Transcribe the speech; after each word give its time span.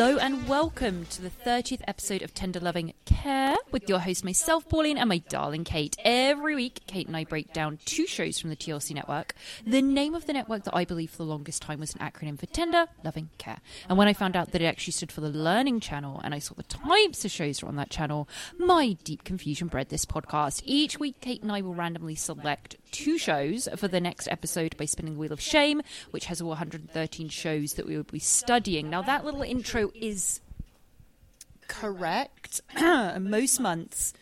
Hello 0.00 0.16
and 0.16 0.48
welcome 0.48 1.04
to 1.10 1.20
the 1.20 1.28
30th 1.28 1.82
episode 1.86 2.22
of 2.22 2.32
Tender 2.32 2.58
Loving 2.58 2.94
Care 3.04 3.54
with 3.70 3.86
your 3.86 3.98
host, 3.98 4.24
myself, 4.24 4.66
Pauline, 4.66 4.96
and 4.96 5.10
my 5.10 5.18
darling 5.18 5.62
Kate. 5.62 5.94
Every 6.02 6.54
week, 6.54 6.80
Kate 6.86 7.06
and 7.06 7.14
I 7.14 7.24
break 7.24 7.52
down 7.52 7.78
two 7.84 8.06
shows 8.06 8.38
from 8.38 8.48
the 8.48 8.56
TLC 8.56 8.94
network. 8.94 9.34
The 9.66 9.82
name 9.82 10.14
of 10.14 10.24
the 10.24 10.32
network 10.32 10.64
that 10.64 10.74
I 10.74 10.86
believe 10.86 11.10
for 11.10 11.18
the 11.18 11.24
longest 11.24 11.60
time 11.60 11.80
was 11.80 11.94
an 11.94 12.00
acronym 12.00 12.40
for 12.40 12.46
Tender 12.46 12.86
Loving 13.04 13.28
Care. 13.36 13.58
And 13.90 13.98
when 13.98 14.08
I 14.08 14.14
found 14.14 14.36
out 14.36 14.52
that 14.52 14.62
it 14.62 14.64
actually 14.64 14.94
stood 14.94 15.12
for 15.12 15.20
the 15.20 15.28
Learning 15.28 15.80
Channel 15.80 16.18
and 16.24 16.34
I 16.34 16.38
saw 16.38 16.54
the 16.54 16.62
types 16.62 17.26
of 17.26 17.30
shows 17.30 17.58
that 17.58 17.66
on 17.66 17.76
that 17.76 17.90
channel, 17.90 18.26
my 18.56 18.96
deep 19.04 19.22
confusion 19.22 19.68
bred 19.68 19.90
this 19.90 20.06
podcast. 20.06 20.62
Each 20.64 20.98
week, 20.98 21.20
Kate 21.20 21.42
and 21.42 21.52
I 21.52 21.60
will 21.60 21.74
randomly 21.74 22.14
select 22.14 22.76
two 22.90 23.18
shows 23.18 23.68
for 23.76 23.88
the 23.88 24.00
next 24.00 24.28
episode 24.28 24.76
by 24.76 24.84
spinning 24.84 25.14
the 25.14 25.20
Wheel 25.20 25.32
of 25.32 25.40
Shame, 25.40 25.82
which 26.10 26.26
has 26.26 26.42
113 26.42 27.28
shows 27.28 27.74
that 27.74 27.86
we 27.86 27.96
will 27.96 28.04
be 28.04 28.18
studying. 28.18 28.90
Now, 28.90 29.02
that 29.02 29.24
little 29.24 29.42
intro 29.42 29.90
is 29.94 30.40
correct 31.68 32.60
most 33.20 33.60
months 33.60 34.12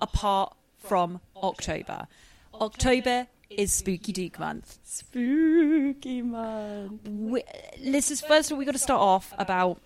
apart 0.00 0.54
from 0.78 1.20
October. 1.36 2.06
October 2.54 3.26
is 3.50 3.72
Spooky 3.72 4.12
Duke 4.12 4.38
month. 4.38 4.78
Spooky 4.84 6.22
month. 6.22 7.06
We, 7.06 7.42
this 7.82 8.10
is 8.10 8.20
first 8.20 8.50
of 8.50 8.54
all, 8.54 8.58
we 8.58 8.64
got 8.64 8.72
to 8.72 8.78
start 8.78 9.00
off 9.00 9.32
about 9.38 9.80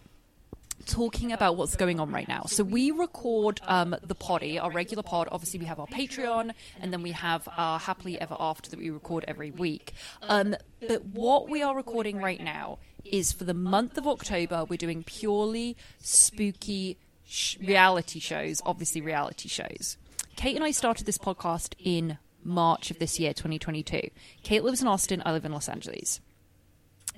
talking 0.86 1.32
about 1.32 1.56
what's 1.56 1.76
going 1.76 2.00
on 2.00 2.10
right 2.10 2.28
now. 2.28 2.44
So 2.46 2.64
we 2.64 2.90
record 2.90 3.60
um, 3.66 3.96
the 4.02 4.14
poddy, 4.14 4.58
our 4.58 4.70
regular 4.70 5.02
pod. 5.02 5.28
Obviously, 5.30 5.60
we 5.60 5.66
have 5.66 5.78
our 5.78 5.86
Patreon, 5.86 6.52
and 6.80 6.92
then 6.92 7.02
we 7.02 7.12
have 7.12 7.48
our 7.56 7.78
Happily 7.78 8.18
Ever 8.20 8.36
After 8.38 8.70
that 8.70 8.78
we 8.78 8.90
record 8.90 9.24
every 9.28 9.50
week. 9.50 9.92
Um, 10.22 10.56
but 10.86 11.04
what 11.04 11.48
we 11.48 11.62
are 11.62 11.76
recording 11.76 12.18
right 12.18 12.40
now 12.40 12.78
is 13.04 13.32
for 13.32 13.44
the 13.44 13.54
month 13.54 13.98
of 13.98 14.06
October. 14.06 14.64
We're 14.64 14.76
doing 14.76 15.02
purely 15.02 15.76
spooky 15.98 16.98
sh- 17.26 17.58
reality 17.58 18.20
shows. 18.20 18.62
Obviously, 18.64 19.00
reality 19.00 19.48
shows. 19.48 19.96
Kate 20.36 20.56
and 20.56 20.64
I 20.64 20.70
started 20.70 21.06
this 21.06 21.18
podcast 21.18 21.74
in 21.78 22.18
March 22.44 22.90
of 22.90 22.98
this 22.98 23.18
year, 23.18 23.32
2022. 23.32 24.10
Kate 24.42 24.64
lives 24.64 24.82
in 24.82 24.88
Austin. 24.88 25.22
I 25.24 25.32
live 25.32 25.44
in 25.44 25.52
Los 25.52 25.68
Angeles, 25.68 26.20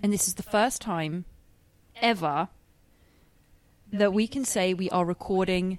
and 0.03 0.13
this 0.13 0.27
is 0.27 0.35
the 0.35 0.43
first 0.43 0.81
time 0.81 1.25
ever 2.01 2.49
that 3.93 4.13
we 4.13 4.27
can 4.27 4.45
say 4.45 4.75
we 4.75 4.91
are 4.91 5.05
recording 5.05 5.79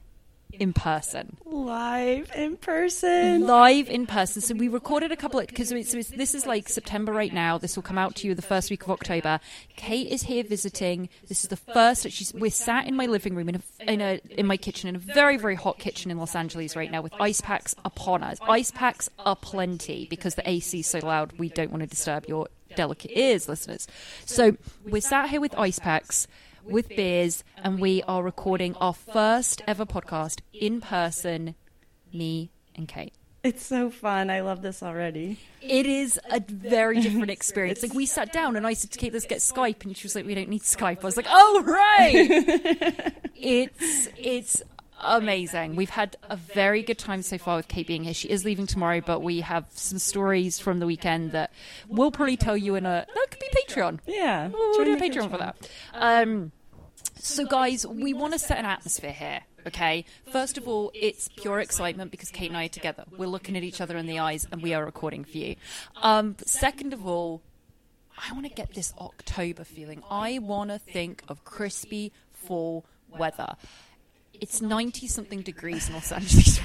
in 0.52 0.74
person. 0.74 1.38
Live 1.46 2.32
in 2.36 2.58
person. 2.58 3.46
Live 3.46 3.88
in 3.88 4.08
person. 4.08 4.42
So 4.42 4.56
we 4.56 4.68
recorded 4.68 5.12
a 5.12 5.16
couple 5.16 5.40
of 5.40 5.48
because 5.48 5.72
it's, 5.72 5.94
this 6.10 6.34
is 6.34 6.48
like 6.48 6.68
September 6.68 7.12
right 7.12 7.32
now. 7.32 7.58
This 7.58 7.76
will 7.76 7.84
come 7.84 8.00
out 8.00 8.16
to 8.18 8.28
you 8.28 8.34
the 8.34 8.42
first 8.42 8.72
week 8.72 8.84
of 8.84 8.90
October. 8.90 9.40
Kate 9.76 10.08
is 10.08 10.24
here 10.24 10.44
visiting. 10.44 11.10
This 11.28 11.44
is 11.44 11.50
the 11.50 11.56
first. 11.56 12.10
She's 12.10 12.34
we're 12.34 12.50
sat 12.50 12.88
in 12.88 12.96
my 12.96 13.06
living 13.06 13.36
room 13.36 13.50
in 13.50 13.56
a, 13.56 13.92
in 13.92 14.02
a 14.02 14.20
in 14.30 14.48
my 14.48 14.58
kitchen 14.58 14.90
in 14.90 14.96
a 14.96 15.00
very 15.00 15.38
very 15.38 15.56
hot 15.56 15.78
kitchen 15.78 16.10
in 16.10 16.18
Los 16.18 16.36
Angeles 16.36 16.76
right 16.76 16.92
now 16.92 17.02
with 17.02 17.14
ice 17.20 17.42
packs 17.42 17.76
upon 17.86 18.24
us. 18.24 18.40
Ice 18.42 18.72
packs 18.72 19.10
are 19.20 19.36
plenty 19.36 20.08
because 20.10 20.36
the 20.36 20.50
AC 20.50 20.80
is 20.80 20.88
so 20.88 21.00
loud. 21.00 21.34
We 21.38 21.50
don't 21.50 21.70
want 21.70 21.82
to 21.82 21.88
disturb 21.88 22.26
your 22.28 22.48
delicate 22.76 23.12
ears, 23.14 23.48
listeners. 23.48 23.88
So 24.26 24.58
we're 24.86 25.02
sat 25.02 25.30
here 25.30 25.42
with 25.42 25.56
ice 25.58 25.80
packs 25.80 26.28
with 26.70 26.90
beers, 26.90 27.44
and 27.58 27.80
we 27.80 28.04
are 28.04 28.24
recording 28.24 28.76
our 28.76 28.94
first 28.94 29.62
ever 29.68 29.86
podcast 29.86 30.42
in 30.54 30.82
person, 30.82 31.56
me 32.14 32.52
and 32.76 32.88
Kate. 32.88 33.14
It's 33.44 33.66
so 33.66 33.90
fun. 33.90 34.30
I 34.30 34.42
love 34.42 34.62
this 34.62 34.84
already. 34.84 35.40
It 35.62 35.86
is 35.86 36.20
a 36.30 36.42
very 36.42 37.00
different 37.00 37.32
experience. 37.32 37.82
Like 37.82 37.94
we 37.94 38.06
sat 38.06 38.34
down 38.34 38.58
and 38.58 38.68
I 38.68 38.74
said 38.74 38.92
to 38.92 39.00
Kate, 39.00 39.14
"Let's 39.14 39.26
get 39.26 39.40
Skype," 39.40 39.86
and 39.86 39.96
she 39.96 40.06
was 40.06 40.16
like, 40.16 40.26
"We 40.26 40.36
don't 40.36 40.50
need 40.50 40.64
Skype." 40.64 41.00
I 41.02 41.06
was 41.06 41.16
like, 41.16 41.28
"Oh 41.30 41.64
right." 41.66 43.14
it's 43.36 44.10
it's 44.18 44.62
amazing. 45.02 45.78
We've 45.78 45.90
had 45.90 46.18
a 46.30 46.36
very 46.36 46.84
good 46.84 46.98
time 46.98 47.22
so 47.22 47.38
far 47.38 47.56
with 47.58 47.70
Kate 47.70 47.88
being 47.88 48.04
here. 48.04 48.14
She 48.14 48.30
is 48.30 48.44
leaving 48.44 48.68
tomorrow, 48.68 49.02
but 49.06 49.22
we 49.22 49.40
have 49.42 49.66
some 49.70 50.00
stories 50.00 50.60
from 50.60 50.80
the 50.80 50.86
weekend 50.86 51.32
that 51.32 51.52
we'll 51.88 52.12
probably 52.12 52.38
tell 52.38 52.58
you 52.58 52.76
in 52.76 52.86
a 52.86 53.06
that 53.14 53.28
could 53.32 53.40
be 53.40 53.48
Patreon. 53.64 54.00
Yeah. 54.06 54.50
We'll 54.50 54.74
do 54.74 54.82
a 54.82 54.86
Join 54.86 55.00
Patreon 55.00 55.32
for 55.32 55.38
that. 55.38 55.70
Um, 55.94 56.52
so, 57.20 57.46
guys, 57.46 57.86
we 57.86 58.14
want 58.14 58.34
to 58.34 58.40
set 58.40 58.58
an 58.58 58.66
atmosphere 58.66 59.12
here, 59.12 59.42
okay? 59.68 60.06
First 60.32 60.58
of 60.58 60.68
all, 60.68 60.92
it's 60.94 61.28
pure 61.28 61.60
excitement 61.60 62.12
because 62.12 62.30
Kate 62.30 62.50
and 62.50 62.58
I 62.58 62.66
are 62.66 62.70
together. 62.70 63.04
We're 63.18 63.28
looking 63.28 63.58
at 63.58 63.64
each 63.64 63.82
other 63.82 63.98
in 63.98 64.06
the 64.06 64.20
eyes 64.20 64.48
and 64.52 64.62
we 64.62 64.74
are 64.74 64.86
recording 64.86 65.26
for 65.26 65.38
you. 65.38 65.56
Um, 66.02 66.36
second 66.46 66.94
of 66.94 67.06
all, 67.06 67.42
I 68.18 68.34
want 68.34 68.46
to 68.46 68.54
get 68.54 68.74
this 68.74 68.94
October 68.98 69.64
feeling. 69.64 70.04
I 70.10 70.40
want 70.40 70.70
to 70.70 70.80
think 70.80 71.24
of 71.28 71.44
crispy 71.44 72.12
fall 72.32 72.86
weather. 73.10 73.56
It's 74.34 74.62
90 74.62 75.08
something 75.08 75.42
degrees 75.42 75.90
in 75.90 75.96
Los 75.96 76.12
Angeles 76.12 76.60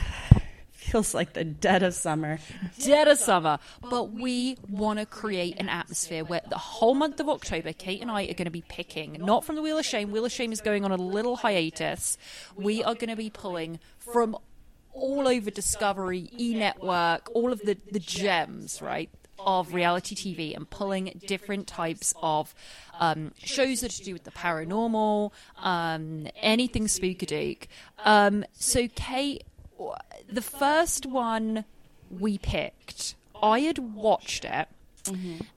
Feels 0.90 1.14
like 1.14 1.32
the 1.32 1.44
dead 1.44 1.82
of 1.82 1.94
summer. 1.94 2.38
dead 2.78 3.08
of 3.08 3.18
summer, 3.18 3.58
but 3.88 4.12
we 4.12 4.58
want 4.68 4.98
to 4.98 5.06
create 5.06 5.58
an 5.58 5.68
atmosphere 5.70 6.24
where 6.24 6.42
the 6.48 6.58
whole 6.58 6.94
month 6.94 7.20
of 7.20 7.28
October, 7.28 7.72
Kate 7.72 8.02
and 8.02 8.10
I 8.10 8.24
are 8.24 8.34
going 8.34 8.44
to 8.44 8.50
be 8.50 8.64
picking, 8.68 9.16
not 9.18 9.44
from 9.44 9.56
the 9.56 9.62
Wheel 9.62 9.78
of 9.78 9.86
Shame. 9.86 10.10
Wheel 10.10 10.26
of 10.26 10.32
Shame 10.32 10.52
is 10.52 10.60
going 10.60 10.84
on 10.84 10.92
a 10.92 10.96
little 10.96 11.36
hiatus. 11.36 12.18
We 12.54 12.84
are 12.84 12.94
going 12.94 13.08
to 13.08 13.16
be 13.16 13.30
pulling 13.30 13.80
from 13.98 14.36
all 14.92 15.26
over 15.26 15.50
Discovery, 15.50 16.30
E 16.38 16.54
Network, 16.54 17.30
all 17.34 17.50
of 17.50 17.60
the, 17.62 17.78
the 17.90 17.98
gems, 17.98 18.82
right? 18.82 19.08
Of 19.38 19.72
reality 19.72 20.14
TV 20.14 20.54
and 20.54 20.68
pulling 20.68 21.20
different 21.26 21.66
types 21.66 22.14
of 22.22 22.54
um, 23.00 23.32
shows 23.38 23.80
that 23.80 23.92
are 23.92 23.96
to 23.96 24.04
do 24.04 24.12
with 24.12 24.24
the 24.24 24.30
paranormal, 24.30 25.32
um, 25.58 26.28
anything 26.36 26.86
spookadook. 26.86 27.66
Um, 28.04 28.44
so, 28.52 28.86
Kate, 28.94 29.44
the 30.30 30.42
first 30.42 31.06
one 31.06 31.64
we 32.10 32.38
picked, 32.38 33.14
I 33.42 33.60
had 33.60 33.78
watched 33.78 34.44
it, 34.44 34.68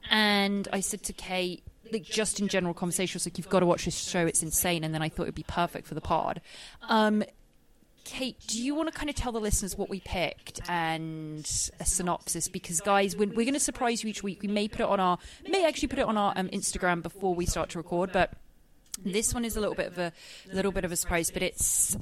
and 0.10 0.68
I 0.74 0.80
said 0.82 1.04
to 1.04 1.14
Kate, 1.14 1.64
like 1.92 2.04
just 2.04 2.40
in 2.40 2.48
general 2.48 2.74
conversation, 2.74 3.16
I 3.16 3.20
was 3.20 3.26
like, 3.28 3.38
"You've 3.38 3.50
got 3.50 3.62
to 3.62 3.66
watch 3.66 3.86
this 3.86 3.98
show; 3.98 4.26
it's 4.26 4.44
insane." 4.44 4.84
And 4.84 4.94
then 4.94 5.02
I 5.02 5.10
thought 5.10 5.24
it'd 5.24 5.36
be 5.36 5.44
perfect 5.44 5.88
for 5.88 5.96
the 5.96 6.02
pod. 6.02 6.42
Um, 6.90 7.24
Kate, 8.04 8.38
do 8.48 8.62
you 8.62 8.74
want 8.74 8.92
to 8.92 8.98
kind 8.98 9.10
of 9.10 9.16
tell 9.16 9.34
the 9.34 9.40
listeners 9.42 9.78
what 9.78 9.90
we 9.90 10.00
picked 10.00 10.62
and 10.70 11.40
a 11.80 11.86
synopsis? 11.86 12.48
Because 12.48 12.80
guys, 12.80 13.18
we're, 13.18 13.28
we're 13.28 13.44
going 13.44 13.54
to 13.54 13.60
surprise 13.60 14.02
you 14.02 14.10
each 14.10 14.24
week. 14.24 14.42
We 14.42 14.48
may 14.48 14.70
put 14.70 14.80
it 14.80 14.88
on 14.88 15.00
our, 15.00 15.18
may 15.48 15.66
actually 15.66 15.90
put 15.90 16.00
it 16.00 16.06
on 16.06 16.18
our 16.18 16.32
um, 16.38 16.48
Instagram 16.50 17.04
before 17.04 17.36
we 17.36 17.46
start 17.46 17.70
to 17.72 17.78
record, 17.78 18.14
but 18.14 18.32
this 19.04 19.34
one 19.34 19.44
is 19.44 19.58
a 19.58 19.60
little 19.60 19.76
bit 19.76 19.88
of 19.88 19.98
a 19.98 20.14
little 20.54 20.72
bit 20.72 20.86
of 20.86 20.92
a 20.92 20.96
surprise. 20.96 21.32
But 21.32 21.44
it's 21.44 21.98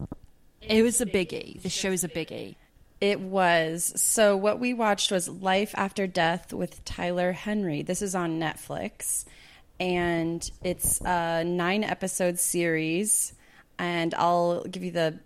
it 0.69 0.83
was 0.83 1.01
a 1.01 1.05
biggie. 1.05 1.61
The 1.61 1.69
show 1.69 1.91
is 1.91 2.03
a 2.03 2.09
biggie. 2.09 2.55
It 3.01 3.19
was. 3.19 3.93
So, 4.01 4.37
what 4.37 4.59
we 4.59 4.73
watched 4.73 5.11
was 5.11 5.27
Life 5.27 5.73
After 5.75 6.07
Death 6.07 6.53
with 6.53 6.83
Tyler 6.85 7.33
Henry. 7.33 7.81
This 7.81 8.01
is 8.01 8.15
on 8.15 8.39
Netflix, 8.39 9.25
and 9.79 10.49
it's 10.63 11.01
a 11.01 11.43
nine 11.43 11.83
episode 11.83 12.39
series. 12.39 13.33
And 13.77 14.13
I'll 14.13 14.63
give 14.63 14.83
you 14.83 14.91
the 14.91 15.19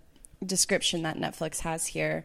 description 0.44 1.02
that 1.02 1.16
Netflix 1.16 1.60
has 1.60 1.86
here. 1.86 2.24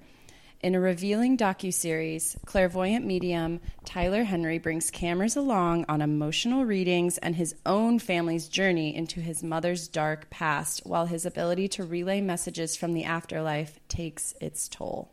In 0.62 0.74
a 0.74 0.80
revealing 0.80 1.38
docuseries, 1.38 2.36
clairvoyant 2.46 3.06
medium 3.06 3.60
Tyler 3.84 4.24
Henry 4.24 4.58
brings 4.58 4.90
cameras 4.90 5.36
along 5.36 5.86
on 5.88 6.02
emotional 6.02 6.66
readings 6.66 7.18
and 7.20 7.36
his 7.36 7.56
own 7.66 8.00
family's 8.00 8.48
journey 8.48 8.96
into 8.96 9.20
his 9.20 9.44
mother's 9.44 9.88
dark 9.88 10.30
past, 10.30 10.82
while 10.86 11.06
his 11.06 11.26
ability 11.26 11.68
to 11.68 11.84
relay 11.84 12.20
messages 12.20 12.76
from 12.76 12.94
the 12.94 13.04
afterlife 13.04 13.80
takes 13.88 14.34
its 14.42 14.68
toll. 14.68 15.12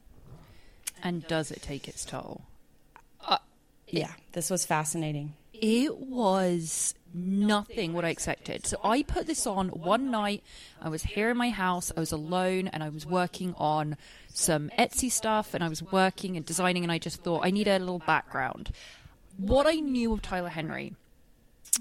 And 1.02 1.26
does 1.26 1.50
it 1.50 1.60
take 1.60 1.86
its 1.86 2.04
toll? 2.04 2.42
Uh, 3.20 3.38
yeah, 3.88 4.12
this 4.32 4.48
was 4.48 4.64
fascinating. 4.64 5.34
It 5.62 5.96
was 5.96 6.96
nothing 7.14 7.92
what 7.92 8.04
I 8.04 8.08
expected. 8.08 8.66
So 8.66 8.78
I 8.82 9.02
put 9.02 9.28
this 9.28 9.46
on 9.46 9.68
one 9.68 10.10
night. 10.10 10.42
I 10.80 10.88
was 10.88 11.04
here 11.04 11.30
in 11.30 11.36
my 11.36 11.50
house. 11.50 11.92
I 11.96 12.00
was 12.00 12.10
alone 12.10 12.66
and 12.66 12.82
I 12.82 12.88
was 12.88 13.06
working 13.06 13.54
on 13.56 13.96
some 14.26 14.70
Etsy 14.76 15.08
stuff 15.08 15.54
and 15.54 15.62
I 15.62 15.68
was 15.68 15.80
working 15.80 16.36
and 16.36 16.44
designing 16.44 16.82
and 16.82 16.90
I 16.90 16.98
just 16.98 17.22
thought 17.22 17.46
I 17.46 17.52
need 17.52 17.68
a 17.68 17.78
little 17.78 18.00
background. 18.00 18.72
What 19.36 19.68
I 19.68 19.74
knew 19.74 20.12
of 20.12 20.20
Tyler 20.20 20.48
Henry 20.48 20.96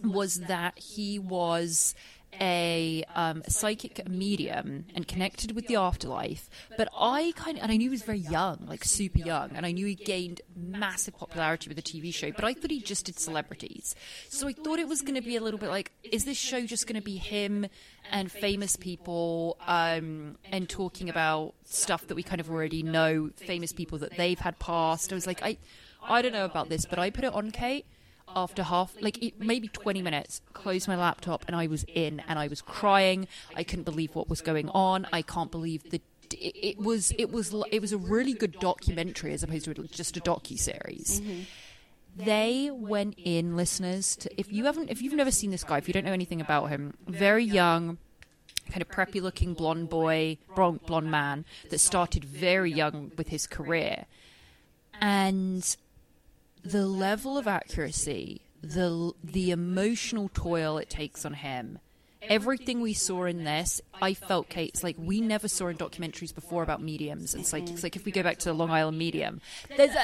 was 0.04 0.42
that 0.42 0.78
he 0.78 1.18
was 1.18 1.96
a 2.40 3.04
um, 3.16 3.44
psychic 3.48 4.08
medium 4.08 4.86
and 4.96 5.08
connected 5.08 5.54
with 5.54 5.68
the 5.68 5.76
afterlife. 5.76 6.50
But 6.78 6.90
I 6.98 7.34
kind 7.36 7.58
of, 7.58 7.64
and 7.64 7.72
I 7.72 7.78
knew 7.78 7.90
he 7.90 7.90
was 7.90 8.04
very 8.04 8.20
young, 8.20 8.66
like 8.68 8.84
super 8.84 9.20
young, 9.20 9.52
and 9.56 9.66
I 9.66 9.72
knew 9.72 9.86
he 9.86 9.96
gained 9.96 10.42
massive 10.56 11.18
popularity 11.18 11.70
with 11.70 11.78
the 11.78 11.84
TV 11.84 12.14
show. 12.14 12.32
But 12.32 12.46
I 12.46 12.54
thought 12.54 12.72
he 12.72 12.80
just 12.80 13.06
did 13.06 13.20
celebrities, 13.20 13.96
so 14.30 14.48
I 14.48 14.54
thought 14.54 14.80
it 14.80 14.88
was 14.88 15.02
going 15.02 15.16
to 15.16 15.22
be 15.22 15.36
a 15.36 15.42
little 15.42 15.60
bit 15.60 15.70
like, 15.70 15.92
is 16.04 16.26
this 16.26 16.38
show 16.38 16.66
just 16.66 16.88
going 16.88 17.00
to 17.00 17.06
be 17.06 17.18
him 17.18 17.68
and 18.12 18.32
famous 18.32 18.76
people 18.76 19.58
um, 19.68 20.38
and 20.52 20.68
talking 20.70 21.10
about 21.10 21.54
stuff 21.66 22.08
that 22.08 22.16
we 22.16 22.24
kind 22.24 22.42
of 22.42 22.50
already 22.50 22.84
know, 22.84 23.30
famous 23.36 23.72
people 23.74 23.98
that 24.00 24.18
they've 24.18 24.40
had 24.40 24.60
past? 24.60 25.12
I 25.12 25.16
was 25.16 25.28
like, 25.28 25.44
I, 25.44 25.58
I 26.04 26.22
don't 26.22 26.34
know 26.34 26.46
about 26.46 26.70
this, 26.70 26.86
but 26.86 27.00
I 27.00 27.10
put 27.10 27.24
it 27.24 27.34
on 27.34 27.52
Kate 27.52 27.86
after 28.36 28.64
half 28.64 28.96
like 29.02 29.34
maybe 29.40 29.68
20 29.68 30.02
minutes 30.02 30.42
closed 30.54 30.88
my 30.88 30.96
laptop 30.96 31.44
and 31.48 31.56
i 31.56 31.68
was 31.68 31.86
in 31.94 32.22
and 32.28 32.38
i 32.40 32.48
was 32.48 32.62
crying. 32.62 33.28
I 33.56 33.64
couldn't 33.64 33.84
believe 33.84 34.16
what 34.16 34.30
was 34.30 34.42
going 34.42 34.70
on. 34.70 35.08
I 35.12 35.22
can't 35.22 35.52
believe 35.52 35.90
the 35.90 36.02
it, 36.40 36.78
was 36.78 37.12
it 37.18 37.32
was 37.32 37.54
it 37.72 37.82
was 37.82 37.92
a 37.92 37.98
really 37.98 38.34
good 38.34 38.54
documentary 38.60 39.34
as 39.34 39.44
opposed 39.44 39.66
to 39.66 39.74
just 39.88 40.16
a 40.16 40.22
docu 40.22 40.58
series 40.58 41.20
mm-hmm. 41.20 41.42
they 42.16 42.70
went 42.72 43.16
in 43.18 43.58
listeners 43.58 44.16
to 44.16 44.40
if 44.40 44.50
you 44.50 44.64
haven't 44.64 44.90
if 44.90 45.02
you've 45.02 45.14
never 45.14 45.30
seen 45.30 45.52
this 45.52 45.66
guy 45.66 45.78
if 45.78 45.90
you 45.90 45.94
don't 45.94 46.06
know 46.06 46.14
anything 46.14 46.40
about 46.40 46.70
him 46.70 46.94
very 47.06 47.44
young 47.44 47.98
kind 48.70 48.82
of 48.82 48.88
preppy 48.88 49.22
looking 49.22 49.54
blonde 49.54 49.90
boy 49.90 50.38
blonde, 50.56 50.80
blonde 50.86 51.12
man 51.12 51.46
that 51.70 51.80
started 51.80 52.24
very 52.24 52.72
young 52.72 53.12
with 53.18 53.28
his 53.28 53.48
career. 53.48 54.06
And 55.00 55.76
the 56.64 56.86
level 56.86 57.38
of 57.38 57.48
accuracy, 57.48 58.42
the 58.62 59.14
the 59.24 59.52
emotional 59.52 60.30
toil 60.34 60.78
it 60.78 60.90
takes 60.90 61.26
on 61.26 61.34
him, 61.34 61.80
everything 62.22 62.82
we 62.82 62.94
saw 62.94 63.26
in 63.26 63.44
this, 63.44 63.82
I 64.02 64.14
felt 64.14 64.50
Kate's 64.50 64.84
like 64.84 64.96
we 65.00 65.22
never 65.22 65.48
saw 65.48 65.68
in 65.68 65.78
documentaries 65.78 66.34
before 66.34 66.64
about 66.64 66.82
mediums 66.82 67.34
and 67.34 67.46
psychics. 67.46 67.84
Like 67.84 67.96
if 67.96 68.06
we 68.06 68.12
go 68.12 68.24
back 68.24 68.40
to 68.40 68.54
Long 68.54 68.70
Island 68.70 68.98
Medium, 68.98 69.42
there's 69.76 69.96
a 69.96 70.04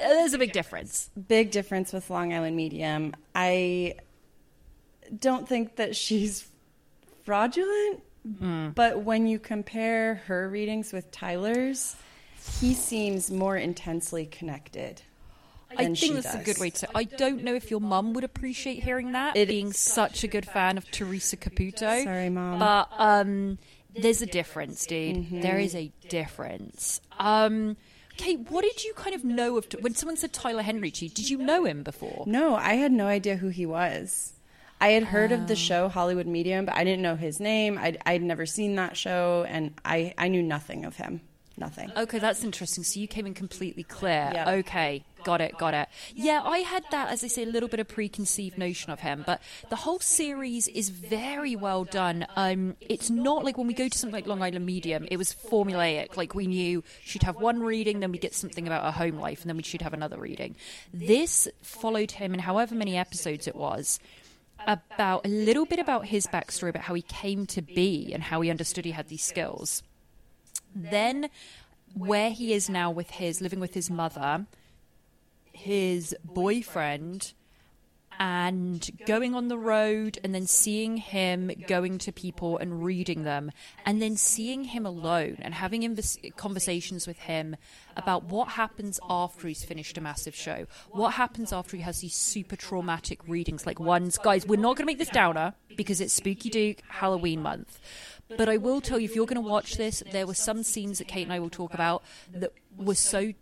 there's 0.00 0.34
a 0.34 0.38
big 0.38 0.52
difference. 0.52 1.10
Big 1.28 1.50
difference 1.50 1.92
with 1.92 2.08
Long 2.10 2.32
Island 2.32 2.56
Medium. 2.56 3.14
I 3.34 3.96
don't 5.16 5.48
think 5.48 5.76
that 5.76 5.96
she's 5.96 6.48
fraudulent, 7.24 8.02
hmm. 8.38 8.70
but 8.70 9.02
when 9.02 9.26
you 9.26 9.38
compare 9.38 10.16
her 10.26 10.48
readings 10.48 10.92
with 10.92 11.10
Tyler's, 11.10 11.96
he 12.60 12.74
seems 12.74 13.30
more 13.30 13.56
intensely 13.56 14.26
connected. 14.26 15.02
I 15.76 15.82
than 15.84 15.94
she 15.94 16.08
think 16.08 16.22
that's 16.22 16.34
a 16.34 16.38
good 16.42 16.58
way 16.58 16.70
to. 16.70 16.88
I 16.94 17.04
don't 17.04 17.44
know 17.44 17.54
if 17.54 17.70
your 17.70 17.80
mum 17.80 18.12
would 18.14 18.24
appreciate 18.24 18.82
hearing 18.82 19.12
that, 19.12 19.36
It- 19.36 19.48
being 19.48 19.72
such 19.72 20.24
a 20.24 20.28
good 20.28 20.46
fan 20.46 20.78
of 20.78 20.90
Theresa 20.90 21.36
Caputo. 21.36 22.04
Sorry, 22.04 22.30
Mom. 22.30 22.58
But 22.58 22.88
um, 22.98 23.58
there's 23.94 24.22
a 24.22 24.26
difference, 24.26 24.86
dude. 24.86 25.16
Mm-hmm. 25.16 25.40
There 25.42 25.58
is 25.58 25.74
a 25.74 25.92
difference. 26.08 27.00
Um, 27.18 27.76
Kate, 28.16 28.50
what 28.50 28.62
did 28.64 28.84
you 28.84 28.94
kind 28.94 29.14
of 29.14 29.24
know 29.24 29.56
of 29.58 29.66
when 29.80 29.94
someone 29.94 30.16
said 30.16 30.32
Tyler 30.32 30.62
Henry 30.62 30.90
to 30.90 31.04
you? 31.04 31.10
Did 31.10 31.30
you 31.30 31.38
know 31.38 31.64
him 31.64 31.82
before? 31.82 32.24
No, 32.26 32.56
I 32.56 32.74
had 32.74 32.90
no 32.92 33.06
idea 33.06 33.36
who 33.36 33.48
he 33.48 33.64
was. 33.66 34.32
I 34.80 34.88
had 34.90 35.02
heard 35.04 35.32
of 35.32 35.48
the 35.48 35.52
Oh. 35.54 35.56
show 35.56 35.88
Hollywood 35.88 36.26
Medium, 36.26 36.64
but 36.64 36.74
I 36.76 36.84
didn't 36.84 37.02
know 37.02 37.16
his 37.16 37.40
name. 37.40 37.76
I'd, 37.78 37.98
I'd 38.06 38.22
never 38.22 38.46
seen 38.46 38.76
that 38.76 38.96
show, 38.96 39.44
and 39.48 39.72
I, 39.84 40.14
I 40.16 40.28
knew 40.28 40.42
nothing 40.42 40.84
of 40.84 40.96
him. 40.96 41.20
Nothing. 41.58 41.90
Okay, 41.96 42.20
that's 42.20 42.44
interesting. 42.44 42.84
So 42.84 43.00
you 43.00 43.08
came 43.08 43.26
in 43.26 43.34
completely 43.34 43.82
clear. 43.82 44.30
Yeah. 44.32 44.50
Okay, 44.50 45.04
got 45.24 45.40
it, 45.40 45.58
got 45.58 45.74
it. 45.74 45.88
Yeah, 46.14 46.40
I 46.44 46.58
had 46.58 46.84
that, 46.92 47.08
as 47.10 47.24
I 47.24 47.26
say, 47.26 47.42
a 47.42 47.46
little 47.46 47.68
bit 47.68 47.80
of 47.80 47.88
preconceived 47.88 48.56
notion 48.56 48.92
of 48.92 49.00
him, 49.00 49.24
but 49.26 49.42
the 49.68 49.76
whole 49.76 49.98
series 49.98 50.68
is 50.68 50.90
very 50.90 51.56
well 51.56 51.82
done. 51.82 52.26
Um, 52.36 52.76
it's 52.80 53.10
not 53.10 53.44
like 53.44 53.58
when 53.58 53.66
we 53.66 53.74
go 53.74 53.88
to 53.88 53.98
something 53.98 54.14
like 54.14 54.28
Long 54.28 54.40
Island 54.40 54.64
Medium, 54.66 55.08
it 55.10 55.16
was 55.16 55.34
formulaic. 55.34 56.16
Like 56.16 56.34
we 56.34 56.46
knew 56.46 56.84
she'd 57.02 57.24
have 57.24 57.40
one 57.40 57.60
reading, 57.60 57.98
then 58.00 58.12
we'd 58.12 58.20
get 58.20 58.34
something 58.34 58.66
about 58.66 58.84
her 58.84 58.92
home 58.92 59.18
life, 59.18 59.40
and 59.40 59.48
then 59.50 59.56
we 59.56 59.64
should 59.64 59.82
have 59.82 59.94
another 59.94 60.18
reading. 60.18 60.54
This 60.94 61.48
followed 61.60 62.12
him 62.12 62.34
in 62.34 62.40
however 62.40 62.76
many 62.76 62.96
episodes 62.96 63.48
it 63.48 63.56
was. 63.56 63.98
About 64.66 65.24
a 65.24 65.28
little 65.28 65.66
bit 65.66 65.78
about 65.78 66.06
his 66.06 66.26
backstory, 66.26 66.70
about 66.70 66.82
how 66.82 66.94
he 66.94 67.02
came 67.02 67.46
to 67.46 67.62
be 67.62 68.12
and 68.12 68.22
how 68.22 68.40
he 68.40 68.50
understood 68.50 68.84
he 68.84 68.90
had 68.90 69.08
these 69.08 69.22
skills 69.22 69.84
then 70.74 71.28
where 71.94 72.30
he 72.30 72.52
is 72.52 72.68
now 72.68 72.90
with 72.90 73.10
his 73.10 73.40
living 73.40 73.60
with 73.60 73.74
his 73.74 73.90
mother 73.90 74.46
his 75.52 76.14
boyfriend 76.24 77.32
and 78.20 78.90
going 79.06 79.34
on 79.34 79.48
the 79.48 79.58
road 79.58 80.18
and 80.24 80.34
then 80.34 80.46
seeing 80.46 80.96
him 80.96 81.50
going 81.68 81.98
to 81.98 82.12
people 82.12 82.58
and 82.58 82.84
reading 82.84 83.22
them 83.22 83.50
and 83.86 84.02
then 84.02 84.16
seeing 84.16 84.64
him 84.64 84.84
alone 84.84 85.36
and 85.40 85.54
having 85.54 85.96
conversations 86.36 87.06
with 87.06 87.18
him 87.20 87.54
about 87.96 88.24
what 88.24 88.48
happens 88.48 88.98
after 89.08 89.46
he's 89.46 89.64
finished 89.64 89.96
a 89.96 90.00
massive 90.00 90.34
show. 90.34 90.66
What 90.90 91.14
happens 91.14 91.52
after 91.52 91.76
he 91.76 91.82
has 91.84 92.00
these 92.00 92.14
super 92.14 92.56
traumatic 92.56 93.20
readings 93.28 93.66
like 93.66 93.78
ones 93.78 94.18
guys 94.18 94.46
we're 94.46 94.56
not 94.56 94.76
going 94.76 94.84
to 94.84 94.86
make 94.86 94.98
this 94.98 95.08
downer 95.08 95.54
because 95.76 96.00
it's 96.00 96.12
spooky 96.12 96.50
duke 96.50 96.82
halloween 96.88 97.40
month 97.40 97.78
but 98.36 98.48
i 98.48 98.56
will 98.56 98.80
tell 98.80 98.98
you 98.98 99.04
if 99.04 99.14
you're 99.16 99.26
going 99.26 99.42
to 99.42 99.48
watch 99.48 99.76
this 99.76 100.02
there 100.12 100.26
were 100.26 100.34
some 100.34 100.62
scenes 100.62 100.98
that 100.98 101.08
kate 101.08 101.22
and 101.22 101.32
i 101.32 101.38
will 101.38 101.50
talk 101.50 101.74
about 101.74 102.02
that 102.32 102.52
were 102.76 102.94
so 102.94 103.32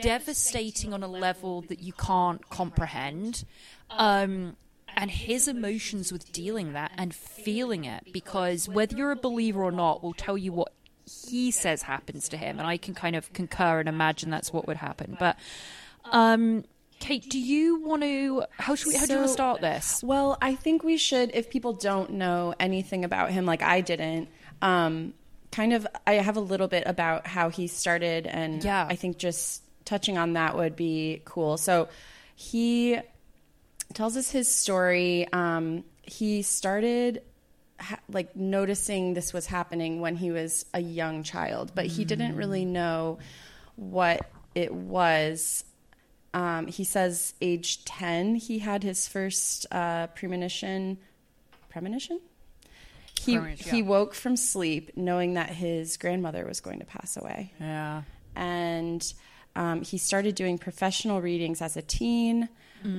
devastating 0.00 0.92
on 0.92 1.02
a 1.02 1.08
level 1.08 1.62
that 1.62 1.80
you 1.80 1.92
can't 1.92 2.48
comprehend. 2.50 3.44
Um, 3.90 4.56
and 4.96 5.10
his 5.10 5.46
emotions 5.46 6.10
with 6.10 6.32
dealing 6.32 6.72
that 6.72 6.90
and 6.96 7.14
feeling 7.14 7.84
it, 7.84 8.12
because 8.12 8.68
whether 8.68 8.96
you're 8.96 9.12
a 9.12 9.16
believer 9.16 9.62
or 9.62 9.70
not, 9.70 10.02
will 10.02 10.14
tell 10.14 10.36
you 10.36 10.52
what 10.52 10.72
he 11.06 11.50
says 11.50 11.82
happens 11.82 12.28
to 12.30 12.36
him, 12.36 12.58
and 12.58 12.66
I 12.66 12.76
can 12.78 12.94
kind 12.94 13.14
of 13.14 13.32
concur 13.32 13.80
and 13.80 13.88
imagine 13.88 14.30
that's 14.30 14.52
what 14.52 14.66
would 14.66 14.78
happen. 14.78 15.16
But, 15.18 15.38
um, 16.06 16.64
Kate, 17.00 17.28
do 17.28 17.38
you 17.38 17.80
want 17.82 18.02
to? 18.02 18.44
How 18.58 18.74
should 18.74 18.88
we? 18.88 18.96
How 18.96 19.06
do 19.06 19.12
you 19.12 19.18
want 19.18 19.28
to 19.28 19.32
start 19.32 19.60
this? 19.60 20.02
Well, 20.02 20.36
I 20.42 20.54
think 20.54 20.82
we 20.82 20.96
should, 20.96 21.30
if 21.34 21.48
people 21.50 21.72
don't 21.72 22.12
know 22.12 22.54
anything 22.58 23.04
about 23.04 23.30
him, 23.30 23.46
like 23.46 23.62
I 23.62 23.80
didn't, 23.80 24.28
um, 24.62 25.14
kind 25.52 25.72
of, 25.72 25.86
I 26.06 26.14
have 26.14 26.36
a 26.36 26.40
little 26.40 26.68
bit 26.68 26.84
about 26.86 27.26
how 27.26 27.48
he 27.50 27.66
started, 27.68 28.26
and 28.26 28.62
Yeah. 28.62 28.86
I 28.88 28.96
think 28.96 29.18
just 29.18 29.62
touching 29.84 30.18
on 30.18 30.34
that 30.34 30.56
would 30.56 30.76
be 30.76 31.22
cool. 31.24 31.56
So 31.56 31.88
he 32.34 32.98
tells 33.94 34.16
us 34.16 34.30
his 34.30 34.52
story. 34.52 35.26
Um, 35.32 35.84
he 36.02 36.42
started 36.42 37.22
ha- 37.80 38.00
like 38.10 38.34
noticing 38.36 39.14
this 39.14 39.32
was 39.32 39.46
happening 39.46 40.00
when 40.00 40.16
he 40.16 40.30
was 40.30 40.66
a 40.74 40.80
young 40.80 41.22
child, 41.22 41.72
but 41.74 41.86
he 41.86 42.04
didn't 42.04 42.36
really 42.36 42.64
know 42.64 43.18
what 43.76 44.28
it 44.54 44.74
was. 44.74 45.64
Um, 46.34 46.66
he 46.66 46.84
says 46.84 47.34
age 47.40 47.84
10 47.86 48.34
he 48.34 48.58
had 48.58 48.82
his 48.82 49.08
first 49.08 49.66
uh, 49.72 50.08
premonition 50.08 50.98
premonition 51.70 52.20
he 53.20 53.36
Premonition, 53.36 53.74
he 53.74 53.82
woke 53.82 54.14
from 54.14 54.36
sleep 54.36 54.92
knowing 54.96 55.34
that 55.34 55.48
his 55.50 55.96
grandmother 55.96 56.44
was 56.46 56.60
going 56.60 56.78
to 56.80 56.84
pass 56.84 57.16
away 57.16 57.52
Yeah. 57.60 58.02
and 58.36 59.12
um, 59.56 59.82
he 59.82 59.98
started 59.98 60.34
doing 60.36 60.56
professional 60.58 61.20
readings 61.20 61.60
as 61.62 61.76
a 61.76 61.82
teen. 61.82 62.48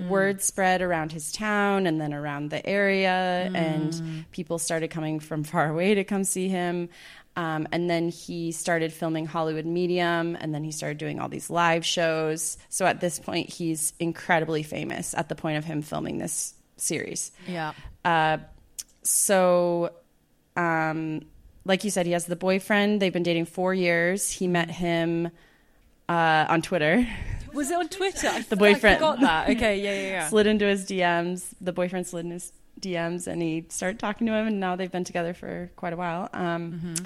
Word 0.09 0.41
spread 0.41 0.81
around 0.81 1.13
his 1.13 1.31
town 1.31 1.87
and 1.87 2.01
then 2.01 2.13
around 2.13 2.49
the 2.49 2.65
area, 2.67 3.49
and 3.55 4.25
people 4.29 4.59
started 4.59 4.89
coming 4.89 5.21
from 5.21 5.45
far 5.45 5.69
away 5.69 5.95
to 5.95 6.03
come 6.03 6.25
see 6.25 6.49
him. 6.49 6.89
Um, 7.39 7.67
and 7.71 7.89
then 7.89 8.09
he 8.09 8.51
started 8.51 8.91
filming 8.91 9.25
Hollywood 9.25 9.65
Medium, 9.65 10.35
and 10.41 10.53
then 10.53 10.63
he 10.63 10.71
started 10.71 10.97
doing 10.97 11.19
all 11.21 11.29
these 11.29 11.49
live 11.49 11.85
shows. 11.85 12.57
So 12.67 12.85
at 12.85 12.99
this 12.99 13.17
point, 13.17 13.49
he's 13.49 13.93
incredibly 13.99 14.63
famous 14.63 15.13
at 15.13 15.29
the 15.29 15.35
point 15.35 15.57
of 15.57 15.63
him 15.63 15.81
filming 15.81 16.17
this 16.17 16.53
series 16.75 17.31
Yeah. 17.47 17.73
so 19.03 19.91
um 20.55 21.21
like 21.65 21.83
you 21.83 21.91
said 21.91 22.05
he 22.05 22.11
has 22.13 22.25
the 22.25 22.35
boyfriend 22.35 23.01
they've 23.01 23.13
been 23.13 23.23
dating 23.23 23.45
four 23.45 23.73
years 23.73 24.29
he 24.31 24.47
met 24.47 24.69
him 24.71 25.29
uh 26.07 26.45
on 26.49 26.61
twitter 26.61 27.07
Was 27.53 27.71
it 27.71 27.77
on 27.77 27.89
Twitter? 27.89 28.27
I 28.27 28.41
The 28.43 28.55
boyfriend. 28.55 28.97
I 28.97 28.99
forgot 28.99 29.19
that. 29.21 29.49
Okay, 29.49 29.81
yeah, 29.81 29.93
yeah, 29.93 30.07
yeah. 30.09 30.27
slid 30.29 30.45
into 30.47 30.65
his 30.65 30.85
dms 30.85 31.45
the 31.59 31.73
boyfriend 31.73 32.05
slid 32.07 32.25
in 32.25 32.31
his 32.31 32.53
dms 32.79 33.27
and 33.27 33.41
he 33.41 33.65
started 33.69 33.97
talking 33.99 34.27
to 34.27 34.33
him 34.33 34.47
and 34.47 34.59
now 34.59 34.75
they've 34.75 34.91
been 34.91 35.03
together 35.03 35.33
for 35.33 35.71
quite 35.75 35.91
a 35.93 35.97
while 35.97 36.29
um 36.33 36.73
Mm-hmm. 36.73 37.05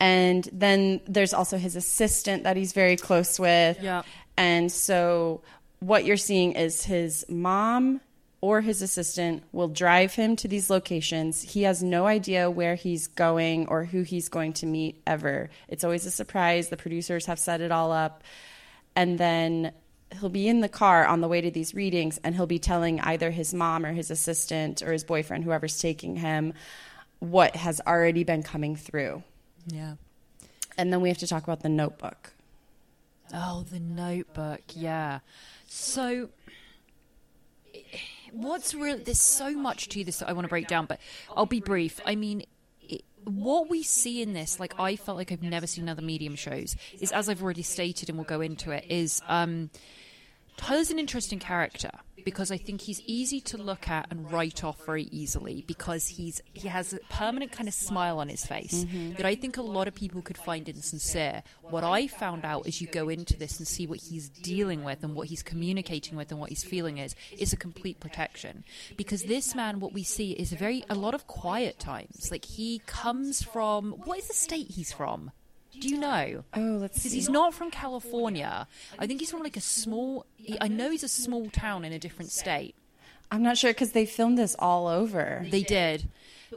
And 0.00 0.48
then 0.52 1.00
there's 1.06 1.32
also 1.34 1.56
his 1.56 1.76
assistant 1.76 2.44
that 2.44 2.56
he's 2.56 2.72
very 2.72 2.96
close 2.96 3.38
with 3.38 3.80
Yeah. 3.82 4.02
and 4.36 4.70
so 4.70 5.42
what 5.80 6.04
you're 6.04 6.16
seeing 6.16 6.52
is 6.52 6.84
his 6.84 7.24
mom 7.28 8.00
or 8.40 8.60
his 8.60 8.82
assistant 8.82 9.42
will 9.52 9.68
drive 9.68 10.14
him 10.14 10.36
to 10.36 10.48
these 10.48 10.68
locations. 10.68 11.40
He 11.40 11.62
has 11.62 11.82
no 11.82 12.06
idea 12.06 12.50
where 12.50 12.74
he's 12.74 13.06
going 13.06 13.68
or 13.68 13.84
who 13.84 14.02
he's 14.02 14.28
going 14.28 14.52
to 14.54 14.66
meet 14.66 15.00
ever. 15.06 15.48
It's 15.68 15.82
always 15.84 16.04
a 16.04 16.10
surprise. 16.10 16.68
The 16.68 16.76
producers 16.76 17.24
have 17.26 17.38
set 17.38 17.62
it 17.62 17.72
all 17.72 17.90
up. 17.90 18.22
And 18.94 19.18
then 19.18 19.72
he'll 20.20 20.28
be 20.28 20.46
in 20.46 20.60
the 20.60 20.68
car 20.68 21.06
on 21.06 21.22
the 21.22 21.28
way 21.28 21.40
to 21.40 21.50
these 21.50 21.74
readings 21.74 22.18
and 22.22 22.34
he'll 22.34 22.46
be 22.46 22.58
telling 22.58 23.00
either 23.00 23.30
his 23.30 23.54
mom 23.54 23.84
or 23.86 23.92
his 23.94 24.10
assistant 24.10 24.82
or 24.82 24.92
his 24.92 25.04
boyfriend, 25.04 25.44
whoever's 25.44 25.78
taking 25.80 26.16
him, 26.16 26.52
what 27.20 27.56
has 27.56 27.80
already 27.86 28.24
been 28.24 28.42
coming 28.42 28.76
through. 28.76 29.22
Yeah. 29.66 29.94
And 30.76 30.92
then 30.92 31.00
we 31.00 31.08
have 31.08 31.18
to 31.18 31.26
talk 31.26 31.44
about 31.44 31.60
the 31.60 31.68
notebook. 31.68 32.32
Oh, 33.32 33.64
the 33.70 33.80
notebook. 33.80 34.60
Yeah. 34.74 35.20
So, 35.66 36.30
what's 38.32 38.74
real? 38.74 38.98
There's 38.98 39.20
so 39.20 39.52
much 39.52 39.88
to 39.90 40.04
this 40.04 40.18
that 40.18 40.28
I 40.28 40.32
want 40.32 40.44
to 40.44 40.48
break 40.48 40.68
down, 40.68 40.86
but 40.86 41.00
I'll 41.36 41.46
be 41.46 41.60
brief. 41.60 42.00
I 42.04 42.16
mean, 42.16 42.44
it, 42.82 43.02
what 43.24 43.70
we 43.70 43.82
see 43.82 44.20
in 44.22 44.32
this, 44.32 44.60
like 44.60 44.78
I 44.78 44.96
felt 44.96 45.16
like 45.16 45.32
I've 45.32 45.42
never 45.42 45.66
seen 45.66 45.88
other 45.88 46.02
medium 46.02 46.36
shows, 46.36 46.76
is 47.00 47.12
as 47.12 47.28
I've 47.28 47.42
already 47.42 47.62
stated, 47.62 48.08
and 48.08 48.18
we'll 48.18 48.26
go 48.26 48.40
into 48.40 48.70
it, 48.70 48.84
is 48.88 49.22
um, 49.28 49.70
Tyler's 50.56 50.90
an 50.90 50.98
interesting 50.98 51.38
character 51.38 51.90
because 52.24 52.50
I 52.50 52.56
think 52.56 52.82
he's 52.82 53.00
easy 53.06 53.40
to 53.42 53.58
look 53.58 53.88
at 53.88 54.06
and 54.10 54.30
write 54.30 54.64
off 54.64 54.84
very 54.86 55.04
easily 55.04 55.64
because 55.66 56.08
he's 56.08 56.42
he 56.52 56.68
has 56.68 56.92
a 56.92 56.98
permanent 57.10 57.52
kind 57.52 57.68
of 57.68 57.74
smile 57.74 58.18
on 58.18 58.28
his 58.28 58.46
face 58.46 58.84
mm-hmm. 58.84 59.14
that 59.14 59.26
I 59.26 59.34
think 59.34 59.56
a 59.56 59.62
lot 59.62 59.88
of 59.88 59.94
people 59.94 60.22
could 60.22 60.38
find 60.38 60.68
insincere. 60.68 61.42
What 61.62 61.84
I 61.84 62.06
found 62.06 62.44
out 62.44 62.66
as 62.66 62.80
you 62.80 62.86
go 62.86 63.08
into 63.08 63.36
this 63.36 63.58
and 63.58 63.66
see 63.66 63.86
what 63.86 64.00
he's 64.00 64.28
dealing 64.28 64.84
with 64.84 65.02
and 65.04 65.14
what 65.14 65.28
he's 65.28 65.42
communicating 65.42 66.16
with 66.16 66.30
and 66.30 66.40
what 66.40 66.50
he's 66.50 66.64
feeling 66.64 66.98
is 66.98 67.14
is 67.38 67.52
a 67.52 67.56
complete 67.56 68.00
protection. 68.00 68.64
Because 68.96 69.24
this 69.24 69.54
man 69.54 69.80
what 69.80 69.92
we 69.92 70.02
see 70.02 70.32
is 70.32 70.52
a 70.52 70.56
very 70.56 70.84
a 70.88 70.94
lot 70.94 71.14
of 71.14 71.26
quiet 71.26 71.78
times. 71.78 72.30
Like 72.30 72.44
he 72.44 72.80
comes 72.86 73.42
from 73.42 73.92
what 74.04 74.18
is 74.18 74.28
the 74.28 74.34
state 74.34 74.70
he's 74.70 74.92
from 74.92 75.30
do 75.80 75.88
you 75.88 75.98
know 75.98 76.44
Oh, 76.54 76.60
let's 76.80 76.98
because 76.98 77.10
see. 77.12 77.16
he's 77.18 77.28
not 77.28 77.54
from 77.54 77.70
California. 77.70 78.66
I 78.98 79.06
think 79.06 79.20
he's 79.20 79.30
from 79.30 79.42
like 79.42 79.56
a 79.56 79.60
small. 79.60 80.26
he- 80.36 80.58
I 80.60 80.68
know 80.68 80.90
he's 80.90 81.02
a 81.04 81.08
small 81.08 81.48
town 81.50 81.84
in 81.84 81.92
a 81.92 81.98
different 81.98 82.30
state. 82.30 82.74
I'm 83.30 83.42
not 83.42 83.58
sure 83.58 83.70
because 83.70 83.92
they 83.92 84.06
filmed 84.06 84.38
this 84.38 84.54
all 84.58 84.86
over. 84.86 85.44
They 85.50 85.62
did, 85.62 86.08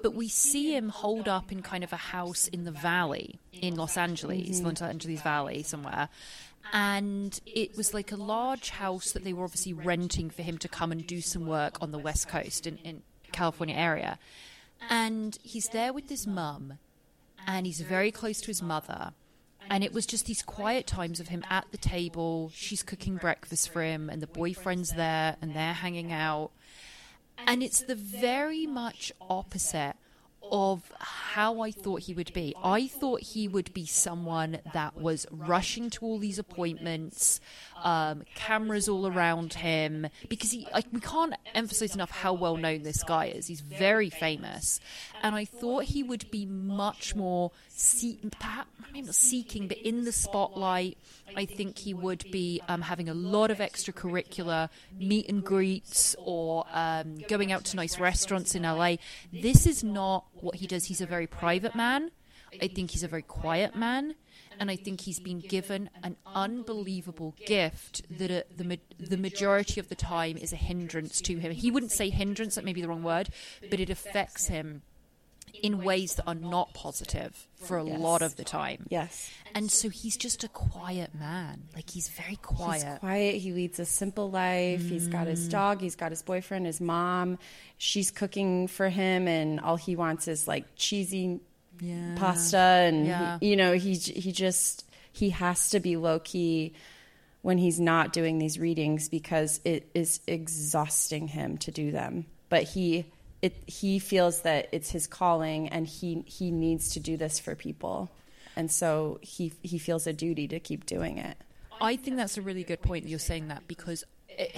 but 0.03 0.13
we 0.13 0.27
see 0.27 0.75
him 0.75 0.89
hold 0.89 1.27
up 1.27 1.51
in 1.51 1.61
kind 1.61 1.83
of 1.83 1.91
a 1.93 1.97
house 1.97 2.47
in 2.49 2.65
the 2.65 2.71
valley 2.71 3.39
in 3.53 3.75
Los 3.75 3.97
Angeles, 3.97 4.57
mm-hmm. 4.57 4.65
Los 4.67 4.81
Angeles 4.81 5.21
Valley 5.21 5.63
somewhere. 5.63 6.09
And 6.73 7.39
it 7.45 7.77
was 7.77 7.93
like 7.93 8.11
a 8.11 8.17
large 8.17 8.71
house 8.71 9.13
that 9.13 9.23
they 9.23 9.31
were 9.33 9.45
obviously 9.45 9.73
renting 9.73 10.29
for 10.29 10.41
him 10.43 10.57
to 10.59 10.67
come 10.67 10.91
and 10.91 11.07
do 11.07 11.21
some 11.21 11.47
work 11.47 11.77
on 11.81 11.91
the 11.91 11.97
West 11.97 12.27
Coast 12.27 12.67
in, 12.67 12.77
in 12.79 13.01
California 13.31 13.75
area. 13.75 14.19
And 14.89 15.37
he's 15.41 15.69
there 15.69 15.93
with 15.93 16.09
his 16.09 16.27
mum, 16.27 16.73
and 17.47 17.65
he's 17.65 17.81
very 17.81 18.11
close 18.11 18.41
to 18.41 18.47
his 18.47 18.61
mother. 18.61 19.13
And 19.69 19.83
it 19.83 19.93
was 19.93 20.05
just 20.05 20.25
these 20.25 20.41
quiet 20.41 20.85
times 20.85 21.19
of 21.19 21.29
him 21.29 21.43
at 21.49 21.65
the 21.71 21.77
table. 21.77 22.51
She's 22.53 22.83
cooking 22.83 23.15
breakfast 23.15 23.69
for 23.69 23.81
him, 23.81 24.09
and 24.09 24.21
the 24.21 24.27
boyfriend's 24.27 24.91
there, 24.91 25.37
and 25.41 25.55
they're 25.55 25.73
hanging 25.73 26.11
out. 26.11 26.51
And 27.45 27.63
it's 27.63 27.81
the 27.81 27.95
very 27.95 28.65
much 28.65 29.11
opposite 29.21 29.95
of 30.51 30.91
how 30.99 31.61
I 31.61 31.71
thought 31.71 32.01
he 32.01 32.13
would 32.13 32.33
be. 32.33 32.55
I 32.63 32.87
thought 32.87 33.21
he 33.21 33.47
would 33.47 33.73
be 33.73 33.85
someone 33.85 34.59
that 34.73 34.95
was 34.95 35.25
rushing 35.31 35.89
to 35.91 36.05
all 36.05 36.17
these 36.19 36.39
appointments, 36.39 37.39
um, 37.83 38.23
cameras 38.35 38.89
all 38.89 39.07
around 39.07 39.53
him, 39.55 40.07
because 40.29 40.51
he, 40.51 40.67
like, 40.73 40.85
we 40.91 40.99
can't 40.99 41.35
emphasize 41.53 41.93
enough 41.93 42.11
how 42.11 42.33
well 42.33 42.57
known 42.57 42.83
this 42.83 43.03
guy 43.03 43.25
is. 43.27 43.47
He's 43.47 43.61
very 43.61 44.09
famous, 44.09 44.79
and 45.21 45.35
I 45.35 45.45
thought 45.45 45.83
he 45.85 46.03
would 46.03 46.29
be 46.31 46.45
much 46.45 47.15
more, 47.15 47.51
see- 47.69 48.19
perhaps 48.39 48.69
maybe 48.87 49.05
not 49.05 49.15
seeking, 49.15 49.67
but 49.67 49.77
in 49.77 50.05
the 50.05 50.11
spotlight. 50.11 50.97
I 51.35 51.45
think 51.45 51.79
he 51.79 51.93
would 51.93 52.25
be 52.31 52.61
um, 52.67 52.81
having 52.81 53.09
a 53.09 53.13
lot 53.13 53.51
of 53.51 53.59
extracurricular 53.59 54.69
meet 54.97 55.29
and 55.29 55.43
greets 55.43 56.15
or 56.19 56.65
um, 56.71 57.17
going 57.27 57.51
out 57.51 57.65
to 57.65 57.75
nice 57.75 57.99
restaurants 57.99 58.55
in 58.55 58.63
LA. 58.63 58.95
This 59.31 59.67
is 59.67 59.83
not 59.83 60.25
what 60.39 60.55
he 60.55 60.67
does. 60.67 60.85
He's 60.85 61.01
a 61.01 61.05
very 61.05 61.27
private 61.27 61.75
man. 61.75 62.11
I 62.61 62.67
think 62.67 62.91
he's 62.91 63.03
a 63.03 63.07
very 63.07 63.21
quiet 63.21 63.75
man. 63.75 64.15
And 64.59 64.71
I 64.71 64.75
think 64.75 65.01
he's 65.01 65.19
been 65.19 65.39
given 65.39 65.89
an 66.01 66.15
unbelievable 66.25 67.35
gift 67.45 68.01
that 68.17 68.31
uh, 68.31 68.41
the 68.55 68.63
ma- 68.63 68.75
the 68.99 69.17
majority 69.17 69.79
of 69.79 69.87
the 69.89 69.95
time 69.95 70.35
is 70.35 70.51
a 70.51 70.55
hindrance 70.55 71.21
to 71.21 71.37
him. 71.37 71.51
He 71.51 71.69
wouldn't 71.69 71.91
say 71.91 72.09
hindrance; 72.09 72.55
that 72.55 72.65
may 72.65 72.73
be 72.73 72.81
the 72.81 72.87
wrong 72.87 73.03
word, 73.03 73.29
but 73.69 73.79
it 73.79 73.91
affects 73.91 74.47
him 74.47 74.81
in 75.63 75.83
ways 75.83 76.15
that 76.15 76.25
are 76.27 76.35
not 76.35 76.73
positive 76.73 77.47
for 77.55 77.77
a 77.77 77.85
Yes. 77.85 77.99
lot 77.99 78.21
of 78.21 78.35
the 78.35 78.43
time. 78.43 78.85
Yes. 78.89 79.29
And 79.55 79.71
so 79.71 79.89
he's 79.89 80.15
just 80.15 80.43
a 80.43 80.47
quiet 80.49 81.15
man. 81.15 81.63
Like 81.73 81.89
he's 81.89 82.09
very 82.09 82.35
quiet. 82.35 82.83
He's 82.87 82.99
quiet. 82.99 83.35
He 83.37 83.51
leads 83.53 83.79
a 83.79 83.85
simple 83.85 84.29
life. 84.29 84.81
He's 84.87 85.07
got 85.07 85.25
Mm. 85.25 85.31
his 85.31 85.47
dog. 85.47 85.81
He's 85.81 85.95
got 85.95 86.11
his 86.11 86.21
boyfriend, 86.21 86.65
his 86.67 86.79
mom. 86.79 87.39
She's 87.77 88.11
cooking 88.11 88.67
for 88.67 88.89
him, 88.89 89.27
and 89.27 89.59
all 89.59 89.77
he 89.77 89.95
wants 89.95 90.27
is 90.27 90.47
like 90.47 90.65
cheesy 90.75 91.39
Yeah. 91.81 92.15
pasta. 92.17 92.57
And 92.57 93.07
Yeah. 93.07 93.37
he, 93.39 93.49
you 93.49 93.55
know, 93.55 93.73
he 93.73 93.95
he 93.95 94.31
just 94.31 94.83
he 95.11 95.31
has 95.31 95.69
to 95.71 95.79
be 95.79 95.97
low 95.97 96.19
key 96.19 96.73
when 97.41 97.57
he's 97.57 97.79
not 97.79 98.13
doing 98.13 98.37
these 98.37 98.59
readings 98.59 99.09
because 99.09 99.59
it 99.63 99.89
is 99.95 100.19
exhausting 100.27 101.27
him 101.29 101.57
to 101.59 101.71
do 101.71 101.91
them. 101.91 102.25
But 102.49 102.63
he 102.63 103.05
it 103.47 103.63
he 103.65 103.99
feels 103.99 104.41
that 104.41 104.67
it's 104.71 104.89
his 104.91 105.07
calling, 105.07 105.69
and 105.69 105.87
he 105.87 106.23
he 106.25 106.51
needs 106.51 106.89
to 106.93 106.99
do 106.99 107.15
this 107.17 107.39
for 107.39 107.55
people, 107.55 108.11
and 108.55 108.69
so 108.69 109.19
he 109.21 109.53
he 109.61 109.77
feels 109.77 110.05
a 110.05 110.13
duty 110.13 110.47
to 110.49 110.59
keep 110.59 110.85
doing 110.85 111.17
it. 111.17 111.37
I 111.79 111.95
think 111.95 112.17
that's 112.17 112.37
a 112.37 112.41
really 112.41 112.63
good 112.63 112.81
point 112.81 113.03
that 113.03 113.09
you're 113.09 113.19
saying 113.19 113.47
that 113.47 113.67
because 113.67 114.03
it, 114.27 114.55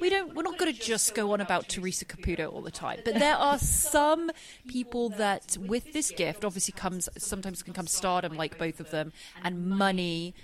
we 0.00 0.10
don't 0.10 0.34
we're 0.34 0.42
not 0.42 0.58
going 0.58 0.74
to 0.74 0.78
just 0.78 1.14
go 1.14 1.32
on 1.32 1.40
about 1.40 1.68
Theresa 1.68 2.04
Caputo 2.04 2.52
all 2.52 2.60
the 2.60 2.70
time, 2.70 3.00
but 3.04 3.14
there 3.14 3.36
are 3.36 3.58
some 3.58 4.30
people 4.68 5.08
that 5.10 5.56
with 5.58 5.92
this 5.94 6.10
gift 6.10 6.44
obviously 6.44 6.72
comes 6.72 7.08
sometimes 7.16 7.62
can 7.62 7.72
come 7.72 7.86
stardom 7.86 8.36
like 8.36 8.58
both 8.58 8.80
of 8.80 8.90
them 8.90 9.12
and 9.42 9.66
money 9.66 10.34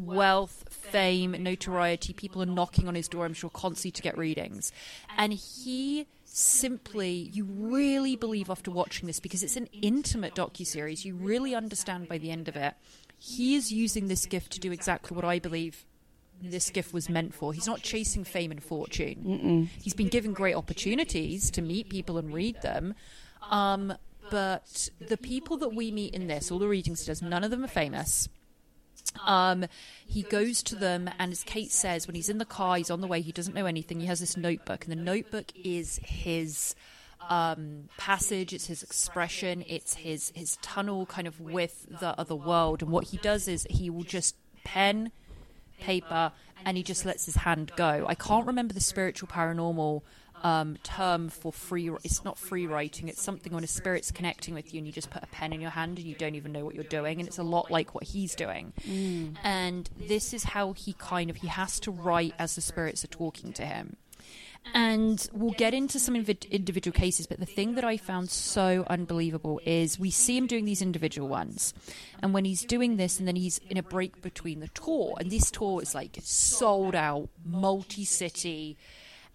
wealth, 0.00 0.64
fame, 0.68 1.36
notoriety. 1.38 2.12
People 2.12 2.42
are 2.42 2.46
knocking 2.46 2.88
on 2.88 2.96
his 2.96 3.08
door, 3.08 3.24
I'm 3.24 3.34
sure, 3.34 3.50
constantly 3.50 3.92
to 3.92 4.02
get 4.02 4.18
readings. 4.18 4.72
And 5.16 5.32
he 5.32 6.06
simply, 6.36 7.30
you 7.32 7.44
really 7.44 8.14
believe 8.14 8.50
after 8.50 8.70
watching 8.70 9.06
this, 9.06 9.20
because 9.20 9.42
it's 9.42 9.56
an 9.56 9.68
intimate 9.80 10.34
docu-series 10.34 11.04
you 11.04 11.14
really 11.14 11.54
understand 11.54 12.08
by 12.08 12.18
the 12.18 12.30
end 12.30 12.46
of 12.46 12.56
it, 12.56 12.74
he 13.18 13.54
is 13.54 13.72
using 13.72 14.08
this 14.08 14.26
gift 14.26 14.52
to 14.52 14.60
do 14.60 14.70
exactly 14.70 15.14
what 15.14 15.24
I 15.24 15.38
believe 15.38 15.86
this 16.42 16.68
gift 16.68 16.92
was 16.92 17.08
meant 17.08 17.32
for. 17.32 17.54
He's 17.54 17.66
not 17.66 17.80
chasing 17.80 18.22
fame 18.22 18.50
and 18.50 18.62
fortune. 18.62 19.70
He's 19.80 19.94
been 19.94 20.08
given 20.08 20.34
great 20.34 20.54
opportunities 20.54 21.50
to 21.52 21.62
meet 21.62 21.88
people 21.88 22.18
and 22.18 22.34
read 22.34 22.60
them. 22.60 22.94
Um, 23.50 23.94
but 24.30 24.90
the 25.00 25.16
people 25.16 25.56
that 25.56 25.74
we 25.74 25.90
meet 25.90 26.12
in 26.12 26.26
this, 26.26 26.50
all 26.50 26.58
the 26.58 26.68
readings 26.68 27.00
he 27.00 27.06
does, 27.06 27.22
none 27.22 27.44
of 27.44 27.50
them 27.50 27.64
are 27.64 27.68
famous. 27.68 28.28
Um, 29.24 29.66
he 30.06 30.22
goes 30.22 30.62
to 30.64 30.76
them, 30.76 31.10
and 31.18 31.32
as 31.32 31.42
Kate 31.42 31.72
says, 31.72 32.06
when 32.06 32.14
he's 32.14 32.28
in 32.28 32.38
the 32.38 32.44
car, 32.44 32.76
he's 32.76 32.90
on 32.90 33.00
the 33.00 33.06
way, 33.06 33.20
he 33.20 33.32
doesn't 33.32 33.54
know 33.54 33.66
anything. 33.66 34.00
He 34.00 34.06
has 34.06 34.20
this 34.20 34.36
notebook, 34.36 34.84
and 34.84 34.92
the 34.92 35.02
notebook 35.02 35.52
is 35.62 36.00
his 36.02 36.74
um, 37.28 37.88
passage, 37.96 38.52
it's 38.52 38.66
his 38.66 38.82
expression, 38.82 39.64
it's 39.66 39.94
his 39.94 40.32
his 40.34 40.56
tunnel 40.62 41.06
kind 41.06 41.26
of 41.26 41.40
with 41.40 41.86
the 42.00 42.18
other 42.18 42.36
world. 42.36 42.82
And 42.82 42.90
what 42.90 43.08
he 43.08 43.16
does 43.18 43.48
is 43.48 43.66
he 43.70 43.90
will 43.90 44.04
just 44.04 44.36
pen, 44.64 45.12
paper, 45.80 46.32
and 46.64 46.76
he 46.76 46.82
just 46.82 47.04
lets 47.04 47.26
his 47.26 47.36
hand 47.36 47.72
go. 47.76 48.06
I 48.08 48.14
can't 48.14 48.46
remember 48.46 48.74
the 48.74 48.80
spiritual 48.80 49.28
paranormal 49.28 50.02
um, 50.42 50.76
term 50.82 51.28
for 51.28 51.52
free. 51.52 51.90
It's 52.04 52.24
not 52.24 52.38
free 52.38 52.66
writing. 52.66 53.08
It's 53.08 53.22
something 53.22 53.52
when 53.52 53.64
a 53.64 53.68
spirit's 53.68 54.10
connecting 54.10 54.54
with 54.54 54.72
you 54.72 54.78
and 54.78 54.86
you 54.86 54.92
just 54.92 55.10
put 55.10 55.22
a 55.22 55.26
pen 55.26 55.52
in 55.52 55.60
your 55.60 55.70
hand 55.70 55.98
and 55.98 56.06
you 56.06 56.14
don't 56.14 56.34
even 56.34 56.52
know 56.52 56.64
what 56.64 56.74
you're 56.74 56.84
doing. 56.84 57.18
And 57.20 57.28
it's 57.28 57.38
a 57.38 57.42
lot 57.42 57.70
like 57.70 57.94
what 57.94 58.04
he's 58.04 58.34
doing. 58.34 58.72
Mm. 58.82 59.36
And 59.42 59.90
this 59.96 60.32
is 60.32 60.44
how 60.44 60.72
he 60.72 60.92
kind 60.94 61.30
of 61.30 61.36
he 61.36 61.48
has 61.48 61.80
to 61.80 61.90
write 61.90 62.34
as 62.38 62.54
the 62.54 62.60
spirits 62.60 63.04
are 63.04 63.08
talking 63.08 63.52
to 63.54 63.64
him. 63.64 63.96
And 64.74 65.28
we'll 65.32 65.52
get 65.52 65.74
into 65.74 65.98
some 66.00 66.16
individual 66.16 66.92
cases, 66.92 67.26
but 67.26 67.38
the 67.38 67.46
thing 67.46 67.74
that 67.76 67.84
I 67.84 67.96
found 67.96 68.30
so 68.30 68.84
unbelievable 68.88 69.60
is 69.64 69.98
we 69.98 70.10
see 70.10 70.36
him 70.36 70.46
doing 70.46 70.64
these 70.64 70.82
individual 70.82 71.28
ones. 71.28 71.72
And 72.22 72.34
when 72.34 72.44
he's 72.44 72.64
doing 72.64 72.96
this, 72.96 73.18
and 73.18 73.28
then 73.28 73.36
he's 73.36 73.58
in 73.70 73.76
a 73.76 73.82
break 73.82 74.22
between 74.22 74.60
the 74.60 74.68
tour, 74.68 75.16
and 75.18 75.30
this 75.30 75.50
tour 75.50 75.82
is 75.82 75.94
like 75.94 76.18
sold 76.22 76.94
out, 76.94 77.28
multi 77.44 78.04
city, 78.04 78.76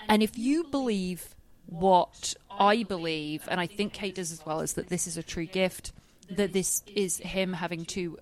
and 0.08 0.24
if 0.24 0.38
you 0.38 0.66
believe 0.66 1.36
what 1.66 2.34
I 2.50 2.84
believe, 2.84 3.48
and 3.48 3.60
I 3.60 3.68
think 3.68 3.94
Kate 3.94 4.16
does 4.16 4.32
as 4.32 4.46
well, 4.46 4.60
is 4.60 4.74
that 4.74 4.90
this 4.90 5.08
is 5.08 5.18
a 5.18 5.24
true 5.24 5.46
gift, 5.46 5.94
that 6.30 6.54
this 6.54 6.84
is 6.96 7.18
him 7.18 7.54
having 7.54 7.86
to 7.86 8.18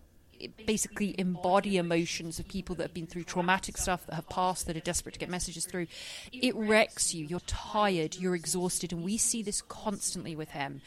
basically 0.66 1.16
embody 1.20 1.78
emotions 1.78 2.40
of 2.40 2.48
people 2.48 2.76
that 2.76 2.84
have 2.84 2.94
been 2.94 3.08
through 3.08 3.24
traumatic 3.24 3.78
stuff, 3.78 4.06
that 4.06 4.16
have 4.16 4.30
passed, 4.30 4.68
that 4.68 4.78
are 4.78 4.82
desperate 4.82 5.14
to 5.14 5.20
get 5.20 5.30
messages 5.30 5.66
through. 5.66 5.88
It 6.32 6.56
wrecks 6.56 7.14
you. 7.14 7.26
You're 7.26 7.42
tired, 7.42 8.16
you're 8.16 8.36
exhausted, 8.36 8.94
and 8.94 9.04
we 9.04 9.18
see 9.18 9.42
this 9.42 9.62
constantly 9.62 10.36
with 10.36 10.52
him. 10.52 10.82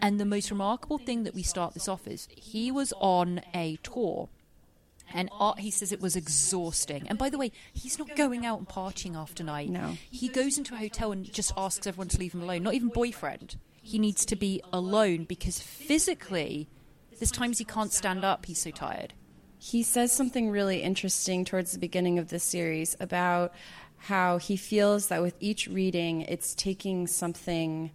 And 0.00 0.18
the 0.18 0.24
most 0.24 0.50
remarkable 0.50 0.98
thing 0.98 1.24
that 1.24 1.34
we 1.34 1.42
start 1.42 1.74
this 1.74 1.88
off 1.88 2.06
is 2.08 2.28
he 2.34 2.70
was 2.70 2.92
on 2.98 3.42
a 3.54 3.78
tour 3.82 4.28
and 5.14 5.28
Art, 5.32 5.60
he 5.60 5.70
says 5.70 5.92
it 5.92 6.00
was 6.00 6.16
exhausting. 6.16 7.06
And 7.08 7.18
by 7.18 7.30
the 7.30 7.38
way, 7.38 7.52
he's 7.72 7.98
not 7.98 8.16
going 8.16 8.44
out 8.44 8.58
and 8.58 8.68
partying 8.68 9.16
after 9.16 9.44
night. 9.44 9.70
No. 9.70 9.96
He 10.10 10.28
goes 10.28 10.58
into 10.58 10.74
a 10.74 10.78
hotel 10.78 11.12
and 11.12 11.30
just 11.32 11.52
asks 11.56 11.86
everyone 11.86 12.08
to 12.08 12.18
leave 12.18 12.34
him 12.34 12.42
alone. 12.42 12.62
Not 12.62 12.74
even 12.74 12.88
boyfriend. 12.88 13.56
He 13.82 13.98
needs 13.98 14.24
to 14.26 14.36
be 14.36 14.60
alone 14.72 15.24
because 15.24 15.60
physically, 15.60 16.68
there's 17.18 17.30
times 17.30 17.58
he 17.58 17.64
can't 17.64 17.92
stand 17.92 18.24
up. 18.24 18.46
He's 18.46 18.60
so 18.60 18.70
tired. 18.70 19.14
He 19.58 19.82
says 19.82 20.12
something 20.12 20.50
really 20.50 20.82
interesting 20.82 21.44
towards 21.44 21.72
the 21.72 21.78
beginning 21.78 22.18
of 22.18 22.28
the 22.28 22.38
series 22.38 22.96
about 23.00 23.54
how 23.96 24.38
he 24.38 24.56
feels 24.56 25.08
that 25.08 25.22
with 25.22 25.34
each 25.40 25.66
reading, 25.68 26.22
it's 26.22 26.54
taking 26.54 27.06
something 27.06 27.90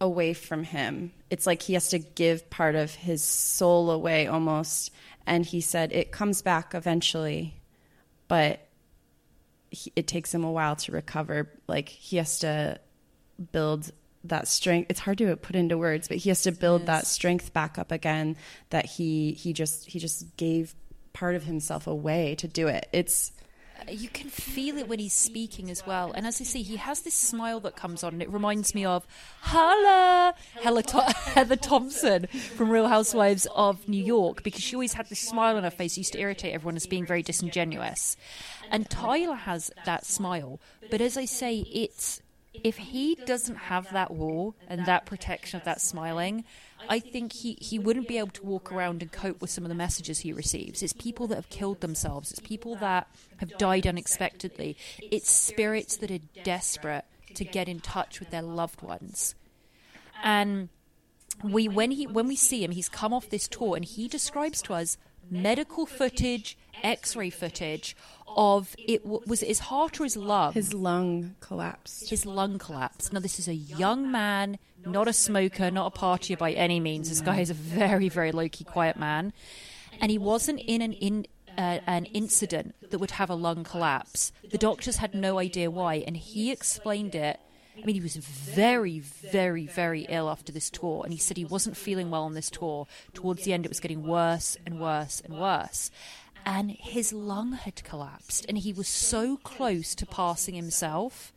away 0.00 0.34
from 0.34 0.62
him. 0.62 1.12
It's 1.30 1.46
like 1.46 1.62
he 1.62 1.74
has 1.74 1.88
to 1.88 1.98
give 1.98 2.50
part 2.50 2.74
of 2.74 2.94
his 2.94 3.22
soul 3.22 3.90
away 3.90 4.26
almost 4.26 4.92
and 5.26 5.44
he 5.44 5.60
said 5.60 5.92
it 5.92 6.12
comes 6.12 6.42
back 6.42 6.74
eventually, 6.74 7.60
but 8.28 8.60
he, 9.70 9.92
it 9.96 10.06
takes 10.06 10.32
him 10.34 10.44
a 10.44 10.52
while 10.52 10.76
to 10.76 10.92
recover. 10.92 11.50
Like 11.66 11.88
he 11.88 12.16
has 12.16 12.38
to 12.40 12.80
build 13.52 13.90
that 14.24 14.48
strength. 14.48 14.90
It's 14.90 15.00
hard 15.00 15.18
to 15.18 15.36
put 15.36 15.56
into 15.56 15.76
words, 15.78 16.08
but 16.08 16.18
he 16.18 16.30
has 16.30 16.42
to 16.42 16.52
build 16.52 16.86
that 16.86 17.06
strength 17.06 17.52
back 17.52 17.78
up 17.78 17.92
again. 17.92 18.36
That 18.70 18.86
he 18.86 19.32
he 19.32 19.52
just 19.52 19.86
he 19.86 19.98
just 19.98 20.36
gave 20.36 20.74
part 21.12 21.34
of 21.34 21.44
himself 21.44 21.86
away 21.86 22.34
to 22.36 22.48
do 22.48 22.68
it. 22.68 22.88
It's 22.92 23.32
Uh, 23.78 23.90
you 23.90 24.08
can 24.08 24.28
feel 24.28 24.76
it 24.78 24.88
when 24.88 24.98
he's 24.98 25.12
speaking 25.12 25.70
as 25.70 25.86
well. 25.86 26.12
And 26.12 26.26
as 26.26 26.40
I 26.40 26.44
say, 26.44 26.62
he 26.62 26.76
has 26.76 27.00
this 27.00 27.14
smile 27.14 27.60
that 27.60 27.76
comes 27.76 28.02
on, 28.02 28.14
and 28.14 28.22
it 28.22 28.30
reminds 28.30 28.74
me 28.74 28.84
of 28.84 29.06
Holla 29.40 30.34
Heather 31.34 31.56
Thompson 31.56 32.26
from 32.26 32.70
Real 32.70 32.88
Housewives 32.88 33.46
of 33.54 33.88
New 33.88 34.02
York, 34.02 34.42
because 34.42 34.62
she 34.62 34.76
always 34.76 34.94
had 34.94 35.08
this 35.08 35.20
smile 35.20 35.56
on 35.56 35.64
her 35.64 35.70
face, 35.70 35.96
used 35.98 36.12
to 36.12 36.20
irritate 36.20 36.54
everyone 36.54 36.76
as 36.76 36.86
being 36.86 37.06
very 37.06 37.22
disingenuous. 37.22 38.16
And 38.70 38.88
Tyler 38.88 39.34
has 39.34 39.70
that 39.84 40.04
smile, 40.06 40.60
but 40.90 41.00
as 41.00 41.16
I 41.16 41.24
say, 41.24 41.58
it's 41.72 42.20
if 42.64 42.78
he 42.78 43.14
doesn't 43.26 43.56
have 43.56 43.92
that 43.92 44.10
wall 44.10 44.54
and 44.68 44.86
that 44.86 45.06
protection 45.06 45.58
of 45.58 45.64
that 45.64 45.80
smiling, 45.80 46.44
I 46.88 46.98
think 46.98 47.32
he, 47.32 47.56
he 47.60 47.78
wouldn't 47.78 48.08
be 48.08 48.18
able 48.18 48.30
to 48.30 48.44
walk 48.44 48.72
around 48.72 49.02
and 49.02 49.10
cope 49.10 49.40
with 49.40 49.50
some 49.50 49.64
of 49.64 49.68
the 49.68 49.74
messages 49.74 50.20
he 50.20 50.32
receives. 50.32 50.82
It's 50.82 50.92
people 50.92 51.26
that 51.28 51.36
have 51.36 51.48
killed 51.48 51.80
themselves, 51.80 52.30
it's 52.30 52.40
people 52.40 52.76
that 52.76 53.08
have 53.38 53.56
died 53.58 53.86
unexpectedly, 53.86 54.76
it's 54.98 55.30
spirits 55.30 55.96
that 55.98 56.10
are 56.10 56.20
desperate 56.44 57.04
to 57.34 57.44
get 57.44 57.68
in 57.68 57.80
touch 57.80 58.20
with 58.20 58.30
their 58.30 58.42
loved 58.42 58.82
ones. 58.82 59.34
And 60.22 60.68
we 61.42 61.68
when 61.68 61.90
he 61.90 62.06
when 62.06 62.26
we 62.26 62.36
see 62.36 62.64
him, 62.64 62.70
he's 62.70 62.88
come 62.88 63.12
off 63.12 63.28
this 63.28 63.48
tour 63.48 63.76
and 63.76 63.84
he 63.84 64.08
describes 64.08 64.62
to 64.62 64.74
us 64.74 64.96
medical 65.30 65.86
footage, 65.86 66.56
X-ray 66.82 67.30
footage 67.30 67.96
of 68.36 68.74
it 68.78 69.04
was 69.04 69.42
it 69.42 69.48
his 69.48 69.60
heart 69.60 70.00
or 70.00 70.04
his 70.04 70.16
lung? 70.16 70.52
His 70.52 70.74
lung 70.74 71.36
collapsed. 71.40 72.10
His 72.10 72.26
lung 72.26 72.58
collapsed. 72.58 73.12
Now 73.12 73.20
this 73.20 73.38
is 73.38 73.48
a 73.48 73.54
young 73.54 74.10
man, 74.10 74.58
not 74.86 75.08
a 75.08 75.12
smoker, 75.12 75.70
not 75.70 75.94
a 75.94 75.98
partier 75.98 76.38
by 76.38 76.52
any 76.52 76.80
means. 76.80 77.08
This 77.08 77.20
guy 77.20 77.40
is 77.40 77.50
a 77.50 77.54
very 77.54 78.08
very 78.08 78.32
low 78.32 78.48
key, 78.48 78.64
quiet 78.64 78.96
man, 78.96 79.32
and 80.00 80.10
he 80.10 80.18
wasn't 80.18 80.60
in 80.60 80.82
an 80.82 80.92
in. 80.92 81.26
Uh, 81.58 81.80
an 81.86 82.04
incident 82.12 82.74
that 82.90 82.98
would 82.98 83.12
have 83.12 83.30
a 83.30 83.34
lung 83.34 83.64
collapse. 83.64 84.30
The 84.50 84.58
doctors 84.58 84.98
had 84.98 85.14
no 85.14 85.38
idea 85.38 85.70
why, 85.70 86.04
and 86.06 86.14
he 86.14 86.52
explained 86.52 87.14
it 87.14 87.40
I 87.82 87.84
mean, 87.84 87.94
he 87.94 88.00
was 88.00 88.16
very, 88.16 89.00
very, 89.00 89.66
very 89.66 90.06
ill 90.08 90.30
after 90.30 90.52
this 90.52 90.70
tour, 90.70 91.02
and 91.04 91.12
he 91.12 91.18
said 91.18 91.36
he 91.36 91.44
wasn't 91.44 91.76
feeling 91.76 92.10
well 92.10 92.22
on 92.22 92.34
this 92.34 92.50
tour. 92.50 92.86
Towards 93.12 93.44
the 93.44 93.52
end, 93.52 93.64
it 93.66 93.68
was 93.68 93.80
getting 93.80 94.02
worse 94.02 94.56
and 94.64 94.80
worse 94.80 95.20
and 95.24 95.38
worse. 95.38 95.90
And 96.44 96.70
his 96.70 97.12
lung 97.12 97.52
had 97.52 97.84
collapsed, 97.84 98.46
and 98.48 98.58
he 98.58 98.72
was 98.72 98.88
so 98.88 99.36
close 99.38 99.94
to 99.96 100.06
passing 100.06 100.54
himself. 100.54 101.32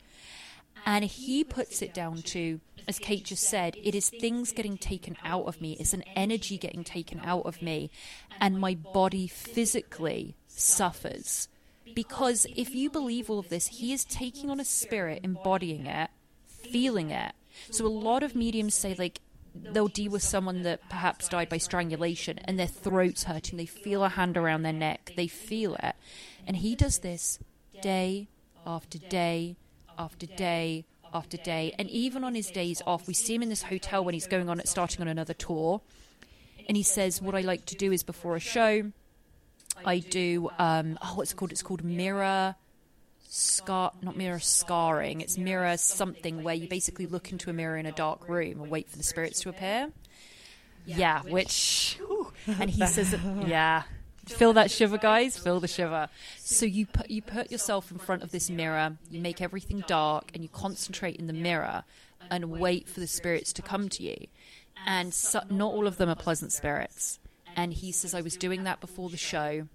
And 0.86 1.04
he 1.04 1.44
puts 1.44 1.82
it 1.82 1.92
down 1.92 2.22
to, 2.22 2.60
as 2.88 2.98
Kate 2.98 3.24
just 3.24 3.44
said, 3.44 3.76
it 3.82 3.94
is 3.94 4.08
things 4.08 4.52
getting 4.52 4.76
taken 4.76 5.16
out 5.24 5.46
of 5.46 5.60
me, 5.60 5.76
it's 5.78 5.92
an 5.92 6.04
energy 6.16 6.58
getting 6.58 6.84
taken 6.84 7.20
out 7.24 7.46
of 7.46 7.62
me, 7.62 7.90
and 8.40 8.60
my 8.60 8.74
body 8.74 9.26
physically 9.26 10.36
suffers. 10.46 11.48
Because 11.94 12.46
if 12.54 12.74
you 12.74 12.90
believe 12.90 13.28
all 13.28 13.38
of 13.38 13.48
this, 13.48 13.66
he 13.66 13.92
is 13.92 14.04
taking 14.04 14.50
on 14.50 14.60
a 14.60 14.64
spirit, 14.64 15.20
embodying 15.22 15.86
it, 15.86 16.10
feeling 16.46 17.10
it. 17.10 17.32
So 17.70 17.86
a 17.86 17.88
lot 17.88 18.22
of 18.22 18.36
mediums 18.36 18.74
say 18.74 18.94
like 18.94 19.20
they'll 19.54 19.88
deal 19.88 20.12
with 20.12 20.22
someone 20.22 20.62
that 20.62 20.88
perhaps 20.88 21.28
died 21.28 21.48
by 21.48 21.58
strangulation 21.58 22.38
and 22.44 22.58
their 22.58 22.66
throat's 22.66 23.24
hurting. 23.24 23.58
They 23.58 23.66
feel 23.66 24.04
a 24.04 24.08
hand 24.08 24.36
around 24.36 24.62
their 24.62 24.72
neck. 24.72 25.12
They 25.16 25.26
feel 25.26 25.74
it. 25.82 25.96
And 26.46 26.58
he 26.58 26.76
does 26.76 26.98
this 26.98 27.38
day 27.82 28.28
after 28.66 28.98
day 28.98 29.56
after 29.98 30.26
day 30.26 30.84
after 31.12 31.36
day. 31.36 31.74
And 31.78 31.88
even 31.90 32.24
on 32.24 32.34
his 32.34 32.50
days 32.50 32.82
off, 32.86 33.06
we 33.06 33.14
see 33.14 33.34
him 33.34 33.42
in 33.42 33.48
this 33.48 33.62
hotel 33.62 34.04
when 34.04 34.14
he's 34.14 34.26
going 34.26 34.48
on 34.48 34.60
starting 34.66 35.00
on 35.00 35.08
another 35.08 35.34
tour. 35.34 35.80
And 36.68 36.76
he 36.76 36.82
says, 36.82 37.20
What 37.20 37.34
I 37.34 37.40
like 37.40 37.66
to 37.66 37.74
do 37.74 37.92
is 37.92 38.02
before 38.02 38.36
a 38.36 38.40
show, 38.40 38.92
I 39.84 39.98
do 39.98 40.50
um, 40.58 40.98
oh 41.02 41.14
what's 41.14 41.32
it 41.32 41.36
called? 41.36 41.52
It's 41.52 41.62
called 41.62 41.84
mirror 41.84 42.54
scar 43.32 43.92
not 44.02 44.16
mirror 44.16 44.40
scarring 44.40 45.20
it's 45.20 45.38
mirror 45.38 45.76
something 45.76 46.42
where 46.42 46.54
you 46.54 46.66
basically 46.66 47.06
look 47.06 47.30
into 47.30 47.48
a 47.48 47.52
mirror 47.52 47.76
in 47.76 47.86
a 47.86 47.92
dark 47.92 48.28
room 48.28 48.60
and 48.60 48.68
wait 48.68 48.90
for 48.90 48.96
the 48.96 49.04
spirits 49.04 49.40
to 49.40 49.48
appear 49.48 49.88
yeah 50.84 51.22
which 51.22 51.96
and 52.58 52.68
he 52.68 52.84
says 52.84 53.12
that, 53.12 53.46
yeah 53.46 53.84
feel 54.32 54.52
that 54.52 54.70
shiver 54.70 54.98
guys 54.98 55.36
feel 55.36 55.60
the 55.60 55.68
shiver 55.68 56.08
so 56.38 56.66
you 56.66 56.86
put 56.86 57.10
you 57.10 57.22
put 57.22 57.50
yourself 57.50 57.90
in 57.90 57.98
front 57.98 58.22
of 58.22 58.30
this 58.30 58.50
mirror 58.50 58.96
you 59.10 59.20
make 59.20 59.40
everything 59.40 59.82
dark 59.86 60.30
and 60.34 60.42
you 60.42 60.48
concentrate 60.48 61.16
in 61.16 61.26
the 61.26 61.32
mirror 61.32 61.84
and 62.30 62.50
wait 62.50 62.88
for 62.88 63.00
the 63.00 63.06
spirits 63.06 63.52
to 63.52 63.62
come 63.62 63.88
to 63.88 64.02
you 64.02 64.26
and 64.86 65.12
so, 65.12 65.40
not 65.50 65.72
all 65.72 65.86
of 65.86 65.96
them 65.96 66.08
are 66.08 66.14
pleasant 66.14 66.52
spirits 66.52 67.18
and 67.56 67.74
he 67.74 67.92
says 67.92 68.14
i 68.14 68.20
was 68.20 68.36
doing 68.36 68.64
that 68.64 68.80
before 68.80 69.10
the 69.10 69.16
show 69.16 69.66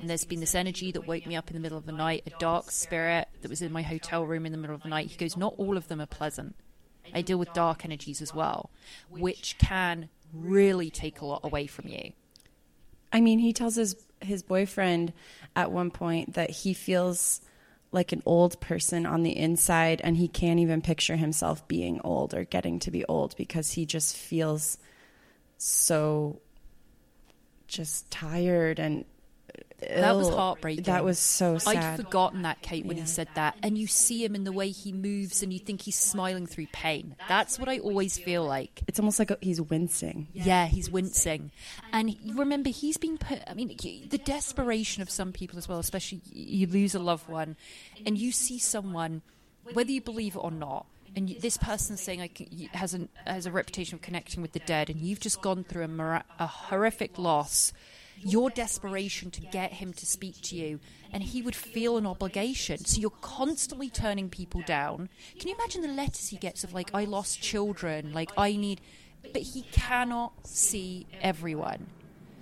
and 0.00 0.08
there's 0.08 0.24
been 0.24 0.40
this 0.40 0.54
energy 0.54 0.92
that 0.92 1.06
woke 1.06 1.26
me 1.26 1.36
up 1.36 1.48
in 1.48 1.54
the 1.54 1.60
middle 1.60 1.78
of 1.78 1.86
the 1.86 1.92
night, 1.92 2.22
a 2.26 2.38
dark 2.38 2.70
spirit 2.70 3.28
that 3.42 3.48
was 3.48 3.62
in 3.62 3.72
my 3.72 3.82
hotel 3.82 4.24
room 4.24 4.46
in 4.46 4.52
the 4.52 4.58
middle 4.58 4.76
of 4.76 4.82
the 4.82 4.88
night. 4.88 5.08
He 5.08 5.16
goes, 5.16 5.36
Not 5.36 5.54
all 5.56 5.76
of 5.76 5.88
them 5.88 6.00
are 6.00 6.06
pleasant. 6.06 6.54
I 7.14 7.22
deal 7.22 7.38
with 7.38 7.52
dark 7.52 7.84
energies 7.84 8.20
as 8.20 8.34
well, 8.34 8.70
which 9.10 9.56
can 9.58 10.08
really 10.32 10.90
take 10.90 11.20
a 11.20 11.26
lot 11.26 11.40
away 11.42 11.66
from 11.66 11.88
you. 11.88 12.12
I 13.12 13.20
mean, 13.20 13.38
he 13.38 13.52
tells 13.52 13.76
his 13.76 13.96
his 14.20 14.42
boyfriend 14.42 15.12
at 15.54 15.70
one 15.70 15.90
point 15.90 16.34
that 16.34 16.50
he 16.50 16.74
feels 16.74 17.40
like 17.92 18.12
an 18.12 18.22
old 18.26 18.60
person 18.60 19.06
on 19.06 19.22
the 19.22 19.36
inside 19.36 20.00
and 20.04 20.16
he 20.16 20.28
can't 20.28 20.60
even 20.60 20.82
picture 20.82 21.16
himself 21.16 21.66
being 21.68 22.00
old 22.02 22.34
or 22.34 22.44
getting 22.44 22.78
to 22.80 22.90
be 22.90 23.04
old 23.06 23.34
because 23.36 23.70
he 23.72 23.86
just 23.86 24.16
feels 24.16 24.76
so 25.56 26.40
just 27.66 28.10
tired 28.10 28.78
and 28.78 29.04
That 29.80 30.16
was 30.16 30.28
heartbreaking. 30.28 30.84
That 30.84 31.04
was 31.04 31.18
so 31.18 31.58
I'd 31.66 31.96
forgotten 31.96 32.42
that, 32.42 32.62
Kate, 32.62 32.84
when 32.84 32.96
he 32.96 33.06
said 33.06 33.28
that. 33.34 33.56
And 33.62 33.78
you 33.78 33.86
see 33.86 34.24
him 34.24 34.34
in 34.34 34.44
the 34.44 34.52
way 34.52 34.70
he 34.70 34.92
moves 34.92 35.42
and 35.42 35.52
you 35.52 35.58
think 35.58 35.82
he's 35.82 35.96
smiling 35.96 36.46
through 36.46 36.66
pain. 36.72 37.14
That's 37.28 37.58
what 37.58 37.68
I 37.68 37.78
always 37.78 38.18
feel 38.18 38.44
like. 38.44 38.82
It's 38.88 38.98
almost 38.98 39.18
like 39.18 39.32
he's 39.40 39.60
wincing. 39.60 40.28
Yeah, 40.32 40.66
he's 40.66 40.90
wincing. 40.90 41.52
And 41.92 42.16
remember, 42.34 42.70
he's 42.70 42.96
been 42.96 43.18
put, 43.18 43.40
I 43.46 43.54
mean, 43.54 43.76
the 44.08 44.18
desperation 44.18 45.02
of 45.02 45.10
some 45.10 45.32
people 45.32 45.58
as 45.58 45.68
well, 45.68 45.78
especially 45.78 46.22
you 46.32 46.66
lose 46.66 46.94
a 46.94 46.98
loved 46.98 47.28
one 47.28 47.56
and 48.04 48.18
you 48.18 48.32
see 48.32 48.58
someone, 48.58 49.22
whether 49.72 49.92
you 49.92 50.00
believe 50.00 50.34
it 50.34 50.40
or 50.40 50.50
not, 50.50 50.86
and 51.16 51.28
this 51.40 51.56
person's 51.56 52.00
saying 52.00 52.20
like 52.20 52.48
has 52.72 52.94
an 52.94 53.08
has 53.26 53.46
a 53.46 53.50
reputation 53.50 53.94
of 53.96 54.02
connecting 54.02 54.42
with 54.42 54.52
the 54.52 54.60
dead, 54.60 54.90
and 54.90 55.00
you've 55.00 55.20
just 55.20 55.40
gone 55.40 55.64
through 55.64 55.84
a, 55.84 56.24
a 56.38 56.46
horrific 56.46 57.18
loss. 57.18 57.72
Your 58.22 58.50
desperation 58.50 59.30
to 59.32 59.40
get 59.40 59.74
him 59.74 59.92
to 59.94 60.06
speak 60.06 60.40
to 60.42 60.56
you, 60.56 60.80
and 61.12 61.22
he 61.22 61.42
would 61.42 61.54
feel 61.54 61.96
an 61.96 62.06
obligation. 62.06 62.78
So 62.84 63.00
you're 63.00 63.10
constantly 63.10 63.90
turning 63.90 64.28
people 64.28 64.62
down. 64.66 65.08
Can 65.38 65.48
you 65.48 65.54
imagine 65.54 65.82
the 65.82 65.88
letters 65.88 66.28
he 66.28 66.36
gets 66.36 66.64
of 66.64 66.74
like, 66.74 66.90
"I 66.94 67.04
lost 67.04 67.40
children," 67.40 68.12
like, 68.12 68.30
"I 68.36 68.56
need," 68.56 68.80
but 69.32 69.42
he 69.42 69.62
cannot 69.72 70.46
see 70.46 71.06
everyone. 71.20 71.86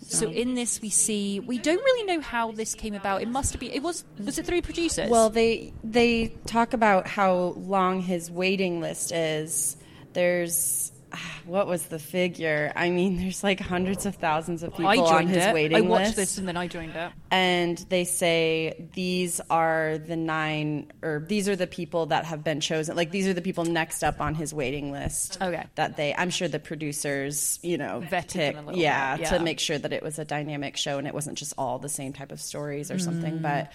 So 0.09 0.31
in 0.31 0.55
this, 0.55 0.81
we 0.81 0.89
see 0.89 1.41
we 1.41 1.59
don't 1.59 1.83
really 1.83 2.05
know 2.07 2.21
how 2.21 2.53
this 2.53 2.75
came 2.75 2.95
about. 2.95 3.23
It 3.23 3.29
must 3.29 3.53
have 3.53 3.61
been. 3.61 3.73
It 3.73 3.83
was 3.83 4.05
was 4.23 4.39
it 4.39 4.47
three 4.47 4.63
producers? 4.63 5.11
Well, 5.11 5.31
they 5.31 5.73
they 5.83 6.29
talk 6.47 6.73
about 6.75 7.07
how 7.07 7.55
long 7.57 8.03
his 8.03 8.31
waiting 8.31 8.81
list 8.81 9.13
is. 9.13 9.77
There's 10.13 10.93
what 11.47 11.67
was 11.67 11.87
the 11.87 11.99
figure? 11.99 12.73
I 12.75 12.91
mean, 12.91 13.17
there's 13.19 13.43
like 13.45 13.61
hundreds 13.61 14.07
of 14.07 14.17
thousands 14.17 14.63
of 14.63 14.73
people 14.73 14.87
on 15.07 15.27
his 15.27 15.45
it. 15.45 15.55
waiting 15.55 15.77
list. 15.77 15.87
I 15.87 15.89
watched 15.89 16.05
list. 16.05 16.17
this 16.17 16.39
and 16.39 16.49
then 16.49 16.57
I 16.57 16.67
joined 16.67 16.95
it. 16.97 17.13
and 17.31 17.79
they 17.89 18.05
say 18.05 18.89
these 18.95 19.41
are 19.51 19.99
the 19.99 20.17
nine 20.17 20.93
or 21.03 21.25
these 21.29 21.49
are 21.49 21.57
the 21.57 21.67
people 21.67 22.07
that 22.07 22.25
have 22.25 22.43
been 22.45 22.61
chosen 22.61 22.97
like 22.97 23.11
these 23.11 23.27
are 23.27 23.35
the 23.35 23.43
people 23.43 23.65
next 23.65 24.03
up 24.03 24.21
on 24.21 24.35
his 24.35 24.53
waiting 24.55 24.93
list 24.93 25.39
Okay. 25.41 25.65
that 25.75 25.97
they 25.97 26.15
i'm 26.15 26.31
sure 26.31 26.49
the 26.49 26.59
producers 26.59 27.59
you 27.63 27.79
know 27.79 28.03
Vetted 28.11 28.53
them 28.55 28.57
a 28.59 28.67
little 28.69 28.81
yeah, 28.81 29.17
bit, 29.17 29.27
to 29.29 29.39
make 29.41 29.59
sure 29.61 29.79
that 29.79 29.93
it 29.93 30.03
was 30.03 30.19
a 30.19 30.25
dynamic 30.25 30.77
show 30.77 30.99
and 30.99 31.07
it 31.07 31.15
wasn't 31.15 31.39
just 31.39 31.55
all 31.59 31.79
the 31.79 31.89
same 31.89 32.13
type 32.13 32.33
of 32.33 32.41
stories 32.41 32.91
or 32.91 32.97
Mm. 32.97 33.01
something 33.03 33.39
but 33.39 33.73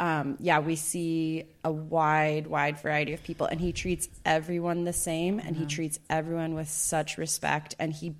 um, 0.00 0.36
yeah, 0.40 0.58
we 0.58 0.76
see 0.76 1.44
a 1.62 1.70
wide, 1.70 2.46
wide 2.46 2.78
variety 2.80 3.12
of 3.12 3.22
people, 3.22 3.46
and 3.46 3.60
he 3.60 3.72
treats 3.72 4.08
everyone 4.24 4.84
the 4.84 4.92
same, 4.92 5.38
and 5.38 5.54
Mm-hmm. 5.54 5.60
he 5.64 5.66
treats 5.66 5.98
everyone 6.10 6.54
with 6.54 6.68
such 6.68 7.16
respect, 7.18 7.74
and 7.78 7.92
he 7.92 8.14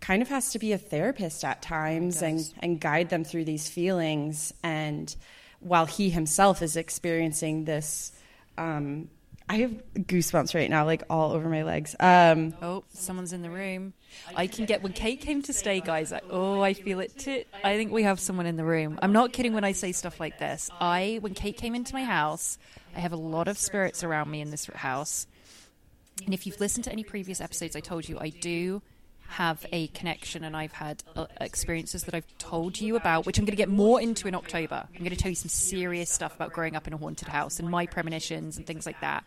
kind 0.00 0.22
of 0.22 0.28
has 0.28 0.52
to 0.52 0.58
be 0.58 0.72
a 0.72 0.78
therapist 0.78 1.44
at 1.44 1.62
times 1.62 2.22
and, 2.22 2.52
and 2.60 2.80
guide 2.80 3.10
them 3.10 3.22
through 3.22 3.44
these 3.44 3.68
feelings. 3.68 4.52
And 4.62 5.14
while 5.60 5.86
he 5.86 6.08
himself 6.10 6.62
is 6.62 6.76
experiencing 6.76 7.64
this, 7.64 8.12
um, 8.56 9.08
I 9.50 9.54
have 9.54 9.72
goosebumps 9.94 10.54
right 10.54 10.70
now, 10.70 10.84
like 10.84 11.02
all 11.10 11.32
over 11.32 11.48
my 11.48 11.64
legs. 11.64 11.96
Um, 11.98 12.54
Oh, 12.62 12.84
someone's 12.92 13.32
in 13.32 13.42
the 13.42 13.50
room. 13.50 13.94
I 14.36 14.46
can 14.46 14.64
get 14.64 14.80
when 14.80 14.92
Kate 14.92 15.20
came 15.20 15.42
to 15.42 15.52
stay, 15.52 15.80
guys. 15.80 16.12
Like, 16.12 16.22
oh, 16.30 16.60
I 16.60 16.72
feel 16.72 17.00
it 17.00 17.18
too. 17.18 17.42
I 17.64 17.76
think 17.76 17.90
we 17.90 18.04
have 18.04 18.20
someone 18.20 18.46
in 18.46 18.54
the 18.56 18.64
room. 18.64 18.96
I'm 19.02 19.10
not 19.10 19.32
kidding 19.32 19.52
when 19.52 19.64
I 19.64 19.72
say 19.72 19.90
stuff 19.90 20.20
like 20.20 20.38
this. 20.38 20.70
I, 20.80 21.18
when 21.20 21.34
Kate 21.34 21.56
came 21.56 21.74
into 21.74 21.94
my 21.94 22.04
house, 22.04 22.58
I 22.94 23.00
have 23.00 23.10
a 23.12 23.16
lot 23.16 23.48
of 23.48 23.58
spirits 23.58 24.04
around 24.04 24.30
me 24.30 24.40
in 24.40 24.52
this 24.52 24.66
house. 24.66 25.26
And 26.24 26.32
if 26.32 26.46
you've 26.46 26.60
listened 26.60 26.84
to 26.84 26.92
any 26.92 27.02
previous 27.02 27.40
episodes, 27.40 27.74
I 27.74 27.80
told 27.80 28.08
you 28.08 28.20
I 28.20 28.28
do 28.28 28.82
have 29.30 29.64
a 29.70 29.86
connection, 29.88 30.42
and 30.42 30.56
I've 30.56 30.72
had 30.72 31.04
uh, 31.14 31.26
experiences 31.40 32.02
that 32.04 32.14
I've 32.14 32.26
told 32.38 32.80
you 32.80 32.96
about, 32.96 33.26
which 33.26 33.38
I'm 33.38 33.44
going 33.44 33.52
to 33.52 33.56
get 33.56 33.68
more 33.68 34.00
into 34.00 34.26
in 34.26 34.34
October. 34.34 34.88
I'm 34.92 34.98
going 34.98 35.10
to 35.10 35.16
tell 35.16 35.30
you 35.30 35.36
some 35.36 35.48
serious 35.48 36.10
stuff 36.10 36.34
about 36.34 36.52
growing 36.52 36.74
up 36.74 36.86
in 36.88 36.92
a 36.92 36.96
haunted 36.96 37.28
house 37.28 37.60
and 37.60 37.70
my 37.70 37.86
premonitions 37.86 38.56
and 38.56 38.66
things 38.66 38.86
like 38.86 39.00
that. 39.00 39.24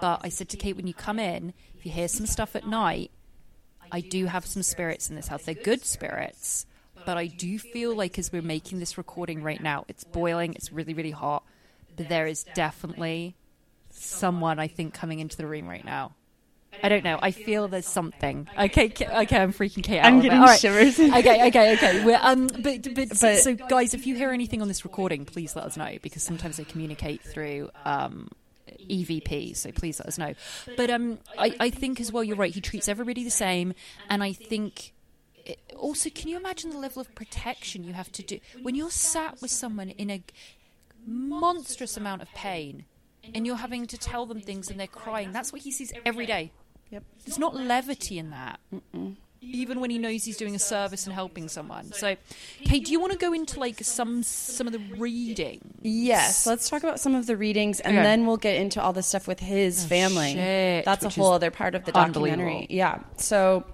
But 0.00 0.20
I 0.22 0.28
said 0.28 0.50
to 0.50 0.56
Kate, 0.56 0.76
when 0.76 0.86
you 0.86 0.94
come 0.94 1.18
in, 1.18 1.54
if 1.74 1.86
you 1.86 1.90
hear 1.90 2.06
some 2.06 2.26
stuff 2.26 2.54
at 2.54 2.66
night, 2.66 3.10
I 3.90 4.00
do 4.00 4.26
have 4.26 4.44
some 4.44 4.62
spirits 4.62 5.08
in 5.08 5.16
this 5.16 5.28
house. 5.28 5.44
They're 5.44 5.54
good 5.54 5.84
spirits, 5.84 6.66
but 7.06 7.16
I 7.16 7.26
do 7.26 7.58
feel 7.58 7.96
like 7.96 8.18
as 8.18 8.30
we're 8.30 8.42
making 8.42 8.78
this 8.78 8.98
recording 8.98 9.42
right 9.42 9.60
now, 9.60 9.86
it's 9.88 10.04
boiling, 10.04 10.52
it's 10.52 10.70
really, 10.70 10.92
really 10.92 11.10
hot, 11.12 11.44
but 11.96 12.08
there 12.10 12.26
is 12.26 12.44
definitely 12.54 13.34
someone 13.90 14.58
I 14.58 14.68
think 14.68 14.92
coming 14.92 15.18
into 15.18 15.36
the 15.36 15.46
room 15.46 15.66
right 15.66 15.84
now. 15.84 16.12
I 16.82 16.88
don't 16.88 17.04
know. 17.04 17.18
I 17.20 17.30
feel 17.30 17.68
there's 17.68 17.86
something. 17.86 18.48
Okay, 18.58 18.92
okay, 19.00 19.36
I'm 19.36 19.52
freaking 19.52 19.82
Kate 19.82 20.00
out. 20.00 20.06
I'm 20.06 20.20
getting 20.20 20.40
right. 20.40 20.58
shivers. 20.58 20.98
okay, 21.00 21.48
okay, 21.48 21.74
okay. 21.74 22.04
We're, 22.04 22.18
um, 22.22 22.46
but, 22.46 22.82
but, 22.94 23.08
But- 23.20 23.38
so 23.38 23.54
guys, 23.54 23.94
if 23.94 24.06
you 24.06 24.14
hear 24.14 24.30
anything 24.30 24.62
on 24.62 24.68
this 24.68 24.84
recording, 24.84 25.24
please 25.24 25.54
let 25.56 25.64
us 25.64 25.76
know 25.76 25.96
because 26.02 26.22
sometimes 26.22 26.56
they 26.56 26.64
communicate 26.64 27.22
through 27.22 27.70
um, 27.84 28.28
EVP. 28.88 29.56
So 29.56 29.72
please 29.72 29.98
let 30.00 30.08
us 30.08 30.18
know. 30.18 30.34
But 30.76 30.90
um, 30.90 31.18
I, 31.38 31.54
I 31.60 31.70
think 31.70 32.00
as 32.00 32.12
well, 32.12 32.24
you're 32.24 32.36
right. 32.36 32.54
He 32.54 32.60
treats 32.60 32.88
everybody 32.88 33.24
the 33.24 33.30
same, 33.30 33.74
and 34.08 34.22
I 34.22 34.32
think. 34.32 34.92
Also, 35.76 36.10
can 36.10 36.28
you 36.28 36.36
imagine 36.36 36.70
the 36.70 36.78
level 36.78 37.00
of 37.00 37.12
protection 37.14 37.82
you 37.82 37.94
have 37.94 38.12
to 38.12 38.22
do 38.22 38.38
when 38.62 38.74
you're 38.74 38.90
sat 38.90 39.40
with 39.40 39.50
someone 39.50 39.88
in 39.88 40.10
a 40.10 40.22
monstrous 41.06 41.96
amount 41.96 42.22
of 42.22 42.28
pain, 42.34 42.84
and 43.34 43.46
you're 43.46 43.56
having 43.56 43.86
to 43.86 43.96
tell 43.98 44.26
them 44.26 44.40
things, 44.40 44.70
and 44.70 44.78
they're 44.78 44.86
crying? 44.86 45.32
That's 45.32 45.52
what 45.52 45.62
he 45.62 45.72
sees 45.72 45.92
every 46.04 46.26
day. 46.26 46.52
Yep. 46.90 47.04
There's 47.24 47.38
not 47.38 47.54
levity 47.54 48.18
in 48.18 48.30
that. 48.30 48.60
Even 49.42 49.80
when 49.80 49.88
he 49.88 49.96
knows 49.98 50.24
he's 50.24 50.36
doing 50.36 50.54
a 50.54 50.58
service 50.58 51.06
and 51.06 51.14
helping 51.14 51.48
someone. 51.48 51.92
So, 51.92 52.14
Kate, 52.64 52.84
do 52.84 52.92
you 52.92 53.00
want 53.00 53.12
to 53.12 53.18
go 53.18 53.32
into 53.32 53.58
like 53.58 53.82
some 53.82 54.22
some 54.22 54.66
of 54.66 54.72
the 54.74 54.80
readings? 54.98 55.64
Yes, 55.80 56.46
let's 56.46 56.68
talk 56.68 56.82
about 56.82 57.00
some 57.00 57.14
of 57.14 57.26
the 57.26 57.36
readings, 57.38 57.80
and 57.80 57.96
Okay. 57.96 58.02
then 58.02 58.26
we'll 58.26 58.36
get 58.36 58.56
into 58.56 58.82
all 58.82 58.92
the 58.92 59.02
stuff 59.02 59.26
with 59.26 59.40
his 59.40 59.82
family. 59.86 60.34
shit, 60.34 60.84
That's 60.84 61.04
a 61.06 61.08
whole 61.08 61.32
other 61.32 61.50
part 61.50 61.74
of 61.74 61.84
the 61.86 61.92
documentary. 61.92 62.66
Yeah. 62.68 62.98
So 63.16 63.64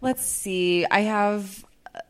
let's 0.00 0.24
see. 0.24 0.86
I 0.90 1.00
have. 1.00 1.64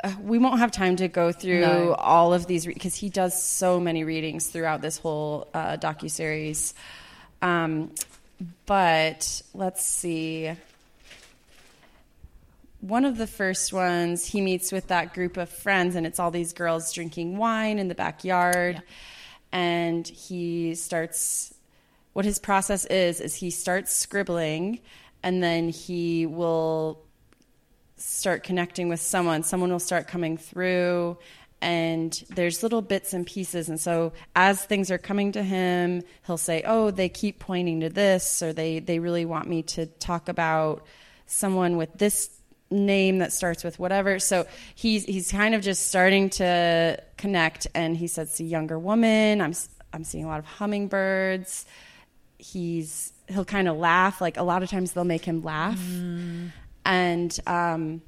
Uh, 0.05 0.13
we 0.21 0.39
won't 0.39 0.59
have 0.61 0.71
time 0.71 0.97
to 0.97 1.09
go 1.09 1.33
through 1.33 1.63
No. 1.63 1.95
all 1.95 2.33
of 2.35 2.47
these 2.47 2.67
because 2.67 2.95
he 2.95 3.09
does 3.09 3.41
so 3.43 3.81
many 3.81 4.05
readings 4.05 4.47
throughout 4.49 4.83
this 4.83 4.99
whole 4.99 5.49
uh, 5.55 5.79
docu 5.79 6.11
series. 6.11 6.75
Um, 7.43 7.93
but 8.67 9.43
let's 9.55 9.85
see. 9.85 10.53
One 12.81 13.05
of 13.05 13.17
the 13.19 13.27
first 13.27 13.73
ones, 13.73 14.25
he 14.25 14.41
meets 14.41 14.71
with 14.71 14.87
that 14.89 15.13
group 15.13 15.37
of 15.37 15.49
friends, 15.49 15.97
and 15.97 16.07
it's 16.07 16.21
all 16.21 16.31
these 16.31 16.53
girls 16.53 16.93
drinking 16.93 17.37
wine 17.37 17.79
in 17.79 17.89
the 17.89 17.95
backyard. 17.95 18.83
And 19.51 20.07
he 20.07 20.75
starts, 20.77 21.55
what 22.13 22.25
his 22.25 22.39
process 22.39 22.85
is, 22.85 23.21
is 23.21 23.35
he 23.35 23.51
starts 23.51 23.93
scribbling, 23.93 24.81
and 25.23 25.43
then 25.43 25.71
he 25.71 26.27
will 26.27 27.03
start 27.97 28.45
connecting 28.45 28.89
with 28.89 29.01
someone. 29.01 29.43
Someone 29.43 29.73
will 29.73 29.81
start 29.81 30.07
coming 30.07 30.37
through, 30.37 31.19
and 31.61 32.13
there's 32.31 32.63
little 32.63 32.83
bits 32.83 33.13
and 33.13 33.27
pieces. 33.27 33.69
And 33.69 33.81
so 33.81 34.13
as 34.37 34.65
things 34.65 34.91
are 34.91 34.99
coming 34.99 35.33
to 35.33 35.43
him, 35.43 36.03
he'll 36.27 36.37
say, 36.39 36.63
"Oh, 36.67 36.91
they 36.91 37.09
keep 37.09 37.39
pointing 37.39 37.81
to 37.81 37.89
this, 37.89 38.43
or 38.43 38.53
they 38.53 38.79
they 38.79 38.99
really 38.99 39.25
want 39.25 39.49
me 39.49 39.63
to 39.65 39.87
talk 39.87 40.29
about 40.29 40.87
someone 41.27 41.77
with 41.77 41.97
this." 41.99 42.31
name 42.71 43.17
that 43.19 43.33
starts 43.33 43.65
with 43.65 43.79
whatever. 43.79 44.19
So 44.19 44.47
he's 44.75 45.05
he's 45.05 45.33
kind 45.33 45.55
of 45.55 45.63
just 45.63 45.89
starting 45.89 46.29
to 46.31 47.03
connect 47.17 47.67
and 47.75 47.97
he 47.97 48.07
says 48.07 48.29
it's 48.29 48.41
a 48.41 48.45
younger 48.45 48.79
woman. 48.79 49.41
I'm 49.41 49.55
i'm 49.95 50.05
seeing 50.05 50.25
a 50.25 50.29
lot 50.29 50.39
of 50.39 50.45
hummingbirds. 50.45 51.65
He's 52.37 53.13
he'll 53.29 53.47
kind 53.47 53.69
of 53.69 53.77
laugh. 53.79 54.21
Like 54.21 54.37
a 54.37 54.43
lot 54.43 54.63
of 54.63 54.71
times 54.71 54.93
they'll 54.93 55.05
make 55.05 55.25
him 55.25 55.43
laugh. 55.43 55.81
And 56.85 57.41
um, 57.47 58.03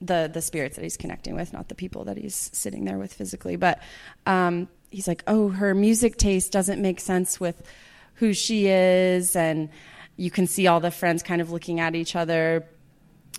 the 0.00 0.30
the 0.32 0.42
spirits 0.42 0.76
that 0.76 0.82
he's 0.82 0.96
connecting 0.96 1.34
with, 1.34 1.52
not 1.52 1.68
the 1.68 1.74
people 1.74 2.04
that 2.04 2.16
he's 2.16 2.50
sitting 2.52 2.84
there 2.84 2.98
with 2.98 3.12
physically. 3.12 3.56
But 3.56 3.82
um, 4.26 4.68
he's 4.90 5.06
like, 5.06 5.22
oh, 5.26 5.48
her 5.48 5.74
music 5.74 6.16
taste 6.16 6.52
doesn't 6.52 6.80
make 6.80 7.00
sense 7.00 7.38
with 7.38 7.62
who 8.14 8.32
she 8.32 8.66
is, 8.66 9.36
and 9.36 9.68
you 10.16 10.30
can 10.30 10.46
see 10.46 10.66
all 10.66 10.80
the 10.80 10.90
friends 10.90 11.22
kind 11.22 11.40
of 11.40 11.50
looking 11.50 11.80
at 11.80 11.94
each 11.94 12.16
other, 12.16 12.66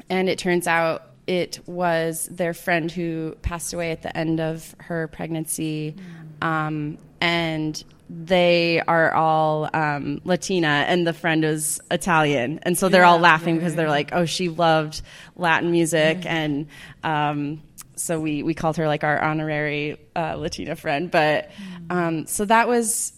and 0.10 0.30
it 0.30 0.40
turns 0.40 0.68
out 0.68 1.04
it 1.28 1.60
was 1.68 2.28
their 2.32 2.54
friend 2.54 2.92
who 2.92 3.36
passed 3.42 3.74
away 3.74 3.92
at 3.92 4.02
the 4.02 4.16
end 4.16 4.40
of 4.40 4.76
her 4.80 5.08
pregnancy, 5.08 5.96
um, 6.42 6.98
and 7.20 7.84
they 8.14 8.82
are 8.88 9.14
all 9.14 9.70
um, 9.74 10.20
Latina, 10.26 10.86
and 10.88 11.08
the 11.08 11.14
friend 11.14 11.46
is 11.46 11.80
Italian, 11.90 12.60
and 12.64 12.78
so 12.78 12.90
they're 12.90 13.06
all 13.06 13.20
laughing 13.20 13.56
because 13.56 13.76
they're 13.76 13.90
like, 13.90 14.10
"Oh, 14.12 14.26
she 14.26 14.50
loved 14.50 15.02
Latin 15.38 15.72
music," 15.72 16.26
and 16.26 16.68
um, 17.06 17.62
so 17.96 18.20
we 18.20 18.44
we 18.44 18.54
called 18.54 18.76
her 18.78 18.88
like 18.88 19.06
our 19.06 19.22
honorary 19.22 19.98
uh, 20.14 20.36
Latina 20.36 20.76
friend. 20.76 21.10
But 21.10 21.52
um, 21.90 22.28
so 22.28 22.44
that 22.46 22.68
was 22.68 23.14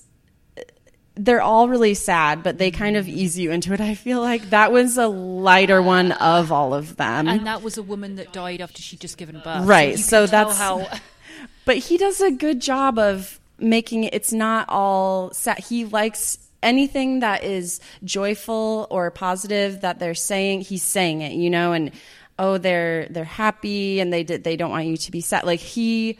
they're 1.16 1.42
all 1.42 1.70
really 1.70 1.96
sad, 1.96 2.44
but 2.44 2.60
they 2.60 2.70
kind 2.70 2.96
of 2.96 3.08
ease 3.08 3.38
you 3.38 3.52
into 3.52 3.74
it. 3.74 3.82
I 3.82 3.96
feel 3.96 4.22
like 4.22 4.52
that 4.52 4.72
was 4.72 4.98
a 4.98 5.08
lighter 5.08 5.82
one 5.82 6.12
of 6.12 6.52
all 6.52 6.74
of 6.76 6.98
them. 6.98 7.28
And 7.28 7.48
that 7.48 7.64
was 7.64 7.78
a 7.78 7.84
woman 7.84 8.16
that 8.16 8.32
died 8.32 8.62
after 8.62 8.82
she'd 8.82 9.00
just 9.00 9.18
given 9.18 9.42
birth. 9.44 9.66
Right, 9.66 9.92
you 9.92 9.98
so 9.98 10.28
that's- 10.28 10.58
how. 10.58 10.88
but 11.66 11.78
he 11.78 11.98
does 11.98 12.22
a 12.22 12.32
good 12.32 12.62
job 12.62 12.98
of 13.00 13.40
making 13.64 14.04
it 14.04 14.14
it's 14.14 14.34
not 14.34 14.66
all 14.70 15.32
sad 15.32 15.58
he 15.60 15.86
likes 15.86 16.38
anything 16.62 17.20
that 17.20 17.44
is 17.44 17.80
joyful 18.04 18.88
or 18.90 19.10
positive 19.12 19.82
that 19.82 20.00
they're 20.00 20.14
saying 20.14 20.62
he's 20.62 20.84
saying 20.84 21.22
it 21.22 21.34
you 21.34 21.50
know 21.50 21.74
and 21.74 21.92
oh 22.40 22.58
they're 22.58 23.08
they're 23.10 23.24
happy 23.24 24.00
and 24.00 24.12
they 24.12 24.24
did 24.24 24.44
they 24.44 24.56
don't 24.56 24.72
want 24.72 24.86
you 24.86 24.98
to 24.98 25.12
be 25.12 25.22
sad. 25.22 25.44
Like 25.44 25.60
he 25.60 26.18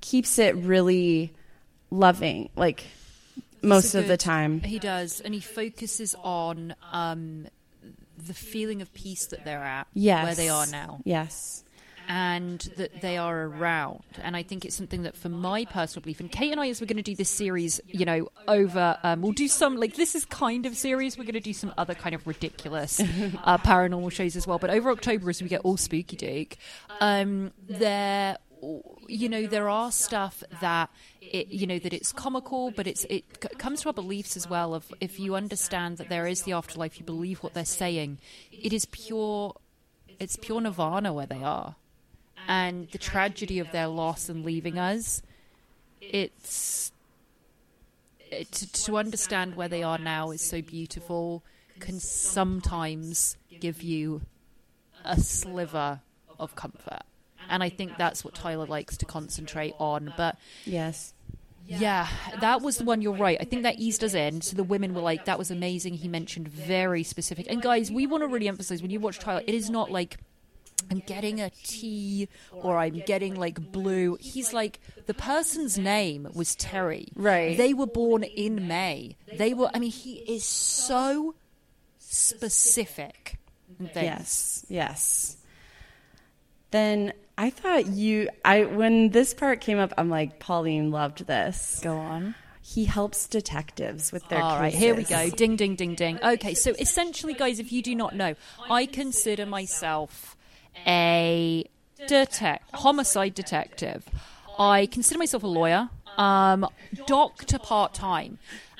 keeps 0.00 0.38
it 0.38 0.54
really 0.56 1.32
loving 1.90 2.50
like 2.56 2.84
most 3.62 3.94
of 3.94 4.06
the 4.06 4.16
time. 4.16 4.60
He 4.60 4.78
does, 4.78 5.20
and 5.20 5.34
he 5.34 5.40
focuses 5.40 6.14
on 6.22 6.76
um, 6.92 7.48
the 8.16 8.34
feeling 8.34 8.82
of 8.82 8.94
peace 8.94 9.26
that 9.26 9.44
they're 9.44 9.58
at, 9.58 9.88
yes 9.94 10.24
where 10.24 10.34
they 10.34 10.48
are 10.48 10.66
now, 10.66 11.00
yes 11.04 11.64
and 12.08 12.60
that 12.78 13.02
they 13.02 13.18
are 13.18 13.44
around. 13.44 14.02
And 14.22 14.34
I 14.34 14.42
think 14.42 14.64
it's 14.64 14.74
something 14.74 15.02
that, 15.02 15.14
for 15.14 15.28
my 15.28 15.66
personal 15.66 16.02
belief, 16.02 16.20
and 16.20 16.32
Kate 16.32 16.50
and 16.50 16.60
I, 16.60 16.68
as 16.70 16.80
we're 16.80 16.86
going 16.86 16.96
to 16.96 17.02
do 17.02 17.14
this 17.14 17.28
series, 17.28 17.80
you 17.86 18.06
know, 18.06 18.30
over, 18.48 18.98
um, 19.02 19.20
we'll 19.20 19.32
do 19.32 19.46
some 19.46 19.76
like 19.76 19.94
this 19.94 20.14
is 20.14 20.24
kind 20.24 20.64
of 20.64 20.74
series. 20.74 21.18
We're 21.18 21.24
going 21.24 21.34
to 21.34 21.40
do 21.40 21.52
some 21.52 21.72
other 21.76 21.94
kind 21.94 22.14
of 22.14 22.26
ridiculous 22.26 22.98
uh, 23.00 23.58
paranormal 23.58 24.10
shows 24.10 24.36
as 24.36 24.46
well. 24.46 24.58
But 24.58 24.70
over 24.70 24.90
October, 24.90 25.28
as 25.28 25.42
we 25.42 25.48
get 25.48 25.60
all 25.60 25.76
spooky 25.76 26.16
Duke, 26.16 26.56
um, 27.00 27.52
there 27.68 28.38
you 29.06 29.28
know 29.28 29.46
there 29.46 29.68
are 29.68 29.92
stuff 29.92 30.42
that 30.60 30.90
it 31.20 31.46
you 31.48 31.64
know 31.64 31.78
that 31.78 31.92
it's 31.92 32.12
comical 32.12 32.72
but 32.72 32.88
it's 32.88 33.04
it 33.04 33.24
c- 33.40 33.48
comes 33.56 33.82
to 33.82 33.88
our 33.88 33.92
beliefs 33.92 34.36
as 34.36 34.48
well 34.48 34.74
of 34.74 34.92
if 35.00 35.20
you 35.20 35.36
understand 35.36 35.96
that 35.98 36.08
there 36.08 36.26
is 36.26 36.42
the 36.42 36.52
afterlife 36.52 36.98
you 36.98 37.04
believe 37.04 37.40
what 37.40 37.54
they're 37.54 37.64
saying 37.64 38.18
it 38.50 38.72
is 38.72 38.84
pure 38.86 39.54
it's 40.18 40.34
pure 40.34 40.60
nirvana 40.60 41.12
where 41.12 41.26
they 41.26 41.40
are 41.40 41.76
and 42.48 42.88
the 42.90 42.98
tragedy 42.98 43.58
of 43.58 43.70
their 43.70 43.86
loss 43.86 44.28
and 44.28 44.44
leaving 44.44 44.78
us 44.78 45.22
it's 46.00 46.90
it, 48.30 48.50
to, 48.50 48.72
to 48.72 48.96
understand 48.96 49.54
where 49.54 49.68
they 49.68 49.82
are 49.82 49.98
now 49.98 50.30
is 50.30 50.42
so 50.42 50.60
beautiful 50.60 51.44
can 51.78 52.00
sometimes 52.00 53.36
give 53.60 53.82
you 53.82 54.20
a 55.04 55.20
sliver 55.20 56.00
of 56.40 56.56
comfort 56.56 57.02
and 57.48 57.62
i 57.62 57.68
think 57.68 57.96
that's 57.96 58.24
what 58.24 58.34
tyler 58.34 58.66
likes 58.66 58.96
to 58.96 59.04
concentrate 59.04 59.74
on 59.78 60.12
but 60.16 60.36
yes 60.64 61.14
yeah, 61.70 62.08
that 62.40 62.62
was 62.62 62.78
the 62.78 62.84
one. 62.84 63.02
You're 63.02 63.12
right. 63.12 63.36
I 63.38 63.44
think 63.44 63.62
that 63.62 63.78
eased 63.78 64.02
us 64.02 64.14
in. 64.14 64.40
So 64.40 64.56
the 64.56 64.64
women 64.64 64.94
were 64.94 65.02
like, 65.02 65.26
"That 65.26 65.38
was 65.38 65.50
amazing." 65.50 65.94
He 65.94 66.08
mentioned 66.08 66.48
very 66.48 67.02
specific. 67.02 67.46
And 67.50 67.60
guys, 67.60 67.92
we 67.92 68.06
want 68.06 68.22
to 68.22 68.26
really 68.26 68.48
emphasize 68.48 68.80
when 68.80 68.90
you 68.90 69.00
watch 69.00 69.18
Tyler, 69.18 69.42
it 69.46 69.54
is 69.54 69.68
not 69.68 69.90
like 69.90 70.16
I'm 70.90 71.00
getting 71.00 71.40
a 71.40 71.50
T 71.50 72.28
or 72.52 72.78
I'm 72.78 73.00
getting 73.00 73.34
like 73.34 73.72
blue. 73.72 74.16
He's 74.20 74.52
like 74.52 74.80
the 75.06 75.14
person's 75.14 75.78
name 75.78 76.28
was 76.34 76.54
Terry. 76.54 77.08
Right. 77.14 77.56
They 77.56 77.74
were 77.74 77.86
born 77.86 78.22
in 78.22 78.68
May. 78.68 79.16
They 79.36 79.54
were. 79.54 79.70
I 79.74 79.78
mean, 79.78 79.90
he 79.90 80.14
is 80.16 80.44
so 80.44 81.34
specific. 81.98 83.38
things. 83.78 83.94
Yes, 83.94 84.66
yes. 84.68 85.36
Then 86.70 87.12
I 87.36 87.50
thought 87.50 87.86
you, 87.86 88.28
I 88.44 88.64
when 88.64 89.10
this 89.10 89.34
part 89.34 89.60
came 89.60 89.78
up, 89.78 89.92
I'm 89.96 90.10
like, 90.10 90.38
Pauline 90.38 90.90
loved 90.90 91.26
this. 91.26 91.80
Go 91.82 91.96
on. 91.96 92.34
He 92.60 92.84
helps 92.84 93.26
detectives 93.26 94.12
with 94.12 94.28
their 94.28 94.42
All 94.42 94.58
right, 94.58 94.74
here 94.74 94.94
we 94.94 95.04
go. 95.04 95.30
Ding, 95.30 95.56
ding, 95.56 95.74
ding, 95.74 95.94
ding. 95.94 96.18
Okay, 96.22 96.52
so 96.52 96.72
essentially, 96.78 97.32
guys, 97.32 97.58
if 97.60 97.72
you 97.72 97.80
do 97.80 97.94
not 97.94 98.14
know, 98.14 98.34
I 98.68 98.84
consider 98.84 99.46
myself 99.46 100.36
a 100.86 101.64
detect 102.06 102.74
homicide 102.74 103.34
detective. 103.34 104.04
I 104.58 104.86
consider 104.86 105.18
myself 105.18 105.42
a 105.42 105.46
lawyer, 105.46 105.90
um, 106.16 106.66
doctor 107.06 107.58
part 107.58 107.94
time, 107.94 108.38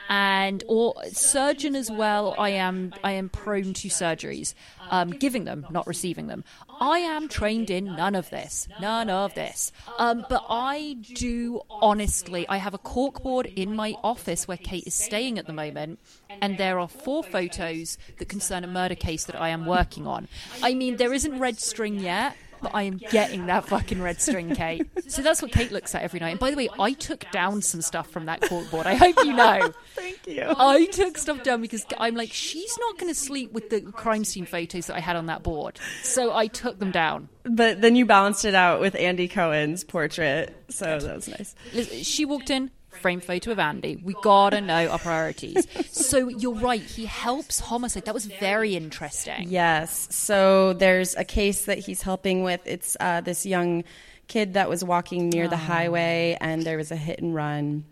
and 0.08 0.64
or 0.68 0.94
surgeon 1.12 1.76
as 1.76 1.90
well. 1.90 2.34
I 2.38 2.50
am 2.50 2.94
I 3.04 3.12
am 3.12 3.28
prone 3.28 3.74
to 3.74 3.88
surgeries, 3.88 4.54
um, 4.90 5.10
giving 5.10 5.44
them, 5.44 5.66
not 5.70 5.86
receiving 5.86 6.26
them. 6.28 6.44
I 6.80 7.00
am 7.00 7.28
trained 7.28 7.70
in 7.70 7.84
none 7.84 8.14
of 8.14 8.30
this, 8.30 8.68
none 8.80 9.10
of 9.10 9.34
this. 9.34 9.72
Um, 9.98 10.24
but 10.28 10.44
I 10.48 10.96
do 11.14 11.60
honestly. 11.70 12.48
I 12.48 12.56
have 12.56 12.74
a 12.74 12.78
corkboard 12.78 13.52
in 13.54 13.74
my 13.74 13.94
office 14.02 14.48
where 14.48 14.56
Kate 14.56 14.86
is 14.86 14.94
staying 14.94 15.38
at 15.38 15.46
the 15.46 15.52
moment, 15.52 15.98
and 16.40 16.56
there 16.56 16.78
are 16.78 16.88
four 16.88 17.22
photos 17.22 17.98
that 18.18 18.28
concern 18.28 18.64
a 18.64 18.68
murder 18.68 18.94
case 18.94 19.24
that 19.24 19.40
I 19.40 19.50
am 19.50 19.66
working 19.66 20.06
on. 20.06 20.28
I 20.62 20.74
mean, 20.74 20.96
there 20.96 21.12
isn't 21.12 21.38
red 21.38 21.58
string 21.58 21.98
yet. 21.98 22.36
But 22.60 22.74
I 22.74 22.82
am 22.82 22.96
getting 22.96 23.46
that 23.46 23.66
fucking 23.66 24.00
red 24.00 24.20
string, 24.20 24.54
Kate. 24.54 24.86
So 25.10 25.22
that's 25.22 25.40
what 25.42 25.52
Kate 25.52 25.72
looks 25.72 25.94
at 25.94 26.02
every 26.02 26.20
night. 26.20 26.30
And 26.30 26.40
by 26.40 26.50
the 26.50 26.56
way, 26.56 26.68
I 26.78 26.92
took 26.92 27.30
down 27.30 27.62
some 27.62 27.80
stuff 27.82 28.10
from 28.10 28.26
that 28.26 28.40
corkboard. 28.42 28.86
I 28.86 28.94
hope 28.94 29.16
you 29.24 29.32
know. 29.32 29.72
Thank 29.94 30.26
you. 30.26 30.44
I 30.44 30.86
took 30.86 31.18
stuff 31.18 31.42
down 31.42 31.60
because 31.60 31.86
I'm 31.98 32.14
like, 32.14 32.32
she's 32.32 32.76
not 32.78 32.98
going 32.98 33.12
to 33.12 33.18
sleep 33.18 33.52
with 33.52 33.70
the 33.70 33.80
crime 33.80 34.24
scene 34.24 34.46
photos 34.46 34.86
that 34.86 34.96
I 34.96 35.00
had 35.00 35.16
on 35.16 35.26
that 35.26 35.42
board. 35.42 35.78
So 36.02 36.34
I 36.34 36.46
took 36.46 36.78
them 36.78 36.90
down. 36.90 37.28
But 37.44 37.80
then 37.80 37.96
you 37.96 38.04
balanced 38.04 38.44
it 38.44 38.54
out 38.54 38.80
with 38.80 38.94
Andy 38.94 39.28
Cohen's 39.28 39.84
portrait, 39.84 40.54
so 40.68 40.98
that 40.98 41.14
was 41.14 41.28
nice. 41.28 41.54
She 42.02 42.24
walked 42.24 42.50
in, 42.50 42.70
frame 42.98 43.20
photo 43.20 43.52
of 43.52 43.58
Andy. 43.58 43.96
We 43.96 44.14
gotta 44.22 44.60
know 44.60 44.88
our 44.88 44.98
priorities. 44.98 45.66
So 45.90 46.28
you're 46.28 46.54
right. 46.54 46.82
He 46.82 47.06
helps 47.06 47.60
homicide. 47.60 48.04
That 48.04 48.14
was 48.14 48.26
very 48.26 48.76
interesting. 48.76 49.48
Yes. 49.48 50.08
So 50.10 50.74
there's 50.74 51.14
a 51.16 51.24
case 51.24 51.64
that 51.64 51.78
he's 51.78 52.02
helping 52.02 52.42
with. 52.42 52.60
It's 52.66 52.96
uh, 53.00 53.20
this 53.22 53.46
young 53.46 53.84
kid 54.26 54.54
that 54.54 54.68
was 54.68 54.84
walking 54.84 55.30
near 55.30 55.48
the 55.48 55.56
highway, 55.56 56.36
and 56.40 56.62
there 56.62 56.76
was 56.76 56.90
a 56.90 56.96
hit 56.96 57.20
and 57.20 57.34
run, 57.34 57.84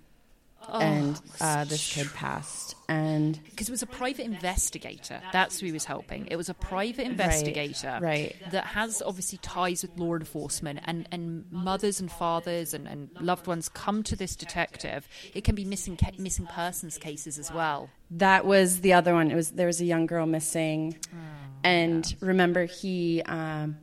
and 0.72 1.20
uh, 1.40 1.64
this 1.64 1.92
kid 1.92 2.12
passed. 2.14 2.74
And 2.88 3.42
Because 3.50 3.68
it 3.68 3.72
was 3.72 3.82
a 3.82 3.86
private 3.86 4.24
investigator. 4.24 5.20
That's 5.32 5.58
who 5.58 5.66
he 5.66 5.72
was 5.72 5.84
helping. 5.84 6.26
It 6.28 6.36
was 6.36 6.48
a 6.48 6.54
private 6.54 7.06
investigator 7.06 7.98
right. 8.00 8.36
that 8.52 8.66
has 8.66 9.02
obviously 9.02 9.38
ties 9.38 9.82
with 9.82 9.98
law 9.98 10.14
enforcement 10.14 10.80
and, 10.84 11.08
and 11.10 11.44
mothers 11.50 12.00
and 12.00 12.10
fathers 12.10 12.74
and, 12.74 12.86
and 12.86 13.10
loved 13.20 13.46
ones 13.46 13.68
come 13.68 14.02
to 14.04 14.16
this 14.16 14.36
detective. 14.36 15.08
It 15.34 15.42
can 15.42 15.54
be 15.54 15.64
missing 15.64 15.96
ca- 15.96 16.12
missing 16.18 16.46
persons 16.46 16.96
cases 16.98 17.38
as 17.38 17.52
well. 17.52 17.90
that 18.12 18.46
was 18.46 18.80
the 18.80 18.92
other 18.92 19.14
one. 19.14 19.30
It 19.30 19.34
was 19.34 19.50
there 19.50 19.66
was 19.66 19.80
a 19.80 19.84
young 19.84 20.06
girl 20.06 20.26
missing, 20.26 20.96
and 21.64 22.14
remember 22.20 22.66
he 22.66 23.22
um, 23.22 23.78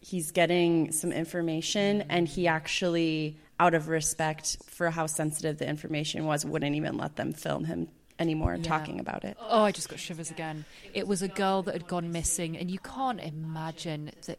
he's 0.00 0.30
getting 0.30 0.92
some 0.92 1.10
information, 1.10 2.04
and 2.08 2.28
he 2.28 2.46
actually, 2.46 3.38
out 3.58 3.74
of 3.74 3.88
respect 3.88 4.58
for 4.66 4.90
how 4.90 5.06
sensitive 5.06 5.58
the 5.58 5.68
information 5.68 6.26
was, 6.26 6.44
wouldn't 6.44 6.76
even 6.76 6.96
let 6.96 7.16
them 7.16 7.32
film 7.32 7.64
him 7.64 7.88
anymore 8.18 8.56
talking 8.58 9.00
about 9.00 9.24
it. 9.24 9.36
Oh, 9.40 9.62
I 9.62 9.72
just 9.72 9.88
got 9.88 9.98
shivers 9.98 10.30
again. 10.30 10.64
It 10.94 11.06
was 11.06 11.22
a 11.22 11.28
girl 11.28 11.62
that 11.62 11.74
had 11.74 11.86
gone 11.86 12.12
missing, 12.12 12.56
and 12.56 12.70
you 12.70 12.78
can't 12.78 13.20
imagine 13.20 14.10
that 14.26 14.38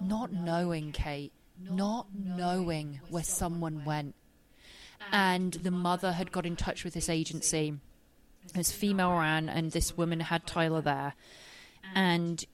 not 0.00 0.32
knowing, 0.32 0.92
Kate, 0.92 1.32
not 1.70 2.06
knowing 2.14 3.00
where 3.08 3.22
someone 3.22 3.84
went. 3.84 4.14
And 5.10 5.52
the 5.52 5.70
mother 5.70 6.12
had 6.12 6.30
got 6.32 6.46
in 6.46 6.56
touch 6.56 6.84
with 6.84 6.94
this 6.94 7.08
agency. 7.08 7.74
It 8.46 8.56
was 8.56 8.72
female 8.72 9.12
ran, 9.12 9.48
and 9.48 9.72
this 9.72 9.96
woman 9.96 10.20
had 10.20 10.46
Tyler 10.46 10.80
there. 10.80 11.14
And 11.94 12.44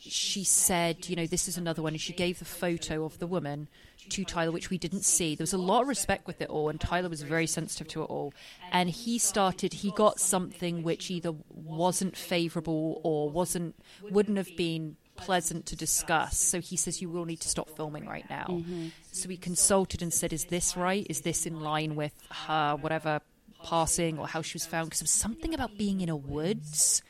she 0.00 0.44
said, 0.44 1.08
you 1.08 1.16
know, 1.16 1.26
this 1.26 1.48
is 1.48 1.58
another 1.58 1.82
one. 1.82 1.94
And 1.94 2.00
she 2.00 2.12
gave 2.12 2.38
the 2.38 2.44
photo 2.44 3.04
of 3.04 3.18
the 3.18 3.26
woman 3.26 3.68
to 4.10 4.24
Tyler, 4.24 4.52
which 4.52 4.70
we 4.70 4.78
didn't 4.78 5.04
see. 5.04 5.34
There 5.34 5.42
was 5.42 5.52
a 5.52 5.58
lot 5.58 5.82
of 5.82 5.88
respect 5.88 6.26
with 6.26 6.40
it 6.40 6.48
all, 6.48 6.68
and 6.68 6.80
Tyler 6.80 7.08
was 7.08 7.22
very 7.22 7.46
sensitive 7.46 7.88
to 7.88 8.02
it 8.02 8.06
all. 8.06 8.32
And 8.72 8.90
he 8.90 9.18
started, 9.18 9.72
he 9.72 9.90
got 9.92 10.20
something 10.20 10.82
which 10.82 11.10
either 11.10 11.32
wasn't 11.48 12.16
favorable 12.16 13.00
or 13.04 13.30
wasn't, 13.30 13.74
wouldn't 14.02 14.36
have 14.36 14.54
been 14.56 14.96
pleasant 15.16 15.66
to 15.66 15.76
discuss. 15.76 16.38
So 16.38 16.60
he 16.60 16.76
says, 16.76 17.00
You 17.00 17.10
will 17.10 17.24
need 17.24 17.40
to 17.40 17.48
stop 17.48 17.70
filming 17.70 18.06
right 18.06 18.28
now. 18.28 18.46
Mm-hmm. 18.48 18.88
So 19.12 19.28
we 19.28 19.36
consulted 19.36 20.02
and 20.02 20.12
said, 20.12 20.32
Is 20.32 20.46
this 20.46 20.76
right? 20.76 21.06
Is 21.08 21.20
this 21.20 21.46
in 21.46 21.60
line 21.60 21.94
with 21.94 22.14
her, 22.30 22.76
whatever, 22.76 23.20
passing 23.62 24.18
or 24.18 24.26
how 24.26 24.42
she 24.42 24.54
was 24.54 24.66
found? 24.66 24.86
Because 24.86 25.00
there 25.00 25.04
was 25.04 25.10
something 25.10 25.54
about 25.54 25.76
being 25.76 26.00
in 26.00 26.08
a 26.08 26.16
woods 26.16 27.02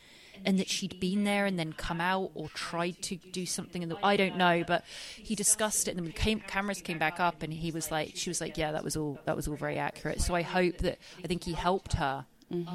and 0.44 0.58
that 0.58 0.68
she'd 0.68 0.98
been 1.00 1.24
there 1.24 1.46
and 1.46 1.58
then 1.58 1.72
come 1.72 2.00
out 2.00 2.30
or 2.34 2.48
tried 2.50 3.00
to 3.02 3.16
do 3.16 3.46
something 3.46 3.82
in 3.82 3.88
the 3.88 3.98
I 4.02 4.16
don't 4.16 4.36
know, 4.36 4.64
but 4.66 4.84
he 5.16 5.34
discussed 5.34 5.88
it 5.88 5.96
and 5.96 6.06
the 6.06 6.12
came, 6.12 6.40
cameras 6.40 6.80
came 6.82 6.98
back 6.98 7.20
up 7.20 7.42
and 7.42 7.52
he 7.52 7.70
was 7.70 7.90
like 7.90 8.12
she 8.14 8.30
was 8.30 8.40
like, 8.40 8.56
Yeah, 8.56 8.72
that 8.72 8.84
was 8.84 8.96
all 8.96 9.18
that 9.24 9.36
was 9.36 9.48
all 9.48 9.56
very 9.56 9.78
accurate. 9.78 10.20
So 10.20 10.34
I 10.34 10.42
hope 10.42 10.78
that 10.78 10.98
I 11.22 11.26
think 11.26 11.44
he 11.44 11.52
helped 11.52 11.94
her 11.94 12.26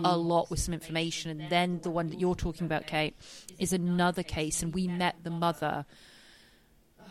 a 0.06 0.16
lot 0.18 0.50
with 0.50 0.60
some 0.62 0.74
information 0.74 1.32
and 1.32 1.50
then 1.50 1.82
the 1.82 1.90
one 1.90 2.08
that 2.08 2.18
you're 2.20 2.34
talking 2.36 2.66
about, 2.66 2.88
Kate, 2.88 3.14
is 3.60 3.74
another 3.74 4.24
case 4.24 4.64
and 4.64 4.74
we 4.74 4.88
met 4.88 5.16
the 5.24 5.30
mother. 5.30 5.86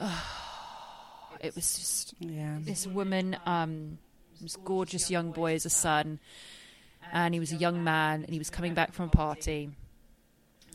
it 1.41 1.55
was 1.55 1.75
just 1.75 2.15
Yeah. 2.19 2.57
this 2.61 2.87
woman, 2.87 3.37
um, 3.47 3.99
this 4.41 4.57
gorgeous 4.57 5.11
young 5.11 5.33
boy 5.33 5.55
as 5.55 5.67
a 5.67 5.71
son, 5.71 6.21
and 7.13 7.35
he 7.35 7.41
was 7.41 7.53
a 7.53 7.57
young 7.57 7.85
man, 7.85 8.25
and 8.25 8.33
he 8.33 8.39
was 8.39 8.51
coming 8.51 8.75
back 8.75 8.93
from 8.93 9.07
a 9.07 9.11
party, 9.11 9.71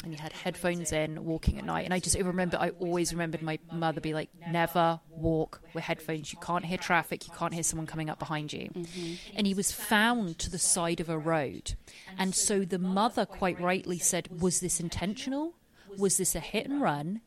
and 0.03 0.13
he 0.13 0.19
had 0.19 0.31
headphones 0.31 0.91
in, 0.91 1.25
walking 1.25 1.57
at 1.57 1.65
night. 1.65 1.85
And 1.85 1.93
I 1.93 1.99
just 1.99 2.15
I 2.15 2.21
remember, 2.21 2.57
I 2.57 2.69
always 2.69 3.12
remembered 3.12 3.41
my 3.41 3.59
mother 3.71 3.99
be 3.99 4.13
like, 4.13 4.29
"Never 4.49 4.99
walk 5.09 5.62
with 5.73 5.83
headphones. 5.83 6.31
You 6.31 6.39
can't 6.39 6.65
hear 6.65 6.77
traffic. 6.77 7.27
You 7.27 7.33
can't 7.38 7.53
hear 7.53 7.63
someone 7.63 7.88
coming 7.88 8.09
up 8.09 8.19
behind 8.19 8.53
you." 8.53 8.69
Mm-hmm. 8.69 9.38
And 9.38 9.47
he 9.47 9.53
was 9.53 9.71
found 9.71 10.39
to 10.39 10.49
the 10.49 10.59
side 10.59 10.99
of 10.99 11.09
a 11.09 11.17
road, 11.17 11.75
and 12.17 12.33
so 12.33 12.62
the 12.65 12.79
mother 12.79 13.25
quite 13.25 13.59
rightly 13.59 13.99
said, 13.99 14.29
"Was 14.41 14.59
this 14.59 14.79
intentional? 14.79 15.55
Was 15.97 16.17
this 16.17 16.35
a 16.35 16.39
hit 16.39 16.67
and 16.67 16.81
run?" 16.81 17.21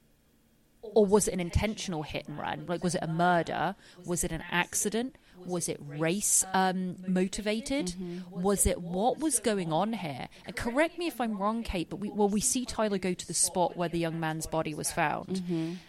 or 0.82 1.06
was 1.06 1.28
it 1.28 1.35
an 1.35 1.40
intentional 1.40 2.02
hit 2.02 2.26
and 2.28 2.38
run? 2.38 2.64
Like, 2.66 2.82
was 2.82 2.94
it 2.94 3.02
a 3.02 3.08
murder? 3.08 3.76
Was 4.04 4.24
it 4.24 4.32
an 4.32 4.42
accident? 4.50 5.16
Was 5.46 5.68
it 5.68 5.78
race 5.81 6.44
um, 6.52 6.96
motivated? 7.07 7.94
Was 8.31 8.66
it 8.66 8.81
what 8.81 9.18
was 9.18 9.38
going 9.38 9.72
on 9.72 9.92
here? 9.92 10.28
And 10.46 10.55
correct 10.57 10.98
me 10.98 11.07
if 11.07 11.20
I'm 11.20 11.38
wrong, 11.38 11.62
Kate, 11.62 11.88
but 11.90 11.96
we, 11.96 12.11
well, 12.11 12.28
we 12.28 12.40
see 12.40 12.64
Tyler 12.64 12.98
go 12.98 13.14
to 13.14 13.26
the 13.26 13.35
spot 13.35 13.76
where 13.76 13.88
the 13.88 13.98
young 13.98 14.20
man's 14.20 14.46
body 14.46 14.74
was 14.74 14.92
found, 14.92 15.42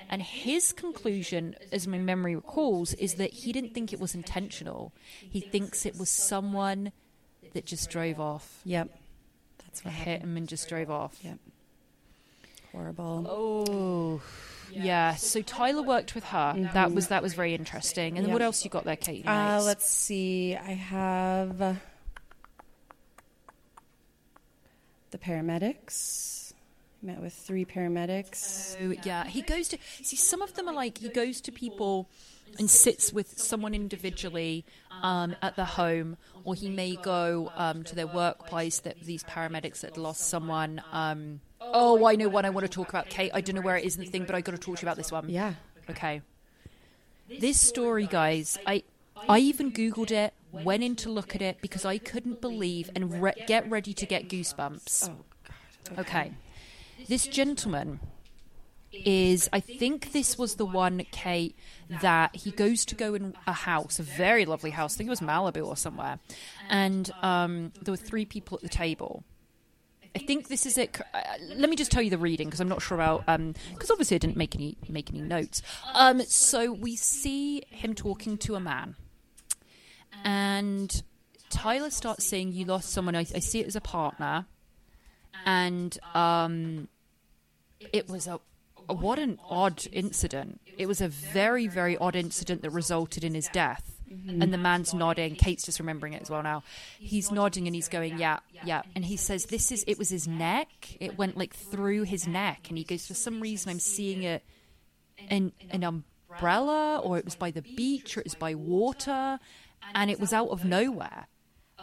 and 0.09 0.21
his 0.21 0.73
conclusion, 0.73 1.55
as 1.71 1.87
my 1.87 1.97
memory 1.97 2.35
recalls, 2.35 2.93
is 2.95 3.15
that 3.15 3.31
he 3.31 3.51
didn't 3.51 3.73
think 3.73 3.93
it 3.93 3.99
was 3.99 4.15
intentional. 4.15 4.93
He 5.19 5.39
thinks 5.39 5.85
it 5.85 5.97
was 5.97 6.09
someone 6.09 6.91
that 7.53 7.65
just 7.65 7.89
drove 7.89 8.19
off, 8.19 8.61
Yep. 8.65 8.89
That's 9.65 9.83
what 9.85 9.93
hit 9.93 10.21
him, 10.21 10.37
and 10.37 10.47
just 10.47 10.69
drove 10.69 10.91
off. 10.91 11.17
Yep. 11.21 11.37
Horrible. 12.71 13.25
Oh, 13.27 14.21
yeah. 14.75 15.15
So 15.15 15.41
Tyler 15.41 15.83
worked 15.83 16.15
with 16.15 16.23
her. 16.25 16.69
That 16.73 16.91
was 16.93 17.07
that 17.07 17.21
was 17.21 17.33
very 17.33 17.53
interesting. 17.53 18.17
And 18.17 18.25
then 18.25 18.33
what 18.33 18.41
else 18.41 18.63
you 18.63 18.69
got 18.69 18.86
there, 18.86 18.95
Kate? 18.95 19.25
Uh, 19.27 19.62
let's 19.63 19.88
see. 19.88 20.55
I 20.55 20.71
have 20.71 21.57
the 25.12 25.17
paramedics. 25.17 26.53
Met 27.01 27.21
with 27.21 27.33
three 27.33 27.65
paramedics. 27.65 28.36
So 28.36 28.93
yeah, 29.03 29.25
he 29.25 29.41
goes 29.41 29.67
to 29.69 29.77
see 30.01 30.15
some 30.15 30.41
of 30.41 30.53
them 30.53 30.69
are 30.69 30.73
like 30.73 30.99
he 30.99 31.09
goes 31.09 31.41
to 31.41 31.51
people 31.51 32.09
and 32.57 32.69
sits 32.69 33.12
with 33.12 33.38
someone 33.39 33.73
individually 33.73 34.63
um, 35.01 35.36
at 35.41 35.55
the 35.55 35.65
home, 35.65 36.17
or 36.45 36.55
he 36.55 36.69
may 36.69 36.95
go 36.95 37.51
um, 37.55 37.83
to 37.83 37.95
their 37.95 38.07
workplace. 38.07 38.79
That 38.79 39.01
these 39.01 39.23
paramedics 39.23 39.81
had 39.81 39.97
lost 39.97 40.29
someone. 40.29 40.81
Um, 40.93 41.41
oh, 41.73 42.06
I 42.06 42.15
know 42.15 42.30
one 42.30 42.45
I 42.45 42.49
want 42.49 42.65
to 42.65 42.69
talk 42.69 42.89
about, 42.89 43.10
Kate. 43.10 43.32
I 43.34 43.41
don't 43.41 43.56
know 43.56 43.62
where 43.62 43.78
it 43.78 43.86
is 43.86 43.95
in 43.95 44.04
the 44.04 44.10
thing, 44.10 44.26
but 44.26 44.36
I 44.36 44.41
got 44.41 44.52
to 44.52 44.58
talk 44.58 44.78
to 44.78 44.82
you 44.82 44.86
about 44.88 44.97
this 44.97 45.12
one. 45.12 45.30
Yeah. 45.30 45.54
Okay. 45.89 46.21
This 47.39 47.60
story, 47.60 48.06
guys, 48.08 48.58
I 48.65 48.84
I 49.30 49.39
even 49.39 49.71
googled 49.71 50.12
it, 50.12 50.34
went 50.52 50.84
in 50.84 50.95
to 50.97 51.10
look 51.10 51.36
at 51.36 51.41
it 51.41 51.60
because 51.62 51.86
I 51.86 51.97
couldn't 51.97 52.41
believe 52.41 52.89
and 52.95 53.21
re- 53.21 53.34
get 53.47 53.69
ready 53.69 53.93
to 53.93 54.06
get 54.06 54.28
goosebumps. 54.28 55.10
Oh 55.10 55.26
God. 55.89 55.99
Okay. 55.99 56.34
This 57.08 57.28
gentleman 57.28 57.99
is, 58.91 59.49
I 59.52 59.60
think 59.60 60.12
this 60.12 60.38
was 60.38 60.56
the 60.56 60.65
one, 60.65 61.06
Kate, 61.12 61.56
that 62.02 62.36
he 62.36 62.52
goes 62.52 62.86
to 62.86 62.95
go 62.95 63.13
in 63.13 63.36
a 63.47 63.54
house, 63.54 63.99
a 63.99 64.04
very 64.04 64.45
lovely 64.45 64.71
house. 64.71 64.95
I 64.95 64.97
think 64.97 65.08
it 65.08 65.10
was 65.10 65.21
Malibu 65.21 65.65
or 65.65 65.76
somewhere. 65.76 66.19
And 66.69 67.10
um, 67.21 67.71
there 67.82 67.91
were 67.91 67.97
three 67.97 68.26
people 68.26 68.58
at 68.58 68.62
the 68.62 68.69
table. 68.69 69.23
I 70.15 70.19
think 70.19 70.47
this 70.47 70.65
is 70.65 70.78
it. 70.78 70.99
Uh, 71.13 71.21
let 71.56 71.69
me 71.69 71.76
just 71.76 71.91
tell 71.91 72.02
you 72.02 72.10
the 72.10 72.17
reading 72.17 72.47
because 72.47 72.60
I'm 72.60 72.69
not 72.69 72.82
sure 72.82 72.95
about 72.95 73.26
because 73.26 73.89
obviously 73.89 74.15
I 74.15 74.19
didn't 74.19 74.38
make 74.38 74.56
any 74.56 74.78
make 74.88 75.10
any 75.10 75.21
notes. 75.21 75.62
Um, 75.93 76.21
so 76.21 76.71
we 76.71 76.95
see 76.95 77.63
him 77.69 77.95
talking 77.95 78.38
to 78.39 78.56
a 78.56 78.60
man, 78.60 78.95
and 80.23 81.02
Tyler 81.49 81.89
starts 81.89 82.26
saying, 82.26 82.52
"You 82.52 82.65
lost 82.65 82.89
someone. 82.91 83.15
I, 83.15 83.21
I 83.21 83.39
see 83.39 83.60
it 83.60 83.67
as 83.67 83.76
a 83.76 83.82
partner." 83.82 84.45
and 85.45 85.97
um, 86.13 86.88
it 87.91 88.10
was 88.10 88.28
a 88.28 88.39
what 88.88 89.17
an 89.19 89.39
odd 89.49 89.86
incident. 89.91 90.60
It 90.78 90.88
was 90.88 91.02
a 91.02 91.08
very 91.08 91.67
very 91.67 91.97
odd 91.97 92.15
incident 92.15 92.62
that 92.62 92.71
resulted 92.71 93.23
in 93.23 93.34
his 93.34 93.47
death. 93.49 93.92
Mm-hmm. 94.13 94.41
And 94.41 94.54
the 94.54 94.58
man's 94.58 94.93
nodding. 94.93 95.36
Kate's 95.36 95.63
just 95.63 95.80
remembering 95.80 96.13
it 96.13 96.21
as 96.21 96.30
well 96.30 96.43
now. 96.43 96.63
He's 96.99 97.32
nodding 97.32 97.67
and 97.67 97.76
he's 97.76 97.89
going, 97.89 98.17
"Yeah, 98.17 98.39
yeah." 98.63 98.84
And 98.95 99.04
he 99.04 99.17
says, 99.17 99.45
"This 99.45 99.71
is." 99.71 99.84
It 99.88 99.97
was 99.97 100.10
his 100.10 100.28
neck. 100.28 100.97
It 100.99 101.17
went 101.17 101.38
like 101.38 101.54
through 101.56 102.04
his 102.04 102.28
neck, 102.28 102.67
and 102.69 102.78
he 102.78 102.84
goes, 102.84 103.08
"For 103.08 103.13
some 103.13 103.41
reason, 103.41 103.69
I'm 103.69 103.80
seeing 103.80 104.23
it 104.23 104.43
in 105.30 105.52
an 105.71 105.84
umbrella, 105.84 106.99
or 106.99 107.17
it 107.17 107.26
was 107.26 107.36
by 107.36 107.52
the 107.52 107.62
beach, 107.62 108.17
or 108.17 108.21
it 108.21 108.26
was 108.26 108.36
by 108.36 108.56
water, 108.56 109.39
and 109.95 110.12
it 110.12 110.19
was 110.19 110.34
out 110.34 110.49
of 110.49 110.63
nowhere." 110.63 111.28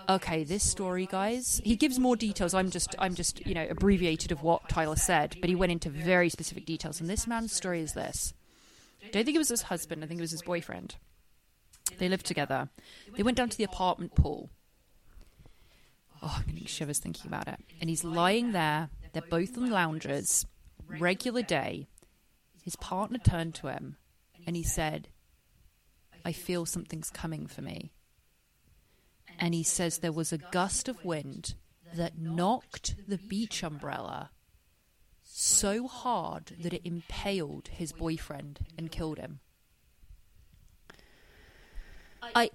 okay 0.08 0.44
this 0.44 0.62
story 0.62 1.06
guys 1.06 1.60
he 1.64 1.76
gives 1.76 1.98
more 1.98 2.16
details 2.16 2.54
i'm 2.54 2.70
just 2.70 2.94
i'm 2.98 3.14
just 3.14 3.44
you 3.46 3.54
know 3.54 3.66
abbreviated 3.68 4.32
of 4.32 4.42
what 4.42 4.68
tyler 4.68 4.96
said 4.96 5.36
but 5.40 5.48
he 5.48 5.54
went 5.54 5.72
into 5.72 5.90
very 5.90 6.28
specific 6.28 6.64
details 6.64 7.00
and 7.00 7.10
this 7.10 7.26
man's 7.26 7.52
story 7.52 7.80
is 7.80 7.92
this 7.92 8.32
i 9.04 9.08
don't 9.10 9.24
think 9.24 9.34
it 9.34 9.38
was 9.38 9.48
his 9.48 9.62
husband 9.62 10.02
i 10.02 10.06
think 10.06 10.18
it 10.18 10.22
was 10.22 10.30
his 10.30 10.42
boyfriend 10.42 10.96
they 12.00 12.08
lived 12.08 12.26
together. 12.26 12.68
They 13.16 13.22
went 13.22 13.36
down 13.36 13.50
to 13.50 13.56
the 13.56 13.64
apartment 13.64 14.16
pool. 14.16 14.50
Oh 16.22 16.36
i'm 16.38 16.46
getting 16.46 16.66
shivers 16.66 16.98
thinking 16.98 17.28
about 17.28 17.46
it. 17.46 17.60
And 17.80 17.88
he's 17.88 18.02
lying 18.02 18.52
there. 18.52 18.90
They're 19.12 19.22
both 19.22 19.56
on 19.56 19.70
loungers 19.70 20.46
regular 20.98 21.42
day. 21.42 21.86
His 22.64 22.74
partner 22.76 23.18
turned 23.18 23.54
to 23.56 23.68
him 23.68 23.96
and 24.46 24.56
he 24.56 24.62
said 24.62 25.08
i 26.24 26.32
feel 26.32 26.66
something's 26.66 27.10
coming 27.10 27.46
for 27.46 27.62
me. 27.62 27.92
And 29.38 29.54
he 29.54 29.62
says 29.62 29.98
there 29.98 30.12
was 30.12 30.32
a 30.32 30.38
gust 30.38 30.88
of 30.88 31.04
wind 31.04 31.54
that 31.94 32.18
knocked 32.18 32.96
the 33.08 33.18
beach 33.18 33.62
umbrella 33.62 34.30
so 35.22 35.86
hard 35.86 36.56
that 36.60 36.74
it 36.74 36.82
impaled 36.84 37.68
his 37.68 37.92
boyfriend 37.92 38.60
and 38.76 38.90
killed 38.90 39.18
him. 39.18 39.40
I 42.22 42.50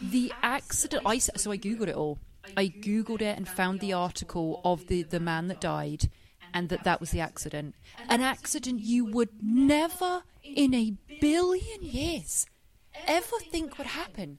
the 0.00 0.32
accident 0.42 1.02
I 1.06 1.18
so 1.18 1.50
I 1.50 1.58
googled 1.58 1.88
it 1.88 1.94
all. 1.94 2.18
I 2.56 2.68
googled 2.68 3.20
it 3.20 3.36
and 3.36 3.48
found 3.48 3.80
the 3.80 3.92
article 3.92 4.60
of 4.64 4.86
the 4.86 5.02
the 5.02 5.20
man 5.20 5.48
that 5.48 5.60
died 5.60 6.10
and 6.54 6.68
that 6.70 6.84
that 6.84 7.00
was 7.00 7.10
the 7.10 7.20
accident. 7.20 7.74
An 8.08 8.20
accident 8.20 8.80
you 8.80 9.04
would 9.04 9.30
never 9.42 10.22
in 10.42 10.74
a 10.74 10.94
billion 11.20 11.82
years 11.82 12.46
ever 13.06 13.38
think 13.50 13.78
would 13.78 13.88
happen. 13.88 14.38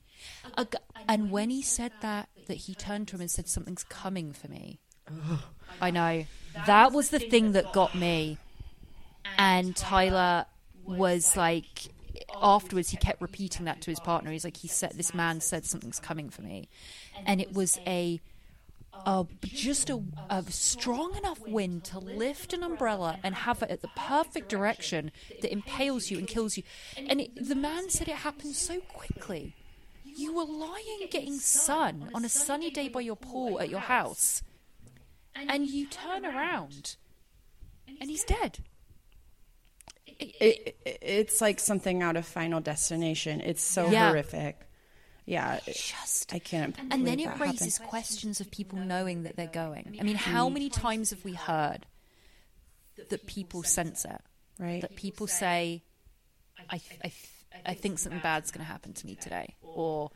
A 0.57 0.67
and 1.07 1.31
when 1.31 1.49
he 1.49 1.61
said 1.61 1.91
that, 2.01 2.29
that 2.47 2.57
he 2.57 2.75
turned 2.75 3.07
to 3.09 3.15
him 3.15 3.21
and 3.21 3.31
said, 3.31 3.47
"Something's 3.47 3.83
coming 3.83 4.33
for 4.33 4.47
me." 4.47 4.79
I 5.81 5.91
know 5.91 6.25
that 6.65 6.91
was 6.91 7.09
the 7.09 7.19
thing 7.19 7.53
that 7.53 7.71
got 7.73 7.95
me. 7.95 8.37
And 9.37 9.75
Tyler 9.75 10.45
was 10.83 11.37
like, 11.37 11.89
afterwards, 12.41 12.89
he 12.89 12.97
kept 12.97 13.21
repeating 13.21 13.65
that 13.65 13.81
to 13.81 13.91
his 13.91 13.99
partner. 13.99 14.31
He's 14.31 14.43
like, 14.43 14.57
he 14.57 14.67
said, 14.67 14.93
"This 14.95 15.13
man 15.13 15.41
said 15.41 15.65
something's 15.65 15.99
coming 15.99 16.29
for 16.29 16.41
me," 16.41 16.69
and 17.25 17.39
it 17.41 17.53
was 17.53 17.79
a. 17.85 18.19
just 19.43 19.89
a, 19.89 20.01
a 20.29 20.43
strong 20.49 21.15
enough 21.15 21.39
wind 21.47 21.83
to 21.85 21.99
lift 21.99 22.53
an 22.53 22.63
umbrella 22.63 23.17
and 23.23 23.33
have 23.33 23.61
it 23.61 23.69
at 23.69 23.81
the 23.81 23.89
perfect 23.95 24.49
direction 24.49 25.11
that 25.41 25.53
impales 25.53 26.11
you 26.11 26.17
and 26.17 26.27
kills 26.27 26.57
you. 26.57 26.63
And 26.97 27.21
it, 27.21 27.47
the 27.47 27.55
man 27.55 27.89
said 27.89 28.09
it 28.09 28.15
happened 28.15 28.55
so 28.55 28.81
quickly. 28.81 29.55
You 30.03 30.33
were 30.33 30.43
lying 30.43 31.07
getting 31.11 31.37
sun 31.39 32.09
on 32.13 32.25
a 32.25 32.29
sunny 32.29 32.71
day 32.71 32.89
by 32.89 33.01
your 33.01 33.15
pool 33.15 33.61
at 33.61 33.69
your 33.69 33.79
house, 33.79 34.41
and 35.33 35.67
you 35.67 35.85
turn 35.87 36.25
around, 36.25 36.97
and 38.01 38.09
he's 38.09 38.25
dead. 38.25 38.59
It, 40.19 40.75
it, 40.85 40.99
it's 41.01 41.41
like 41.41 41.59
something 41.59 42.03
out 42.03 42.17
of 42.17 42.25
Final 42.25 42.59
Destination. 42.59 43.39
It's 43.41 43.61
so 43.63 43.89
Yeah. 43.89 44.09
horrific. 44.09 44.67
Yeah. 45.25 45.59
Just 45.65 46.33
I 46.33 46.39
can't. 46.39 46.75
and 46.91 47.05
then 47.07 47.19
it 47.19 47.25
that 47.27 47.39
raises 47.39 47.77
happened. 47.77 47.89
questions 47.89 48.41
of 48.41 48.51
people 48.51 48.79
knowing 48.79 49.23
that 49.23 49.35
they're 49.35 49.47
going. 49.47 49.95
I 49.99 50.03
mean, 50.03 50.15
how 50.15 50.49
many 50.49 50.69
times 50.69 51.11
have 51.11 51.23
we 51.23 51.33
heard 51.33 51.85
that 53.09 53.25
people 53.27 53.63
sense 53.63 54.05
it? 54.05 54.21
Right. 54.59 54.81
That 54.81 54.95
people 54.97 55.25
say, 55.27 55.83
"I, 56.69 56.81
I, 57.03 57.11
I 57.65 57.73
think 57.73 57.99
something 57.99 58.19
bad's 58.19 58.51
going 58.51 58.65
to 58.65 58.69
happen 58.69 58.91
to 58.93 59.05
me 59.05 59.15
today," 59.15 59.55
or 59.61 60.11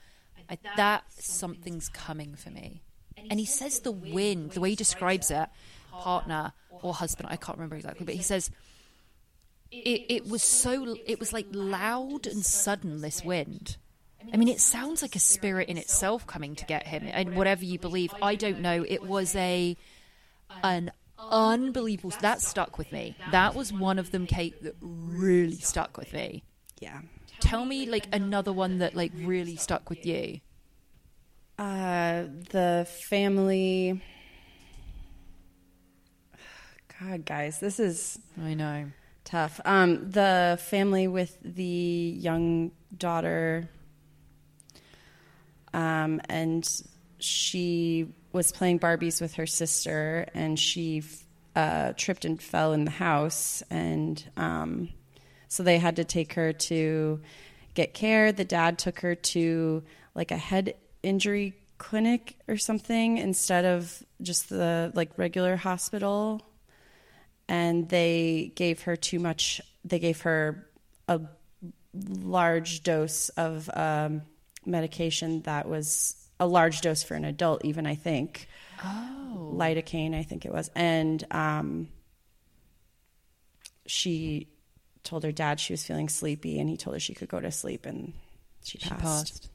I, 0.49 0.57
"That 0.75 1.03
something's 1.13 1.87
coming 1.87 2.35
for 2.35 2.49
me." 2.49 2.81
And 3.29 3.39
he 3.39 3.45
says 3.45 3.79
the 3.79 3.91
wind, 3.91 4.51
the 4.51 4.59
way 4.59 4.71
he 4.71 4.75
describes 4.75 5.31
it, 5.31 5.47
partner 5.91 6.51
or 6.81 6.93
husband, 6.93 7.29
I 7.31 7.37
can't 7.37 7.57
remember 7.57 7.75
exactly, 7.77 8.05
but 8.05 8.15
he 8.15 8.21
says 8.23 8.49
it, 9.85 10.01
it 10.09 10.27
was 10.29 10.43
so 10.43 10.97
it 11.05 11.19
was 11.19 11.33
like 11.33 11.47
loud 11.51 12.27
and 12.27 12.45
sudden 12.45 13.01
this 13.01 13.23
wind 13.23 13.77
i 14.33 14.37
mean 14.37 14.47
it 14.47 14.59
sounds 14.59 15.01
like 15.01 15.15
a 15.15 15.19
spirit 15.19 15.67
in 15.69 15.77
itself 15.77 16.25
coming 16.27 16.55
to 16.55 16.65
get 16.65 16.87
him 16.87 17.03
and 17.11 17.35
whatever 17.35 17.65
you 17.65 17.77
believe 17.79 18.13
i 18.21 18.35
don't 18.35 18.59
know 18.59 18.85
it 18.87 19.03
was 19.03 19.35
a 19.35 19.75
an 20.63 20.91
unbelievable 21.17 22.11
that 22.21 22.41
stuck 22.41 22.77
with 22.77 22.91
me 22.91 23.15
that 23.31 23.55
was 23.55 23.71
one 23.73 23.97
of 23.99 24.11
them 24.11 24.25
kate 24.27 24.61
that 24.63 24.75
really 24.81 25.55
stuck 25.55 25.97
with 25.97 26.13
me 26.13 26.43
Yeah. 26.79 27.01
tell 27.39 27.65
me 27.65 27.85
like 27.85 28.07
another 28.13 28.53
one 28.53 28.77
that 28.79 28.95
like 28.95 29.11
really 29.15 29.55
stuck 29.55 29.89
with 29.89 30.05
you 30.05 30.39
Uh, 31.59 32.23
the 32.49 32.87
family. 33.09 34.01
God, 36.99 37.25
guys, 37.25 37.59
this 37.59 37.79
is 37.79 38.17
I 38.41 38.53
know. 38.55 38.91
Tough. 39.23 39.59
Um, 39.65 40.11
the 40.11 40.59
family 40.61 41.07
with 41.07 41.37
the 41.43 41.63
young 41.63 42.71
daughter, 42.95 43.69
um, 45.73 46.21
and 46.29 46.67
she 47.19 48.07
was 48.31 48.51
playing 48.51 48.79
Barbies 48.79 49.21
with 49.21 49.35
her 49.35 49.47
sister, 49.47 50.27
and 50.33 50.59
she 50.59 51.03
uh, 51.55 51.93
tripped 51.95 52.25
and 52.25 52.41
fell 52.41 52.73
in 52.73 52.85
the 52.85 52.91
house, 52.91 53.63
and 53.69 54.23
um, 54.37 54.89
so 55.47 55.63
they 55.63 55.77
had 55.77 55.95
to 55.97 56.03
take 56.03 56.33
her 56.33 56.53
to 56.53 57.21
get 57.73 57.93
care. 57.93 58.31
The 58.31 58.45
dad 58.45 58.77
took 58.77 58.99
her 59.01 59.15
to 59.15 59.83
like 60.15 60.31
a 60.31 60.37
head 60.37 60.75
injury 61.01 61.55
clinic 61.77 62.37
or 62.47 62.57
something 62.57 63.17
instead 63.17 63.65
of 63.65 64.03
just 64.21 64.49
the 64.49 64.91
like 64.95 65.17
regular 65.17 65.55
hospital 65.55 66.41
and 67.47 67.89
they 67.89 68.51
gave 68.55 68.81
her 68.83 68.95
too 68.95 69.19
much 69.19 69.61
they 69.85 69.99
gave 69.99 70.21
her 70.21 70.67
a 71.07 71.19
large 71.93 72.83
dose 72.83 73.29
of 73.29 73.69
um, 73.73 74.21
medication 74.65 75.41
that 75.41 75.67
was 75.67 76.15
a 76.39 76.47
large 76.47 76.81
dose 76.81 77.03
for 77.03 77.15
an 77.15 77.25
adult 77.25 77.63
even 77.65 77.85
i 77.85 77.95
think. 77.95 78.47
Oh. 78.83 79.51
Lidocaine 79.55 80.15
i 80.15 80.23
think 80.23 80.45
it 80.45 80.51
was. 80.53 80.69
And 80.75 81.23
um, 81.31 81.89
she 83.85 84.47
told 85.03 85.23
her 85.23 85.31
dad 85.31 85.59
she 85.59 85.73
was 85.73 85.85
feeling 85.85 86.07
sleepy 86.09 86.59
and 86.59 86.69
he 86.69 86.77
told 86.77 86.95
her 86.95 86.99
she 86.99 87.13
could 87.13 87.27
go 87.27 87.39
to 87.39 87.51
sleep 87.51 87.85
and 87.85 88.13
she 88.63 88.77
She 88.77 88.89
passed, 88.89 89.01
passed. 89.01 89.49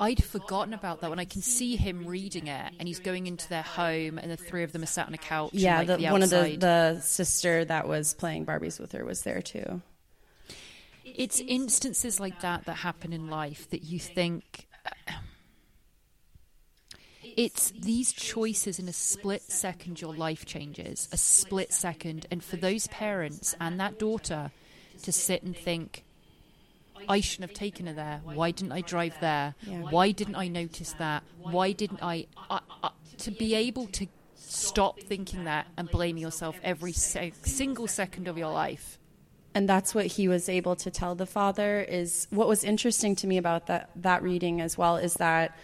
I'd 0.00 0.22
forgotten 0.22 0.74
about 0.74 1.00
that 1.00 1.10
when 1.10 1.18
I 1.18 1.24
can 1.24 1.42
see 1.42 1.76
him 1.76 2.06
reading 2.06 2.46
it 2.46 2.72
and 2.78 2.88
he's 2.88 3.00
going 3.00 3.26
into 3.26 3.48
their 3.48 3.62
home 3.62 4.18
and 4.18 4.30
the 4.30 4.36
three 4.36 4.62
of 4.62 4.72
them 4.72 4.82
are 4.82 4.86
sat 4.86 5.06
on 5.06 5.14
a 5.14 5.18
couch. 5.18 5.52
and, 5.52 5.60
yeah 5.60 5.78
like, 5.78 5.86
the, 5.86 5.96
the 5.98 6.10
one 6.10 6.22
of 6.22 6.30
the, 6.30 6.56
the 6.56 7.00
sister 7.00 7.64
that 7.64 7.86
was 7.88 8.14
playing 8.14 8.46
barbies 8.46 8.80
with 8.80 8.92
her 8.92 9.04
was 9.04 9.22
there 9.22 9.42
too 9.42 9.82
It's 11.04 11.40
instances 11.40 12.18
like 12.18 12.40
that 12.40 12.64
that 12.64 12.74
happen 12.74 13.12
in 13.12 13.28
life 13.28 13.68
that 13.70 13.84
you 13.84 13.98
think. 13.98 14.66
Uh, 14.84 15.12
it's 17.36 17.72
these 17.72 18.12
choices 18.12 18.78
in 18.78 18.88
a 18.88 18.92
split 18.92 19.42
second 19.42 20.00
your 20.00 20.14
life 20.14 20.44
changes, 20.46 21.08
a 21.12 21.16
split 21.16 21.72
second. 21.72 22.26
And 22.30 22.42
for 22.44 22.56
those 22.56 22.86
parents 22.88 23.54
and 23.60 23.80
that 23.80 23.98
daughter 23.98 24.52
to 25.02 25.12
sit 25.12 25.42
and 25.42 25.56
think, 25.56 26.03
I 27.08 27.20
shouldn't 27.20 27.50
have 27.50 27.58
taken 27.58 27.86
her 27.86 27.92
there. 27.92 28.20
Why 28.24 28.50
didn't 28.50 28.72
I 28.72 28.80
drive 28.80 29.14
there? 29.20 29.54
Yeah. 29.62 29.82
Why 29.82 30.10
didn't 30.10 30.36
I 30.36 30.48
notice 30.48 30.92
that? 30.98 31.22
Why 31.38 31.72
didn't 31.72 32.02
I, 32.02 32.26
I, 32.50 32.60
I? 32.82 32.90
To 33.18 33.30
be 33.30 33.54
able 33.54 33.86
to 33.88 34.06
stop 34.36 35.00
thinking 35.00 35.44
that 35.44 35.66
and 35.76 35.88
blame 35.90 36.16
yourself 36.16 36.56
every 36.62 36.92
se- 36.92 37.32
single 37.42 37.86
second 37.86 38.28
of 38.28 38.36
your 38.38 38.52
life. 38.52 38.98
and 39.54 39.68
that's 39.68 39.94
what 39.94 40.06
he 40.06 40.26
was 40.28 40.48
able 40.48 40.74
to 40.76 40.90
tell 40.90 41.14
the 41.14 41.26
father 41.26 41.80
is 41.80 42.26
what 42.30 42.48
was 42.48 42.64
interesting 42.64 43.14
to 43.14 43.26
me 43.26 43.38
about 43.38 43.66
that 43.68 43.88
that 43.94 44.22
reading 44.22 44.60
as 44.60 44.76
well 44.76 44.96
is 44.96 45.14
that 45.14 45.56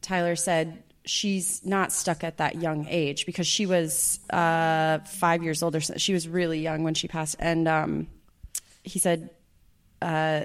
Tyler 0.00 0.36
said 0.36 0.82
she's 1.04 1.64
not 1.64 1.92
stuck 1.92 2.24
at 2.24 2.38
that 2.38 2.56
young 2.56 2.86
age 2.88 3.26
because 3.26 3.46
she 3.46 3.66
was 3.66 4.20
uh, 4.30 4.98
five 5.00 5.42
years 5.42 5.62
old 5.62 5.76
or 5.76 5.80
so. 5.82 5.94
She 5.98 6.14
was 6.14 6.26
really 6.28 6.60
young 6.60 6.82
when 6.82 6.94
she 6.94 7.08
passed, 7.08 7.36
and 7.38 7.68
um, 7.68 8.06
he 8.82 8.98
said 8.98 9.28
uh, 10.02 10.44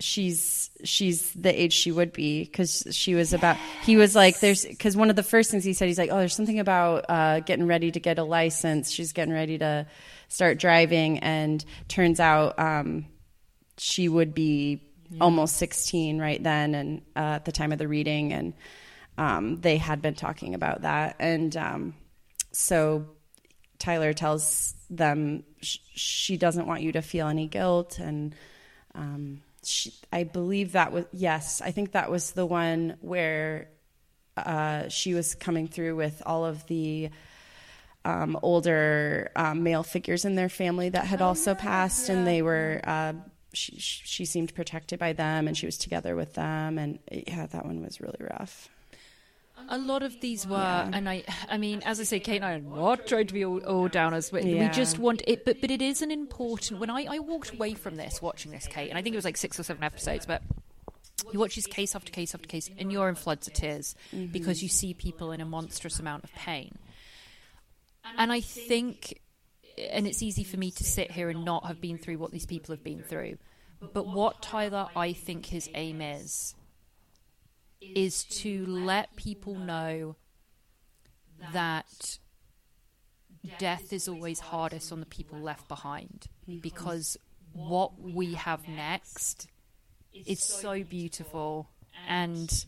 she's 0.00 0.70
she's 0.84 1.32
the 1.32 1.62
age 1.62 1.72
she 1.72 1.92
would 1.92 2.12
be 2.12 2.44
because 2.44 2.86
she 2.90 3.14
was 3.14 3.32
about. 3.32 3.56
He 3.82 3.96
was 3.96 4.14
like, 4.14 4.40
"There's," 4.40 4.64
because 4.64 4.96
one 4.96 5.10
of 5.10 5.16
the 5.16 5.22
first 5.22 5.50
things 5.50 5.64
he 5.64 5.72
said, 5.72 5.88
he's 5.88 5.98
like, 5.98 6.10
"Oh, 6.10 6.18
there's 6.18 6.34
something 6.34 6.60
about 6.60 7.04
uh, 7.08 7.40
getting 7.40 7.66
ready 7.66 7.90
to 7.90 8.00
get 8.00 8.18
a 8.18 8.24
license. 8.24 8.90
She's 8.90 9.12
getting 9.12 9.34
ready 9.34 9.58
to 9.58 9.86
start 10.28 10.58
driving," 10.58 11.18
and 11.20 11.64
turns 11.88 12.20
out 12.20 12.58
um, 12.58 13.06
she 13.78 14.08
would 14.08 14.34
be 14.34 14.80
almost 15.20 15.56
16 15.56 16.18
right 16.18 16.42
then 16.42 16.74
and 16.74 17.02
uh, 17.14 17.36
at 17.36 17.44
the 17.44 17.52
time 17.52 17.72
of 17.72 17.78
the 17.78 17.86
reading 17.86 18.32
and 18.32 18.54
um, 19.16 19.60
they 19.60 19.76
had 19.76 20.02
been 20.02 20.14
talking 20.14 20.54
about 20.54 20.82
that 20.82 21.16
and 21.20 21.56
um, 21.56 21.94
so 22.52 23.06
tyler 23.84 24.12
tells 24.12 24.74
them 24.90 25.44
sh- 25.60 25.78
she 25.94 26.36
doesn't 26.36 26.66
want 26.66 26.82
you 26.82 26.92
to 26.92 27.02
feel 27.02 27.28
any 27.28 27.46
guilt 27.46 27.98
and 27.98 28.34
um, 28.94 29.42
she, 29.62 29.92
i 30.12 30.24
believe 30.24 30.72
that 30.72 30.92
was 30.92 31.04
yes 31.12 31.60
i 31.62 31.70
think 31.70 31.92
that 31.92 32.10
was 32.10 32.32
the 32.32 32.46
one 32.46 32.96
where 33.00 33.68
uh, 34.36 34.88
she 34.88 35.14
was 35.14 35.34
coming 35.34 35.68
through 35.68 35.94
with 35.96 36.22
all 36.26 36.44
of 36.44 36.66
the 36.66 37.10
um, 38.04 38.38
older 38.42 39.30
um, 39.36 39.62
male 39.62 39.82
figures 39.82 40.24
in 40.24 40.34
their 40.34 40.48
family 40.48 40.88
that 40.90 41.04
had 41.04 41.22
also 41.22 41.54
passed, 41.54 42.08
and 42.08 42.26
they 42.26 42.42
were. 42.42 42.80
Uh, 42.84 43.14
she, 43.52 43.76
she 43.78 44.24
seemed 44.24 44.52
protected 44.54 44.98
by 44.98 45.12
them, 45.12 45.46
and 45.46 45.56
she 45.56 45.66
was 45.66 45.78
together 45.78 46.16
with 46.16 46.34
them, 46.34 46.76
and 46.76 46.98
yeah, 47.10 47.46
that 47.46 47.64
one 47.64 47.82
was 47.82 48.00
really 48.00 48.18
rough. 48.20 48.68
A 49.68 49.78
lot 49.78 50.02
of 50.02 50.20
these 50.20 50.46
were, 50.46 50.56
and 50.92 51.08
I, 51.08 51.24
I 51.48 51.58
mean, 51.58 51.82
as 51.84 52.00
I 52.00 52.04
say, 52.04 52.20
Kate 52.20 52.36
and 52.36 52.44
I 52.44 52.52
are 52.54 52.60
not 52.60 53.06
trying 53.06 53.26
to 53.26 53.34
be 53.34 53.44
all, 53.44 53.58
all 53.64 53.88
downers, 53.88 54.30
but 54.30 54.44
we 54.44 54.56
Yeah. 54.56 54.70
just 54.70 54.98
want 54.98 55.22
it. 55.26 55.44
But 55.44 55.60
but 55.60 55.70
it 55.70 55.82
is 55.82 56.02
an 56.02 56.10
important. 56.10 56.80
When 56.80 56.90
I, 56.90 57.06
I 57.08 57.18
walked 57.18 57.54
away 57.54 57.74
from 57.74 57.96
this, 57.96 58.20
watching 58.20 58.52
this, 58.52 58.66
Kate, 58.66 58.88
and 58.88 58.98
I 58.98 59.02
think 59.02 59.14
it 59.14 59.18
was 59.18 59.24
like 59.24 59.36
six 59.36 59.58
or 59.58 59.62
seven 59.62 59.82
episodes, 59.82 60.26
but 60.26 60.42
you 61.32 61.38
watch 61.38 61.54
this 61.54 61.66
case 61.66 61.94
after 61.94 62.12
case 62.12 62.34
after 62.34 62.46
case, 62.46 62.70
and 62.78 62.92
you're 62.92 63.08
in 63.08 63.14
floods 63.14 63.46
of 63.46 63.54
tears 63.54 63.94
mm-hmm. 64.12 64.32
because 64.32 64.62
you 64.62 64.68
see 64.68 64.94
people 64.94 65.32
in 65.32 65.40
a 65.40 65.46
monstrous 65.46 65.98
amount 65.98 66.24
of 66.24 66.32
pain. 66.34 66.76
And 68.18 68.32
I 68.32 68.40
think, 68.40 69.20
and 69.90 70.06
it's 70.06 70.22
easy 70.22 70.44
for 70.44 70.58
me 70.58 70.70
to 70.72 70.84
sit 70.84 71.10
here 71.10 71.30
and 71.30 71.44
not 71.44 71.66
have 71.66 71.80
been 71.80 71.96
through 71.98 72.18
what 72.18 72.30
these 72.30 72.46
people 72.46 72.74
have 72.74 72.84
been 72.84 73.02
through, 73.02 73.38
but 73.92 74.06
what 74.06 74.42
Tyler, 74.42 74.88
I 74.94 75.12
think 75.12 75.46
his 75.46 75.70
aim 75.74 76.00
is, 76.00 76.54
is 77.94 78.24
to 78.24 78.66
let 78.66 79.14
people 79.16 79.54
know 79.54 80.16
that 81.52 82.18
death 83.58 83.92
is 83.92 84.08
always 84.08 84.40
hardest 84.40 84.92
on 84.92 85.00
the 85.00 85.06
people 85.06 85.38
left 85.38 85.68
behind 85.68 86.26
because 86.60 87.16
what 87.52 88.00
we 88.00 88.34
have 88.34 88.66
next 88.68 89.48
is 90.26 90.42
so 90.42 90.82
beautiful 90.82 91.68
and 92.08 92.66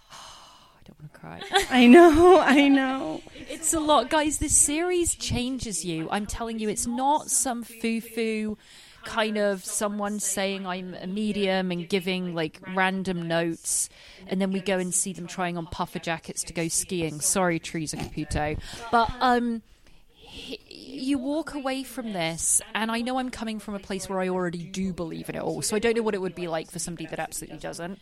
I 0.10 0.80
don't 0.84 1.00
want 1.00 1.12
to 1.12 1.18
cry. 1.18 1.40
I 1.70 1.86
know, 1.86 2.40
I 2.40 2.68
know. 2.68 3.22
It's 3.34 3.74
a 3.74 3.80
lot, 3.80 4.10
guys. 4.10 4.38
This 4.38 4.56
series 4.56 5.14
changes 5.14 5.84
you. 5.84 6.08
I'm 6.10 6.26
telling 6.26 6.58
you, 6.58 6.68
it's 6.68 6.86
not 6.86 7.30
some 7.30 7.62
foo 7.62 8.00
foo 8.00 8.58
kind 9.06 9.38
of 9.38 9.64
someone 9.64 10.20
saying 10.20 10.66
I'm 10.66 10.94
a 11.00 11.06
medium 11.06 11.72
and 11.72 11.88
giving 11.88 12.34
like 12.34 12.60
random 12.74 13.26
notes, 13.26 13.88
and 14.26 14.40
then 14.40 14.52
we 14.52 14.60
go 14.60 14.78
and 14.78 14.92
see 14.92 15.14
them 15.14 15.26
trying 15.26 15.56
on 15.56 15.66
puffer 15.66 15.98
jackets 15.98 16.42
to 16.44 16.52
go 16.52 16.68
skiing. 16.68 17.22
Sorry, 17.22 17.58
Theresa 17.58 17.96
Caputo, 17.96 18.58
but 18.90 19.10
um. 19.20 19.62
You 20.68 21.18
walk 21.18 21.54
away 21.54 21.82
from 21.82 22.12
this, 22.12 22.60
and 22.74 22.90
I 22.90 23.00
know 23.00 23.18
I'm 23.18 23.30
coming 23.30 23.58
from 23.58 23.74
a 23.74 23.78
place 23.78 24.08
where 24.08 24.20
I 24.20 24.28
already 24.28 24.64
do 24.64 24.92
believe 24.92 25.30
in 25.30 25.34
it 25.34 25.40
all, 25.40 25.62
so 25.62 25.76
I 25.76 25.78
don't 25.78 25.96
know 25.96 26.02
what 26.02 26.14
it 26.14 26.20
would 26.20 26.34
be 26.34 26.46
like 26.48 26.70
for 26.70 26.78
somebody 26.78 27.06
that 27.06 27.18
absolutely 27.18 27.58
doesn't. 27.58 27.98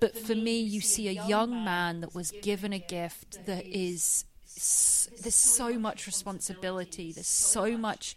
But 0.00 0.16
for 0.16 0.34
me, 0.34 0.60
you 0.60 0.80
see 0.82 1.08
a 1.08 1.12
young 1.26 1.64
man 1.64 2.00
that 2.00 2.14
was 2.14 2.30
given 2.42 2.72
a 2.74 2.78
gift 2.78 3.46
that 3.46 3.66
is 3.66 4.24
there's 5.22 5.34
so 5.34 5.78
much 5.78 6.06
responsibility, 6.06 7.12
there's 7.12 7.26
so 7.26 7.76
much 7.78 8.16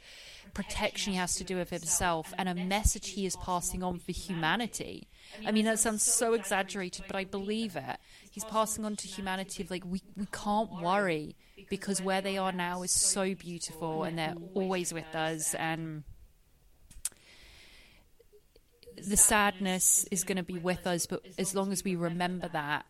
protection 0.53 1.13
he 1.13 1.19
has 1.19 1.35
to 1.35 1.43
do 1.43 1.59
of 1.59 1.69
himself, 1.69 2.33
and 2.37 2.47
a 2.47 2.55
message 2.55 3.09
he 3.09 3.25
is 3.25 3.35
passing 3.37 3.83
on 3.83 3.99
for 3.99 4.11
humanity. 4.11 5.07
I 5.45 5.51
mean, 5.51 5.65
that 5.65 5.79
sounds 5.79 6.03
so 6.03 6.33
exaggerated, 6.33 7.05
but 7.07 7.15
I 7.15 7.23
believe 7.23 7.75
it. 7.75 7.97
He's 8.29 8.43
passing 8.45 8.85
on 8.85 8.95
to 8.97 9.07
humanity 9.07 9.63
of 9.63 9.71
like, 9.71 9.83
we, 9.85 10.01
we 10.15 10.25
can't 10.31 10.71
worry 10.81 11.35
because 11.69 12.01
where 12.01 12.21
they 12.21 12.37
are 12.37 12.51
now 12.51 12.83
is 12.83 12.91
so 12.91 13.35
beautiful 13.35 14.03
and 14.03 14.17
they're 14.17 14.35
always 14.53 14.93
with 14.93 15.15
us. 15.15 15.53
And 15.55 16.03
the 18.97 19.17
sadness 19.17 20.05
is 20.11 20.23
going 20.23 20.37
to 20.37 20.43
be 20.43 20.57
with 20.57 20.85
us, 20.85 21.05
but 21.05 21.25
as 21.37 21.55
long 21.55 21.71
as 21.71 21.83
we 21.83 21.95
remember 21.95 22.47
that, 22.49 22.85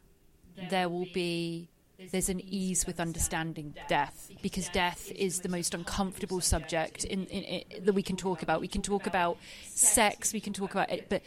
there 0.69 0.89
will 0.89 1.07
be 1.13 1.69
there's 2.11 2.29
an 2.29 2.41
ease 2.41 2.85
with 2.85 2.99
understanding 2.99 3.75
death 3.87 4.31
because 4.41 4.69
death 4.69 5.11
is 5.11 5.41
the 5.41 5.49
most 5.49 5.73
uncomfortable 5.73 6.41
subject 6.41 7.03
in, 7.03 7.25
in, 7.27 7.43
in, 7.43 7.85
that 7.85 7.93
we 7.93 8.03
can 8.03 8.15
talk 8.15 8.41
about. 8.41 8.61
We 8.61 8.67
can 8.67 8.81
talk 8.81 9.07
about 9.07 9.37
sex, 9.67 10.33
we 10.33 10.39
can 10.39 10.53
talk 10.53 10.71
about 10.71 10.89
it, 10.91 11.07
but 11.09 11.21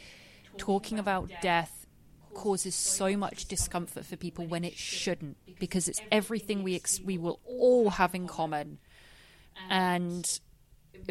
talking 0.57 0.99
about 0.99 1.31
death 1.41 1.87
causes 2.35 2.75
so 2.75 3.17
much 3.17 3.47
discomfort 3.47 4.05
for 4.05 4.17
people 4.17 4.45
when 4.47 4.65
it 4.65 4.77
shouldn't 4.77 5.37
because 5.61 5.89
it's 5.89 6.01
everything 6.11 6.63
we 6.63 6.75
ex- 6.75 7.01
we 7.01 7.17
will 7.17 7.41
all 7.47 7.91
have 7.91 8.15
in 8.15 8.27
common 8.27 8.79
and 9.71 10.41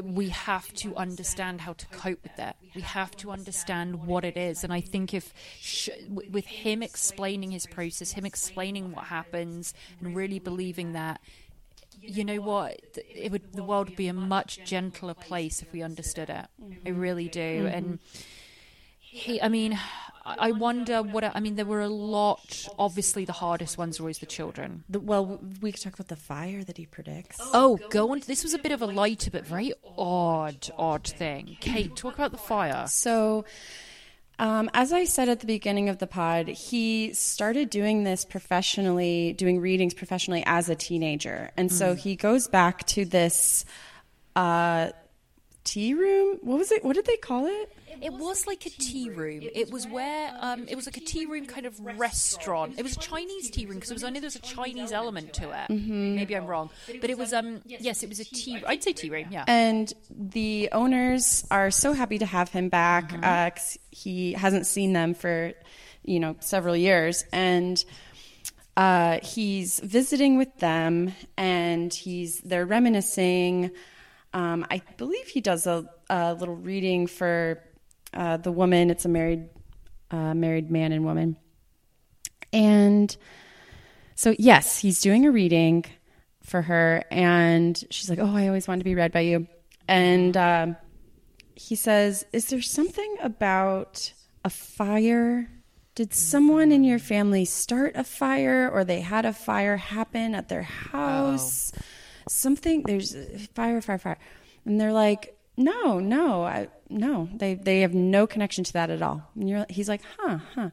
we 0.02 0.30
have 0.30 0.74
to 0.74 0.96
understand 0.96 1.62
how 1.62 1.74
to 1.74 1.86
cope 1.88 2.24
with 2.24 2.36
that. 2.38 2.58
We 2.76 2.82
have 2.82 3.16
to 3.18 3.32
understand 3.32 4.06
what 4.06 4.26
it 4.26 4.38
is. 4.38 4.64
And 4.64 4.74
I 4.74 4.82
think 4.82 5.14
if, 5.14 5.34
sh- 5.60 5.90
with 6.10 6.46
him 6.46 6.82
explaining 6.82 7.52
his 7.52 7.66
process, 7.66 8.14
him 8.14 8.26
explaining 8.26 8.92
what 8.92 9.06
happens, 9.06 9.74
and 10.02 10.16
really 10.16 10.40
believing 10.40 10.94
that, 10.94 11.22
you 12.02 12.26
know 12.26 12.42
what, 12.42 12.80
it 12.96 13.32
would 13.32 13.54
the 13.54 13.64
world 13.64 13.90
would 13.90 13.96
be 13.96 14.08
a 14.08 14.14
much 14.14 14.64
gentler 14.66 15.14
place 15.14 15.62
if 15.62 15.72
we 15.72 15.82
understood 15.82 16.30
it. 16.30 16.46
I 16.86 16.90
really 16.90 17.30
do. 17.30 17.70
And 17.72 17.86
mm-hmm. 17.86 18.22
He, 19.14 19.40
I 19.40 19.48
mean, 19.48 19.80
I 20.26 20.52
wonder 20.54 21.04
what 21.04 21.24
I 21.24 21.40
mean. 21.40 21.56
There 21.56 21.66
were 21.66 21.82
a 21.82 21.88
lot. 21.88 22.68
Obviously, 22.80 23.26
the 23.26 23.34
hardest 23.34 23.78
ones 23.78 24.00
are 24.00 24.04
always 24.04 24.18
the 24.18 24.26
children. 24.26 24.84
The, 24.90 25.00
well, 25.00 25.40
we 25.62 25.72
could 25.72 25.82
talk 25.82 25.94
about 25.94 26.08
the 26.08 26.16
fire 26.16 26.64
that 26.64 26.78
he 26.78 26.88
predicts. 26.88 27.38
Oh, 27.54 27.80
go 27.92 28.12
on. 28.12 28.22
This 28.26 28.42
was 28.42 28.56
a 28.56 28.58
bit 28.58 28.72
of 28.72 28.82
a 28.82 28.88
lighter, 28.88 29.30
but 29.30 29.46
very 29.46 29.72
odd, 29.98 30.68
odd 30.78 31.06
thing. 31.06 31.58
Kate, 31.60 31.96
talk 31.96 32.16
about 32.16 32.32
the 32.32 32.40
fire. 32.40 32.88
So, 32.88 33.46
um, 34.40 34.72
as 34.74 34.92
I 34.92 35.04
said 35.04 35.30
at 35.30 35.42
the 35.42 35.48
beginning 35.48 35.90
of 35.90 36.00
the 36.00 36.08
pod, 36.08 36.48
he 36.48 37.14
started 37.14 37.70
doing 37.70 38.04
this 38.04 38.26
professionally, 38.26 39.34
doing 39.34 39.60
readings 39.60 39.94
professionally 39.94 40.44
as 40.48 40.70
a 40.70 40.76
teenager. 40.76 41.52
And 41.56 41.72
so 41.72 41.94
he 41.94 42.16
goes 42.16 42.48
back 42.48 42.88
to 42.88 43.06
this 43.06 43.64
uh, 44.36 44.90
tea 45.64 45.94
room. 45.94 46.40
What 46.42 46.58
was 46.60 46.72
it? 46.72 46.84
What 46.84 46.96
did 46.96 47.06
they 47.06 47.18
call 47.18 47.46
it? 47.46 47.72
It 48.02 48.12
was 48.12 48.48
like 48.48 48.66
a 48.66 48.70
tea 48.70 49.10
room. 49.10 49.44
It 49.54 49.72
was 49.72 49.88
where 49.88 50.36
um, 50.42 50.68
it 50.68 50.76
was 50.76 50.88
like 50.88 50.98
a 50.98 51.02
tea 51.02 51.26
room 51.26 51.46
kind 51.46 51.66
of 51.66 51.80
restaurant. 51.80 52.74
It 52.78 52.84
was 52.84 52.98
a 52.98 53.00
Chinese 53.00 53.50
tea 53.52 53.66
room 53.66 53.76
because 53.76 53.92
it 53.92 53.94
was 53.94 54.04
only 54.04 54.20
there 54.20 54.28
was 54.28 54.36
a 54.36 54.40
Chinese 54.40 54.92
element 54.92 55.32
to 55.36 55.52
it. 55.52 55.70
Maybe 55.70 56.36
I'm 56.36 56.46
wrong, 56.48 56.70
but 57.00 57.10
it 57.10 57.18
was 57.18 57.34
um 57.34 57.62
yes, 57.66 58.04
it 58.04 58.10
was 58.10 58.20
a 58.20 58.26
tea. 58.26 58.62
I'd 58.66 58.84
say 58.84 58.94
tea 58.94 59.10
room. 59.10 59.28
Yeah. 59.30 59.46
And 59.48 59.94
the 60.10 60.70
owners 60.72 61.46
are 61.52 61.72
so 61.72 61.94
happy 61.94 62.18
to 62.18 62.26
have 62.26 62.50
him 62.50 62.70
back 62.70 63.14
uh 63.24 63.52
'cause 63.52 63.78
he 63.92 64.34
hasn't 64.34 64.66
seen 64.66 64.94
them 64.94 65.14
for, 65.14 65.54
you 66.04 66.20
know, 66.20 66.36
several 66.40 66.76
years. 66.76 67.24
And 67.32 67.84
uh, 68.76 69.20
he's 69.22 69.80
visiting 69.82 70.38
with 70.38 70.58
them, 70.58 71.14
and 71.38 71.94
he's 71.94 72.40
they're 72.42 72.66
reminiscing. 72.66 73.70
Um, 74.34 74.66
I 74.70 74.82
believe 74.98 75.28
he 75.28 75.42
does 75.42 75.68
a, 75.68 75.88
a 76.10 76.34
little 76.34 76.56
reading 76.56 77.08
for 77.08 77.64
uh, 78.14 78.38
the 78.38 78.52
woman. 78.52 78.90
It's 78.90 79.06
a 79.06 79.10
married 79.10 79.50
uh, 80.12 80.34
married 80.34 80.72
man 80.72 80.92
and 80.92 81.06
woman, 81.06 81.38
and 82.52 83.16
so 84.16 84.36
yes, 84.38 84.80
he's 84.80 85.02
doing 85.02 85.26
a 85.26 85.32
reading 85.32 85.86
for 86.42 86.62
her, 86.64 87.04
and 87.12 87.82
she's 87.90 88.10
like, 88.10 88.20
"Oh, 88.20 88.36
I 88.36 88.48
always 88.48 88.68
wanted 88.68 88.80
to 88.80 88.86
be 88.86 88.96
read 88.96 89.12
by 89.12 89.22
you," 89.22 89.48
and 89.88 90.36
um, 90.38 90.78
he 91.56 91.76
says, 91.76 92.26
"Is 92.34 92.48
there 92.48 92.62
something 92.62 93.18
about 93.22 94.14
a 94.44 94.50
fire?" 94.50 95.50
Did 95.96 96.12
someone 96.12 96.72
in 96.72 96.84
your 96.84 96.98
family 96.98 97.46
start 97.46 97.92
a 97.96 98.04
fire 98.04 98.68
or 98.68 98.84
they 98.84 99.02
had 99.02 99.26
a 99.26 99.34
fire 99.34 99.78
happen 99.78 100.34
at 100.34 100.50
their 100.50 100.64
house? 100.64 101.72
Something 102.28 102.84
there's 102.84 103.16
fire, 103.54 103.82
fire, 103.82 103.98
fire. 103.98 104.18
And 104.66 104.80
they're 104.80 104.94
like, 104.94 105.38
no, 105.58 106.00
no, 106.00 106.44
I, 106.44 106.68
no. 106.90 107.30
They 107.34 107.54
they 107.56 107.82
have 107.82 107.94
no 107.94 108.26
connection 108.28 108.64
to 108.64 108.74
that 108.74 108.90
at 108.90 109.02
all. 109.02 109.30
And 109.36 109.50
you're, 109.50 109.66
he's 109.70 109.90
like, 109.90 110.02
huh, 110.18 110.40
huh. 110.56 110.70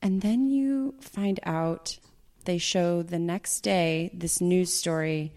And 0.00 0.20
then 0.20 0.46
you 0.46 0.94
find 1.00 1.38
out 1.44 1.98
they 2.44 2.58
show 2.58 3.02
the 3.02 3.18
next 3.18 3.60
day 3.60 4.10
this 4.14 4.40
news 4.40 4.72
story. 4.72 5.32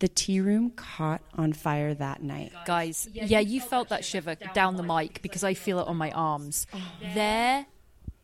The 0.00 0.08
tea 0.08 0.40
room 0.40 0.70
caught 0.70 1.22
on 1.34 1.52
fire 1.52 1.94
that 1.94 2.22
night. 2.22 2.52
guys. 2.66 3.08
Yeah, 3.12 3.38
you 3.40 3.60
felt 3.60 3.88
that 3.88 4.04
shiver 4.04 4.34
down 4.52 4.76
the 4.76 4.82
mic 4.82 5.22
because 5.22 5.44
I 5.44 5.54
feel 5.54 5.78
it 5.78 5.86
on 5.86 5.96
my 5.96 6.10
arms. 6.10 6.66
Oh. 6.74 6.78
There 7.14 7.66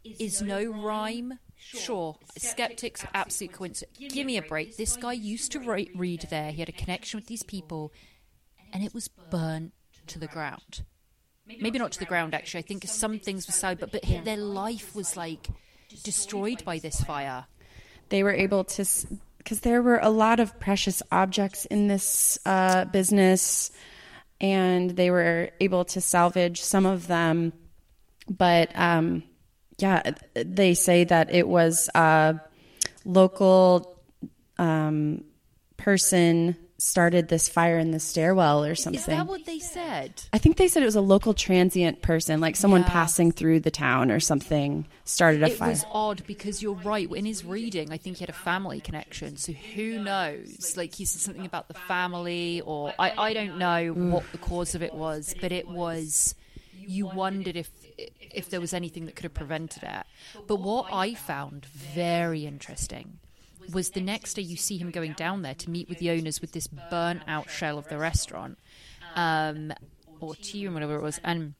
is 0.04 0.42
no 0.42 0.64
rhyme. 0.64 1.38
Sure, 1.62 2.16
skeptics, 2.36 3.04
absolute 3.14 3.52
coincidence. 3.52 3.96
Give 4.12 4.26
me 4.26 4.36
a 4.38 4.42
break. 4.42 4.76
This 4.76 4.96
guy 4.96 5.12
used 5.12 5.52
to 5.52 5.60
re- 5.60 5.90
read 5.94 6.26
there. 6.30 6.50
He 6.52 6.60
had 6.60 6.68
a 6.68 6.72
connection 6.72 7.18
with 7.18 7.26
these 7.26 7.42
people, 7.42 7.92
and 8.72 8.82
it 8.82 8.92
was 8.94 9.08
burnt 9.08 9.72
to 10.08 10.18
the 10.18 10.26
ground. 10.26 10.82
Maybe 11.46 11.78
not 11.78 11.92
to 11.92 11.98
the 11.98 12.06
ground, 12.06 12.34
actually. 12.34 12.60
I 12.60 12.62
think 12.62 12.84
some 12.86 13.18
things 13.18 13.46
were 13.46 13.52
sold, 13.52 13.78
but 13.80 13.92
but 13.92 14.02
their 14.24 14.36
life 14.36 14.94
was 14.94 15.16
like 15.16 15.48
destroyed 16.02 16.64
by 16.64 16.78
this 16.78 17.00
fire. 17.02 17.46
they 18.08 18.22
were 18.22 18.32
able 18.32 18.64
to 18.64 18.84
because 19.38 19.60
there 19.60 19.82
were 19.82 19.98
a 19.98 20.10
lot 20.10 20.38
of 20.40 20.58
precious 20.60 21.02
objects 21.10 21.64
in 21.66 21.88
this 21.88 22.38
uh, 22.46 22.84
business 22.86 23.70
and 24.40 24.90
they 24.90 25.10
were 25.10 25.50
able 25.60 25.84
to 25.84 26.00
salvage 26.00 26.60
some 26.60 26.86
of 26.86 27.06
them 27.06 27.52
but 28.28 28.70
um, 28.78 29.22
yeah 29.80 30.12
they 30.34 30.74
say 30.74 31.04
that 31.04 31.34
it 31.34 31.48
was 31.48 31.88
a 31.94 32.40
local 33.04 34.00
um, 34.58 35.24
person 35.76 36.56
started 36.78 37.28
this 37.28 37.46
fire 37.48 37.78
in 37.78 37.90
the 37.90 38.00
stairwell 38.00 38.64
or 38.64 38.74
something. 38.74 38.98
Is 38.98 39.04
that 39.06 39.26
what 39.26 39.44
they 39.44 39.58
said? 39.58 40.22
I 40.32 40.38
think 40.38 40.56
they 40.56 40.66
said 40.66 40.82
it 40.82 40.86
was 40.86 40.96
a 40.96 41.02
local 41.02 41.34
transient 41.34 42.00
person, 42.00 42.40
like 42.40 42.56
someone 42.56 42.80
Yeah. 42.82 42.88
passing 42.88 43.32
through 43.32 43.60
the 43.60 43.70
town 43.70 44.10
or 44.10 44.18
something, 44.18 44.86
started 45.04 45.42
a 45.42 45.46
it 45.46 45.52
fire. 45.58 45.68
was 45.70 45.84
odd 45.92 46.22
because 46.26 46.62
you're 46.62 46.72
right. 46.72 47.10
In 47.10 47.26
his 47.26 47.44
reading, 47.44 47.92
I 47.92 47.98
think 47.98 48.16
he 48.16 48.22
had 48.22 48.30
a 48.30 48.32
family 48.32 48.80
connection. 48.80 49.36
So 49.36 49.52
who 49.52 50.02
knows? 50.02 50.74
Like 50.76 50.94
he 50.94 51.04
said 51.04 51.20
something 51.20 51.44
about 51.44 51.68
the 51.68 51.74
family, 51.74 52.62
or 52.64 52.94
I, 52.98 53.12
I 53.16 53.32
don't 53.34 53.58
know 53.58 53.92
what 53.92 54.24
the 54.32 54.38
cause 54.38 54.74
of 54.74 54.82
it 54.82 54.94
was, 54.94 55.34
but 55.38 55.52
it 55.52 55.68
was. 55.68 56.34
You 56.90 57.06
wondered 57.06 57.56
if 57.56 57.70
if 57.96 58.50
there 58.50 58.60
was 58.60 58.72
anything 58.74 59.06
that 59.06 59.14
could 59.16 59.24
have 59.24 59.34
prevented 59.34 59.82
it. 59.82 60.06
But 60.46 60.56
what 60.56 60.86
I 60.92 61.14
found 61.14 61.66
very 61.66 62.46
interesting 62.46 63.18
was 63.72 63.90
the 63.90 64.00
next 64.00 64.34
day 64.34 64.42
you 64.42 64.56
see 64.56 64.78
him 64.78 64.90
going 64.90 65.12
down 65.12 65.42
there 65.42 65.54
to 65.54 65.70
meet 65.70 65.88
with 65.88 65.98
the 65.98 66.10
owners 66.10 66.40
with 66.40 66.52
this 66.52 66.66
burnt 66.66 67.22
out 67.26 67.50
shell 67.50 67.78
of 67.78 67.88
the 67.88 67.98
restaurant, 67.98 68.58
um, 69.14 69.72
or 70.20 70.34
tea 70.34 70.64
room, 70.64 70.74
whatever 70.74 70.96
it 70.96 71.02
was, 71.02 71.20
and 71.22 71.54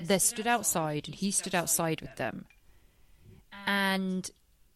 they 0.00 0.18
stood 0.18 0.46
outside 0.46 1.06
and 1.06 1.14
he 1.16 1.30
stood 1.30 1.54
outside 1.54 2.00
with 2.00 2.16
them 2.16 2.46
and 3.66 4.30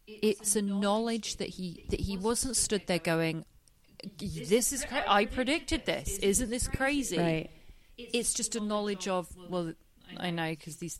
it's 0.07 0.55
a 0.55 0.61
knowledge 0.61 1.37
that 1.37 1.49
he 1.49 1.83
that 1.89 1.99
he 1.99 2.15
wasn't 2.17 2.55
stood 2.55 2.85
there 2.87 2.99
going 2.99 3.43
this 4.19 4.71
is 4.71 4.85
cra- 4.85 5.03
i 5.07 5.25
predicted 5.25 5.85
this 5.85 6.17
isn't 6.19 6.49
this 6.49 6.67
crazy 6.67 7.17
Right. 7.17 7.49
It's 7.97 8.33
just 8.33 8.55
a 8.55 8.59
knowledge 8.59 9.07
of 9.07 9.27
well 9.49 9.73
i 10.17 10.29
know 10.29 10.49
because 10.51 10.77
these 10.77 10.99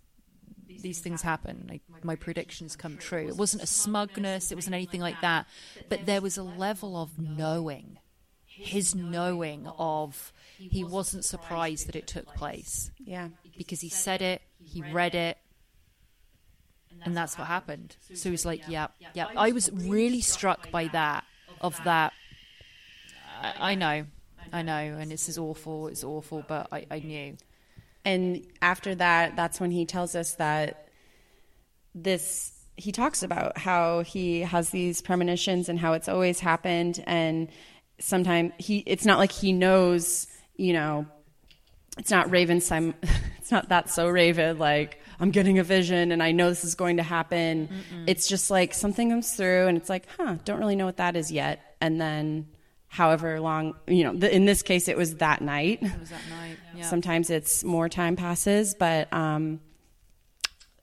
these 0.82 1.00
things 1.00 1.22
happen 1.22 1.66
like 1.70 1.82
my 2.04 2.16
predictions 2.16 2.76
come 2.76 2.98
true 2.98 3.28
it 3.28 3.38
wasn't 3.38 3.62
a 3.62 3.68
smugness 3.68 4.52
it 4.52 4.56
wasn't 4.56 4.76
anything 4.76 5.02
like 5.02 5.20
that 5.22 5.48
but 5.90 6.06
there 6.06 6.22
was 6.22 6.38
a 6.38 6.44
level 6.44 7.02
of 7.02 7.18
knowing 7.18 7.98
his 8.58 8.96
knowing 8.96 9.68
of 9.78 10.34
he 10.58 10.84
wasn't 10.84 11.24
surprised 11.24 11.88
that 11.88 11.96
it 11.96 12.08
took 12.08 12.34
place 12.36 12.92
yeah. 12.98 13.30
because 13.58 13.82
he 13.82 13.90
said 13.90 14.22
it, 14.22 14.42
he 14.60 14.82
read 14.92 15.14
it, 15.14 15.38
and 17.04 17.16
that's 17.16 17.38
what 17.38 17.48
happened. 17.48 17.96
So 18.14 18.30
he 18.30 18.32
was 18.32 18.46
like, 18.46 18.64
"Yeah, 18.68 18.88
yeah." 19.14 19.28
I 19.36 19.52
was 19.52 19.70
really 19.72 20.22
struck 20.22 20.72
by 20.72 20.88
that. 20.88 21.24
Of 21.60 21.84
that, 21.86 22.14
I, 23.42 23.72
I 23.72 23.76
know, 23.76 24.06
I 24.54 24.62
know, 24.62 24.74
and 24.74 25.12
this 25.12 25.30
is 25.30 25.38
awful. 25.38 25.88
It's 25.88 26.04
awful, 26.04 26.44
but 26.48 26.68
I, 26.72 26.86
I 26.90 27.00
knew. 27.00 27.38
And 28.06 28.46
after 28.62 28.96
that, 28.96 29.36
that's 29.36 29.60
when 29.60 29.72
he 29.72 29.86
tells 29.86 30.16
us 30.16 30.36
that 30.36 30.88
this, 31.94 32.54
he 32.78 32.92
talks 32.92 33.24
about 33.24 33.58
how 33.58 34.02
he 34.02 34.42
has 34.42 34.70
these 34.70 35.02
premonitions 35.02 35.68
and 35.68 35.80
how 35.80 35.94
it's 35.94 36.08
always 36.08 36.40
happened. 36.40 37.04
And 37.06 37.50
sometimes 38.00 38.54
he, 38.58 38.80
it's 38.86 39.06
not 39.06 39.18
like 39.18 39.32
he 39.32 39.52
knows, 39.52 40.28
you 40.56 40.74
know, 40.74 41.06
it's 41.98 42.12
not 42.12 42.32
Raven, 42.32 42.62
sim- 42.62 42.94
it's 43.40 43.52
not 43.52 43.70
that 43.70 43.90
so 43.90 44.08
Raven, 44.08 44.58
like, 44.58 45.02
I'm 45.20 45.32
getting 45.32 45.58
a 45.60 45.64
vision 45.64 46.12
and 46.12 46.22
I 46.22 46.32
know 46.32 46.50
this 46.50 46.64
is 46.64 46.76
going 46.76 46.98
to 46.98 47.04
happen. 47.04 47.70
It's 48.06 48.28
just 48.28 48.52
like 48.52 48.74
something 48.74 49.10
comes 49.10 49.34
through 49.34 49.68
and 49.68 49.78
it's 49.78 49.90
like, 49.90 50.06
huh, 50.18 50.36
don't 50.46 50.60
really 50.60 50.76
know 50.76 50.86
what 50.86 50.98
that 50.98 51.16
is 51.16 51.32
yet. 51.32 51.76
And 51.82 52.00
then 52.00 52.48
however 52.88 53.40
long, 53.40 53.76
you 53.88 54.04
know, 54.04 54.14
th- 54.14 54.32
in 54.32 54.46
this 54.46 54.62
case, 54.64 54.88
it 54.88 54.98
was 54.98 55.16
that 55.16 55.42
night. 55.42 55.80
It 55.82 56.00
was 56.00 56.10
that 56.10 56.22
night. 56.30 56.58
Yeah. 56.76 56.84
Sometimes 56.84 57.30
it's 57.30 57.64
more 57.64 57.90
time 57.90 58.16
passes, 58.16 58.76
but 58.76 59.12
um, 59.14 59.60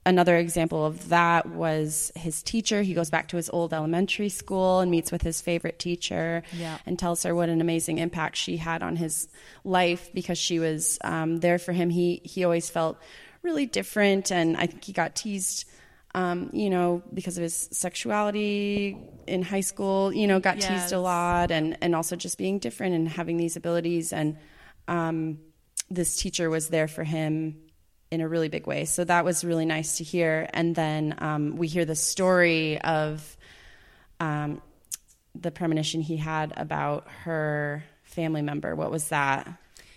another 0.05 0.37
example 0.37 0.85
of 0.85 1.09
that 1.09 1.47
was 1.49 2.11
his 2.15 2.43
teacher. 2.43 2.81
He 2.83 2.93
goes 2.93 3.09
back 3.09 3.29
to 3.29 3.37
his 3.37 3.49
old 3.49 3.73
elementary 3.73 4.29
school 4.29 4.79
and 4.81 4.91
meets 4.91 5.11
with 5.11 5.23
his 5.23 5.41
favorite 5.41 5.79
teacher 5.79 6.43
Yeah. 6.53 6.77
and 6.85 6.97
tells 6.99 7.23
her 7.23 7.33
what 7.33 7.49
an 7.49 7.59
amazing 7.61 7.97
impact 7.97 8.35
she 8.37 8.57
had 8.57 8.83
on 8.83 8.95
his 8.95 9.27
life 9.63 10.11
because 10.13 10.37
she 10.37 10.59
was 10.59 10.99
um, 11.03 11.37
there 11.37 11.57
for 11.57 11.71
him. 11.73 11.89
He 11.89 12.21
he 12.23 12.43
always 12.43 12.69
felt 12.69 12.99
really 13.41 13.65
different, 13.65 14.31
and 14.31 14.57
I 14.57 14.67
think 14.67 14.83
he 14.83 14.93
got 14.93 15.15
teased. 15.15 15.65
Um, 16.15 16.49
you 16.53 16.69
know, 16.69 17.03
because 17.13 17.37
of 17.37 17.43
his 17.43 17.67
sexuality 17.73 18.97
in 19.27 19.41
high 19.41 19.59
school, 19.59 20.13
you 20.13 20.27
know, 20.27 20.39
got 20.39 20.61
teased 20.61 20.93
a 20.93 20.99
lot, 20.99 21.51
and 21.51 21.77
and 21.81 21.93
also 21.93 22.15
just 22.15 22.37
being 22.37 22.57
different 22.59 22.95
and 22.95 23.07
having 23.09 23.35
these 23.35 23.57
abilities. 23.57 24.13
And 24.13 24.37
um, 24.87 25.39
this 25.89 26.15
teacher 26.15 26.49
was 26.49 26.69
there 26.69 26.87
for 26.87 27.03
him 27.03 27.57
in 28.11 28.21
a 28.21 28.27
really 28.29 28.47
big 28.47 28.65
way. 28.65 28.85
So 28.85 29.03
that 29.03 29.25
was 29.25 29.43
really 29.43 29.65
nice 29.65 29.97
to 29.97 30.05
hear. 30.05 30.47
And 30.53 30.73
then 30.73 31.15
um, 31.17 31.57
we 31.57 31.67
hear 31.67 31.83
the 31.83 31.95
story 31.95 32.79
of 32.79 33.35
um, 34.19 34.61
the 35.33 35.51
premonition 35.51 36.01
he 36.01 36.17
had 36.17 36.53
about 36.55 37.07
her 37.23 37.83
family 38.03 38.41
member. 38.41 38.73
What 38.75 38.89
was 38.89 39.09
that? 39.09 39.47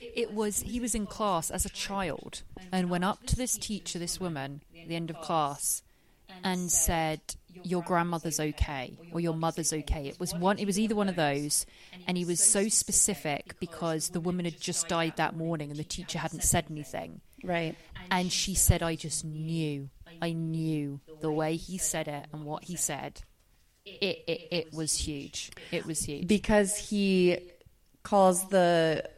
It 0.00 0.32
was 0.32 0.60
he 0.60 0.80
was 0.80 0.94
in 0.94 1.06
class 1.06 1.50
as 1.50 1.64
a 1.64 1.68
child 1.68 2.42
and 2.72 2.90
went 2.90 3.04
up 3.04 3.24
to 3.26 3.36
this 3.36 3.56
teacher, 3.56 4.00
this 4.00 4.18
woman, 4.18 4.62
at 4.80 4.88
the 4.88 4.96
end 4.96 5.10
of 5.10 5.20
class, 5.20 5.82
and 6.44 6.70
said, 6.70 7.20
"Your 7.62 7.82
grandmother's 7.82 8.40
okay, 8.40 8.96
or 9.12 9.20
your 9.20 9.34
mother's 9.34 9.72
okay." 9.72 10.06
It 10.08 10.18
was 10.20 10.34
one. 10.34 10.58
It 10.58 10.66
was 10.66 10.78
either 10.78 10.94
one 10.94 11.08
of 11.08 11.16
those, 11.16 11.66
and 12.06 12.16
he 12.16 12.24
was 12.24 12.40
so 12.40 12.68
specific 12.68 13.58
because 13.60 14.10
the 14.10 14.20
woman 14.20 14.44
had 14.44 14.60
just 14.60 14.88
died 14.88 15.16
that 15.16 15.36
morning, 15.36 15.70
and 15.70 15.78
the 15.78 15.84
teacher 15.84 16.18
hadn't 16.18 16.42
said 16.42 16.66
anything. 16.70 17.20
Right. 17.42 17.76
And 18.10 18.32
she 18.32 18.54
said, 18.54 18.82
"I 18.82 18.94
just 18.94 19.24
knew. 19.24 19.90
I 20.20 20.32
knew 20.32 21.00
the 21.20 21.30
way 21.30 21.56
he 21.56 21.78
said 21.78 22.08
it 22.08 22.26
and 22.32 22.44
what 22.44 22.64
he 22.64 22.76
said. 22.76 23.22
It 23.84 24.24
it, 24.26 24.48
it 24.50 24.72
was 24.72 24.96
huge. 24.96 25.50
It 25.70 25.86
was 25.86 26.04
huge." 26.04 26.26
Because 26.26 26.76
he 26.76 27.38
calls 28.02 28.48
the 28.48 29.08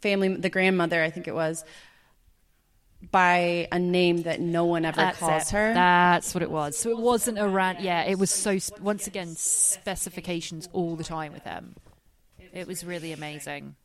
family, 0.00 0.28
the 0.34 0.50
grandmother, 0.50 1.02
I 1.02 1.10
think 1.10 1.28
it 1.28 1.34
was, 1.34 1.64
by 3.10 3.68
a 3.70 3.78
name 3.78 4.22
that 4.22 4.40
no 4.40 4.64
one 4.64 4.84
ever 4.84 4.96
That's 4.96 5.18
calls 5.18 5.48
it. 5.48 5.54
her. 5.54 5.74
That's 5.74 6.34
what 6.34 6.42
it 6.42 6.50
was. 6.50 6.76
So 6.76 6.90
it 6.90 6.98
wasn't 6.98 7.38
around. 7.38 7.80
Yeah, 7.80 8.02
it 8.02 8.18
was 8.18 8.30
so. 8.30 8.58
Once 8.80 9.06
again, 9.06 9.34
specifications 9.36 10.68
all 10.72 10.96
the 10.96 11.04
time 11.04 11.32
with 11.32 11.44
them. 11.44 11.76
It 12.52 12.66
was 12.66 12.84
really 12.84 13.12
amazing. 13.12 13.76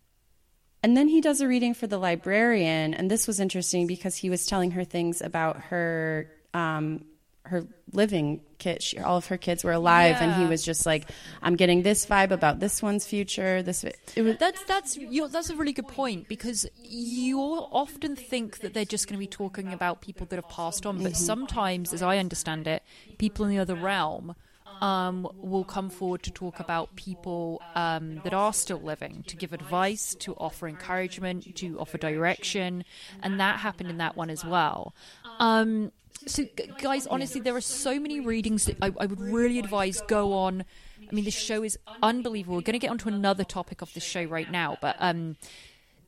And 0.82 0.98
then 0.98 1.08
he 1.08 1.22
does 1.22 1.40
a 1.40 1.48
reading 1.48 1.74
for 1.74 1.88
the 1.88 1.98
librarian, 1.98 2.94
and 2.94 3.10
this 3.10 3.26
was 3.26 3.40
interesting 3.40 3.88
because 3.88 4.18
he 4.18 4.30
was 4.30 4.46
telling 4.46 4.72
her 4.72 4.84
things 4.84 5.22
about 5.22 5.58
her 5.62 6.30
um, 6.54 7.06
her 7.54 7.68
living 7.92 8.42
kit. 8.58 8.84
She, 8.84 9.00
all 9.00 9.18
of 9.18 9.28
her 9.28 9.38
kids 9.38 9.64
were 9.64 9.72
alive, 9.72 10.18
and 10.20 10.34
he 10.34 10.46
was 10.46 10.64
just 10.64 10.86
like, 10.86 11.10
"I'm 11.42 11.56
getting 11.56 11.84
this 11.84 12.06
vibe 12.06 12.32
about 12.32 12.60
this 12.60 12.82
one's 12.82 13.06
future." 13.06 13.64
This 13.64 13.84
it 13.84 14.22
was 14.22 14.38
That's 14.38 14.64
that's 14.66 14.98
you 14.98 15.28
that's 15.28 15.50
a 15.50 15.56
really 15.56 15.74
good 15.74 15.88
point 15.88 16.28
because 16.28 16.68
you 16.84 17.40
often 17.40 18.16
think 18.16 18.60
that 18.60 18.74
they're 18.74 18.86
just 18.86 19.08
going 19.08 19.18
to 19.18 19.20
be 19.20 19.28
talking 19.28 19.72
about 19.72 20.02
people 20.02 20.28
that 20.28 20.36
have 20.36 20.50
passed 20.50 20.86
on, 20.86 21.02
but 21.02 21.16
sometimes, 21.16 21.94
as 21.94 22.02
I 22.02 22.18
understand 22.18 22.68
it, 22.68 22.84
people 23.18 23.46
in 23.46 23.52
the 23.52 23.60
other 23.60 23.76
realm 23.76 24.36
um, 24.82 25.28
will 25.38 25.64
come 25.64 25.90
forward 25.90 26.24
to 26.24 26.32
talk 26.32 26.60
about 26.60 26.96
people 26.96 27.62
um, 27.76 28.22
that 28.24 28.34
are 28.34 28.54
still 28.54 28.82
living, 28.82 29.24
to 29.28 29.36
give 29.36 29.54
advice, 29.54 30.16
to 30.20 30.34
offer 30.36 30.68
encouragement, 30.68 31.56
to 31.56 31.80
offer 31.80 31.98
direction, 31.98 32.84
and 33.22 33.40
that 33.40 33.60
happened 33.60 33.90
in 33.90 33.98
that 33.98 34.18
one 34.18 34.30
as 34.30 34.44
well. 34.44 34.94
Um, 35.40 35.92
so, 36.26 36.46
guys, 36.80 37.08
honestly, 37.08 37.42
there 37.42 37.56
are 37.56 37.62
so 37.62 38.00
many 38.00 38.20
readings 38.20 38.66
that 38.66 38.78
I, 38.82 38.92
I 39.00 39.06
would 39.06 39.20
really 39.20 39.60
advise 39.60 40.02
go 40.08 40.34
on. 40.34 40.64
I 41.02 41.14
mean, 41.14 41.26
the 41.26 41.32
show 41.32 41.64
is 41.64 41.78
unbelievable. 42.02 42.56
We're 42.56 42.62
going 42.62 42.74
to 42.74 42.80
get 42.80 42.92
onto 42.92 43.10
another 43.10 43.44
topic 43.44 43.82
of 43.82 43.94
the 43.94 44.00
show 44.00 44.24
right 44.24 44.50
now, 44.50 44.78
but 44.82 44.96
um, 45.00 45.36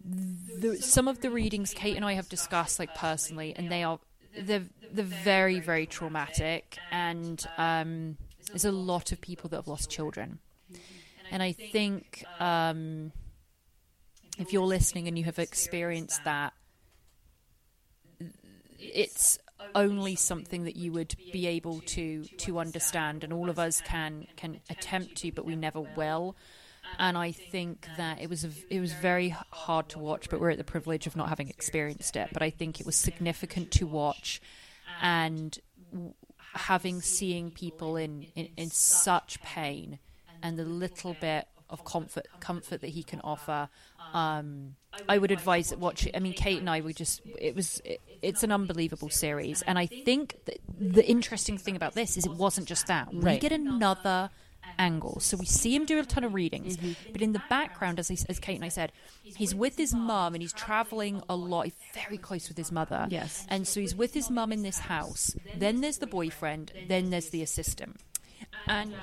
the, 0.04 0.78
some 0.78 1.08
of 1.08 1.22
the 1.22 1.30
readings 1.30 1.74
Kate 1.74 1.96
and 1.96 2.06
I 2.06 2.14
have 2.14 2.30
discussed, 2.30 2.80
like 2.80 2.94
personally, 2.96 3.54
and 3.56 3.72
they 3.72 3.84
are 3.84 4.00
they're 4.38 4.66
they're 4.92 5.06
very 5.06 5.60
very 5.60 5.86
traumatic, 5.86 6.78
and 6.92 7.46
um, 7.58 8.18
there's 8.48 8.66
a 8.66 8.72
lot 8.72 9.12
of 9.12 9.22
people 9.22 9.50
that 9.50 9.58
have 9.58 9.68
lost 9.68 9.90
children, 9.90 10.40
and 11.32 11.44
I 11.44 11.52
think 11.52 12.24
um, 12.40 13.12
if 14.38 14.54
you're 14.54 14.64
listening 14.64 15.08
and 15.08 15.18
you 15.18 15.26
have 15.26 15.40
experienced 15.40 16.24
that, 16.24 16.54
it's 18.80 19.40
only 19.74 20.16
something 20.16 20.64
that 20.64 20.76
you 20.76 20.92
would 20.92 21.16
be 21.32 21.48
able 21.48 21.82
to 21.82 22.24
to 22.38 22.60
understand 22.60 23.24
and 23.24 23.34
all 23.34 23.50
of 23.50 23.60
us 23.60 23.82
can 23.82 24.28
can 24.36 24.60
attempt 24.70 25.16
to 25.16 25.32
but 25.32 25.46
we 25.46 25.56
never 25.56 25.82
will. 25.82 26.36
And 27.00 27.18
I 27.18 27.32
think 27.32 27.88
that 27.98 28.22
it 28.22 28.30
was 28.30 28.46
a, 28.46 28.52
it 28.70 28.80
was 28.80 28.94
very 28.94 29.30
hard 29.30 29.90
to 29.90 30.00
watch 30.00 30.30
but 30.30 30.40
we're 30.40 30.52
at 30.52 30.58
the 30.58 30.64
privilege 30.64 31.08
of 31.08 31.16
not 31.16 31.30
having 31.30 31.50
experienced 31.50 32.16
it. 32.16 32.30
But 32.32 32.42
I 32.42 32.50
think 32.50 32.80
it 32.80 32.86
was 32.86 32.96
significant 32.96 33.72
to 33.72 33.88
watch. 33.88 34.42
And 35.02 35.58
having 36.54 37.02
seeing 37.02 37.52
people 37.52 37.98
in, 37.98 38.28
in 38.36 38.50
in 38.56 38.70
such 38.70 39.42
pain 39.42 40.00
and 40.42 40.58
the 40.58 40.64
little 40.64 41.16
bit 41.20 41.48
of 41.70 41.84
comfort 41.84 42.28
comfort 42.40 42.82
that 42.82 42.90
he 42.90 43.04
can 43.04 43.20
offer 43.22 43.70
um, 44.14 44.76
I 45.10 45.18
would 45.18 45.32
advise 45.32 45.70
that 45.72 45.80
watch 45.80 46.06
it. 46.08 46.16
I 46.16 46.20
mean, 46.20 46.34
Kate 46.34 46.60
and 46.60 46.70
I 46.70 46.82
were 46.82 46.94
just, 46.94 47.22
it 47.38 47.56
was, 47.56 47.82
it, 47.84 48.02
it's 48.22 48.44
an 48.44 48.52
unbelievable 48.52 49.10
series. 49.10 49.62
And 49.64 49.78
I 49.78 49.88
think 49.88 50.38
the 50.80 51.06
interesting 51.06 51.58
thing 51.58 51.76
about 51.76 51.94
this 51.96 52.18
is 52.18 52.26
it 52.26 52.32
wasn't 52.32 52.68
just 52.68 52.88
that. 52.88 53.14
We 53.14 53.38
get 53.38 53.52
another 53.52 54.30
angle. 54.80 55.20
So 55.20 55.38
we 55.38 55.46
see 55.46 55.76
him 55.76 55.86
do 55.86 56.00
a 56.00 56.04
ton 56.04 56.24
of 56.24 56.34
readings, 56.34 56.78
Mm-hmm. 56.78 57.12
but 57.12 57.22
in 57.22 57.34
the 57.34 57.42
background, 57.50 58.00
as, 58.00 58.10
I, 58.10 58.18
as 58.30 58.40
Kate 58.40 58.56
and 58.56 58.66
I 58.66 58.70
said, 58.70 58.92
he's 59.24 59.54
with 59.54 59.78
his 59.78 59.94
mum 59.94 60.34
and 60.34 60.42
he's 60.42 60.54
traveling 60.54 61.22
a 61.30 61.36
lot, 61.36 61.66
he's 61.66 61.76
very 61.94 62.18
close 62.18 62.48
with 62.48 62.58
his 62.58 62.72
mother. 62.72 63.06
Yes. 63.10 63.46
And 63.50 63.68
so 63.68 63.80
he's 63.80 63.96
with 63.96 64.14
his 64.14 64.32
mum 64.32 64.52
in 64.52 64.64
this 64.64 64.80
house. 64.80 65.36
Then 65.56 65.82
there's 65.82 66.00
the 66.00 66.08
boyfriend, 66.08 66.72
then 66.88 67.10
there's 67.10 67.30
the 67.30 67.42
assistant. 67.42 67.98
And. 68.68 68.94
Um, 68.94 69.00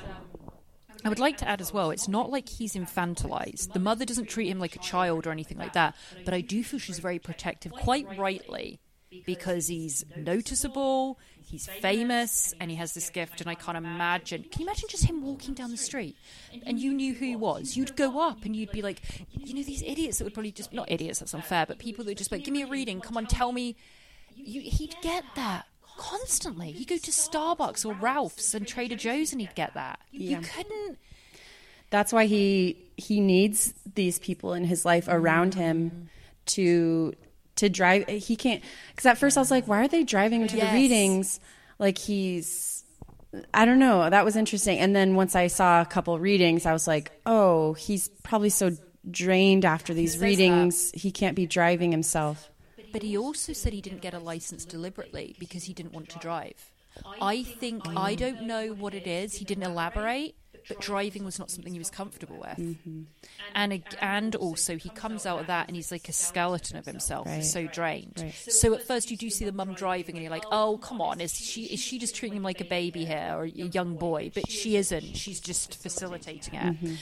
I 1.04 1.08
would 1.08 1.18
like 1.18 1.36
to 1.38 1.48
add 1.48 1.60
as 1.60 1.72
well, 1.72 1.90
it's 1.90 2.08
not 2.08 2.30
like 2.30 2.48
he's 2.48 2.74
infantilized. 2.74 3.72
The 3.72 3.80
mother 3.80 4.04
doesn't 4.04 4.28
treat 4.28 4.48
him 4.48 4.58
like 4.58 4.76
a 4.76 4.80
child 4.80 5.26
or 5.26 5.30
anything 5.30 5.58
like 5.58 5.72
that, 5.72 5.96
but 6.24 6.34
I 6.34 6.40
do 6.40 6.62
feel 6.62 6.78
she's 6.78 6.98
very 7.00 7.18
protective, 7.18 7.72
quite 7.72 8.06
rightly, 8.16 8.80
because 9.26 9.66
he's 9.66 10.04
noticeable, 10.16 11.18
he's 11.44 11.66
famous, 11.66 12.54
and 12.60 12.70
he 12.70 12.76
has 12.76 12.94
this 12.94 13.10
gift. 13.10 13.40
And 13.40 13.50
I 13.50 13.54
can't 13.54 13.76
imagine. 13.76 14.44
Can 14.44 14.62
you 14.62 14.66
imagine 14.66 14.88
just 14.88 15.04
him 15.04 15.22
walking 15.22 15.54
down 15.54 15.70
the 15.70 15.76
street 15.76 16.16
and 16.64 16.78
you 16.78 16.92
knew 16.92 17.14
who 17.14 17.26
he 17.26 17.36
was? 17.36 17.76
You'd 17.76 17.96
go 17.96 18.20
up 18.20 18.44
and 18.44 18.56
you'd 18.56 18.72
be 18.72 18.80
like, 18.80 19.02
you 19.32 19.54
know, 19.54 19.62
these 19.62 19.82
idiots 19.82 20.18
that 20.18 20.24
would 20.24 20.34
probably 20.34 20.52
just, 20.52 20.72
not 20.72 20.90
idiots, 20.90 21.18
that's 21.18 21.34
unfair, 21.34 21.66
but 21.66 21.78
people 21.78 22.04
that 22.04 22.10
would 22.12 22.18
just 22.18 22.32
like, 22.32 22.44
give 22.44 22.54
me 22.54 22.62
a 22.62 22.66
reading, 22.66 23.00
come 23.00 23.16
on, 23.16 23.26
tell 23.26 23.52
me. 23.52 23.76
You, 24.34 24.62
he'd 24.62 24.96
get 25.02 25.24
that. 25.36 25.66
Constantly, 26.02 26.72
he'd 26.72 26.88
go 26.88 26.96
to 26.96 27.10
Starbucks 27.12 27.86
or 27.86 27.94
Ralph's 27.94 28.54
and 28.54 28.66
Trader 28.66 28.96
Joe's, 28.96 29.30
and 29.30 29.40
he'd 29.40 29.54
get 29.54 29.74
that. 29.74 30.00
You 30.10 30.38
couldn't. 30.38 30.98
That's 31.90 32.12
why 32.12 32.26
he 32.26 32.76
he 32.96 33.20
needs 33.20 33.72
these 33.94 34.18
people 34.18 34.52
in 34.52 34.64
his 34.64 34.84
life 34.84 35.06
around 35.08 35.54
him 35.54 36.08
to 36.46 37.12
to 37.56 37.68
drive. 37.68 38.08
He 38.08 38.34
can't 38.34 38.62
because 38.90 39.06
at 39.06 39.16
first 39.16 39.36
I 39.36 39.40
was 39.40 39.52
like, 39.52 39.68
why 39.68 39.84
are 39.84 39.88
they 39.88 40.02
driving 40.02 40.42
him 40.42 40.48
to 40.48 40.56
Yes. 40.56 40.72
the 40.72 40.74
readings? 40.76 41.40
Like 41.78 41.98
he's 41.98 42.82
I 43.54 43.64
don't 43.64 43.78
know. 43.78 44.10
That 44.10 44.24
was 44.24 44.34
interesting. 44.34 44.80
And 44.80 44.96
then 44.96 45.14
once 45.14 45.36
I 45.36 45.46
saw 45.46 45.82
a 45.82 45.86
couple 45.86 46.18
readings, 46.18 46.66
I 46.66 46.72
was 46.72 46.88
like, 46.88 47.12
oh, 47.26 47.74
he's 47.74 48.08
probably 48.24 48.50
so 48.50 48.72
drained 49.08 49.64
after 49.64 49.94
these 49.94 50.18
readings, 50.18 50.90
he 50.92 51.12
can't 51.12 51.36
be 51.36 51.46
driving 51.46 51.92
himself. 51.92 52.50
But 52.92 53.02
he 53.02 53.16
also 53.16 53.52
said 53.52 53.72
he 53.72 53.80
didn't 53.80 54.02
get 54.02 54.14
a 54.14 54.18
license 54.18 54.64
deliberately 54.64 55.36
because 55.38 55.64
he 55.64 55.72
didn't 55.72 55.92
want 55.92 56.08
to 56.10 56.18
drive. 56.18 56.70
I 57.20 57.42
think 57.42 57.88
I 57.96 58.14
don't 58.14 58.42
know 58.42 58.68
what 58.68 58.94
it 58.94 59.06
is. 59.06 59.36
He 59.36 59.44
didn't 59.44 59.64
elaborate, 59.64 60.34
but 60.68 60.80
driving 60.80 61.24
was 61.24 61.38
not 61.38 61.50
something 61.50 61.72
he 61.72 61.78
was 61.78 61.90
comfortable 61.90 62.36
with. 62.36 62.58
Mm-hmm. 62.58 63.02
And 63.54 63.72
ag- 63.72 63.96
and 64.00 64.36
also 64.36 64.76
he 64.76 64.88
comes 64.90 65.26
out 65.26 65.40
of 65.40 65.46
that 65.46 65.68
and 65.68 65.76
he's 65.76 65.90
like 65.90 66.08
a 66.08 66.12
skeleton 66.12 66.76
of 66.76 66.86
himself. 66.86 67.26
Right. 67.26 67.36
He's 67.36 67.52
so 67.52 67.66
drained. 67.66 68.20
Right. 68.22 68.34
So 68.34 68.74
at 68.74 68.86
first 68.86 69.10
you 69.10 69.16
do 69.16 69.30
see 69.30 69.44
the 69.44 69.52
mum 69.52 69.74
driving 69.74 70.16
and 70.16 70.22
you're 70.22 70.30
like, 70.30 70.44
oh, 70.46 70.72
oh 70.74 70.78
come 70.78 71.00
on, 71.00 71.20
is 71.20 71.34
she 71.34 71.64
is 71.64 71.80
she 71.80 71.98
just 71.98 72.14
treating 72.14 72.36
him 72.36 72.42
like 72.42 72.60
a 72.60 72.66
baby 72.66 73.04
here 73.04 73.32
or 73.34 73.44
a 73.44 73.48
young 73.48 73.96
boy? 73.96 74.30
But 74.34 74.50
she 74.50 74.76
isn't. 74.76 75.16
She's 75.16 75.40
just 75.40 75.80
facilitating 75.82 76.54
it. 76.54 76.74
Mm-hmm. 76.74 76.94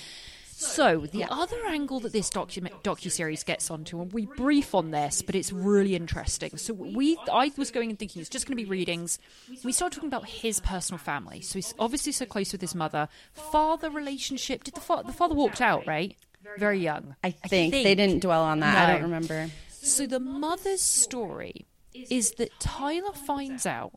So 0.61 1.07
the 1.11 1.25
other 1.25 1.57
angle 1.67 2.01
that 2.01 2.13
this 2.13 2.31
docu 2.31 3.11
series 3.11 3.45
gets 3.45 3.71
onto, 3.71 4.01
and 4.01 4.13
we 4.13 4.27
brief 4.27 4.75
on 4.75 4.91
this, 4.91 5.23
but 5.23 5.35
it's 5.35 5.53
really 5.53 5.97
interesting. 5.97 6.57
So 6.59 6.75
we, 6.75 7.19
I 7.33 7.51
was 7.57 7.71
going 7.71 7.91
and 7.91 7.99
thinking 7.99 8.21
it's 8.21 8.29
just 8.29 8.47
going 8.47 8.57
to 8.57 8.63
be 8.63 8.69
readings. 8.69 9.19
We 9.65 9.73
start 9.73 9.93
talking 9.93 10.09
about 10.09 10.29
his 10.29 10.61
personal 10.61 10.99
family. 10.99 11.41
So 11.41 11.55
he's 11.55 11.75
obviously 11.79 12.13
so 12.13 12.27
close 12.27 12.53
with 12.53 12.61
his 12.61 12.75
mother. 12.75 13.09
Father 13.33 13.91
relationship. 13.91 14.65
Did 14.65 14.75
the 14.75 14.81
fa- 14.81 15.03
the 15.07 15.13
father 15.13 15.35
walked 15.35 15.61
out 15.61 15.87
right? 15.87 16.17
Very 16.59 16.81
young. 16.81 17.17
I 17.23 17.31
think, 17.31 17.73
they 17.73 17.95
didn't 17.95 18.21
dwell 18.21 18.43
on 18.43 18.61
that. 18.61 18.89
I 18.89 18.93
don't 18.93 19.03
remember. 19.03 19.51
So 19.69 20.07
the 20.07 20.21
mother's 20.21 20.83
story 20.83 21.67
is 21.95 22.33
that 22.33 22.51
Tyler 22.61 23.13
finds 23.13 23.67
out, 23.67 23.93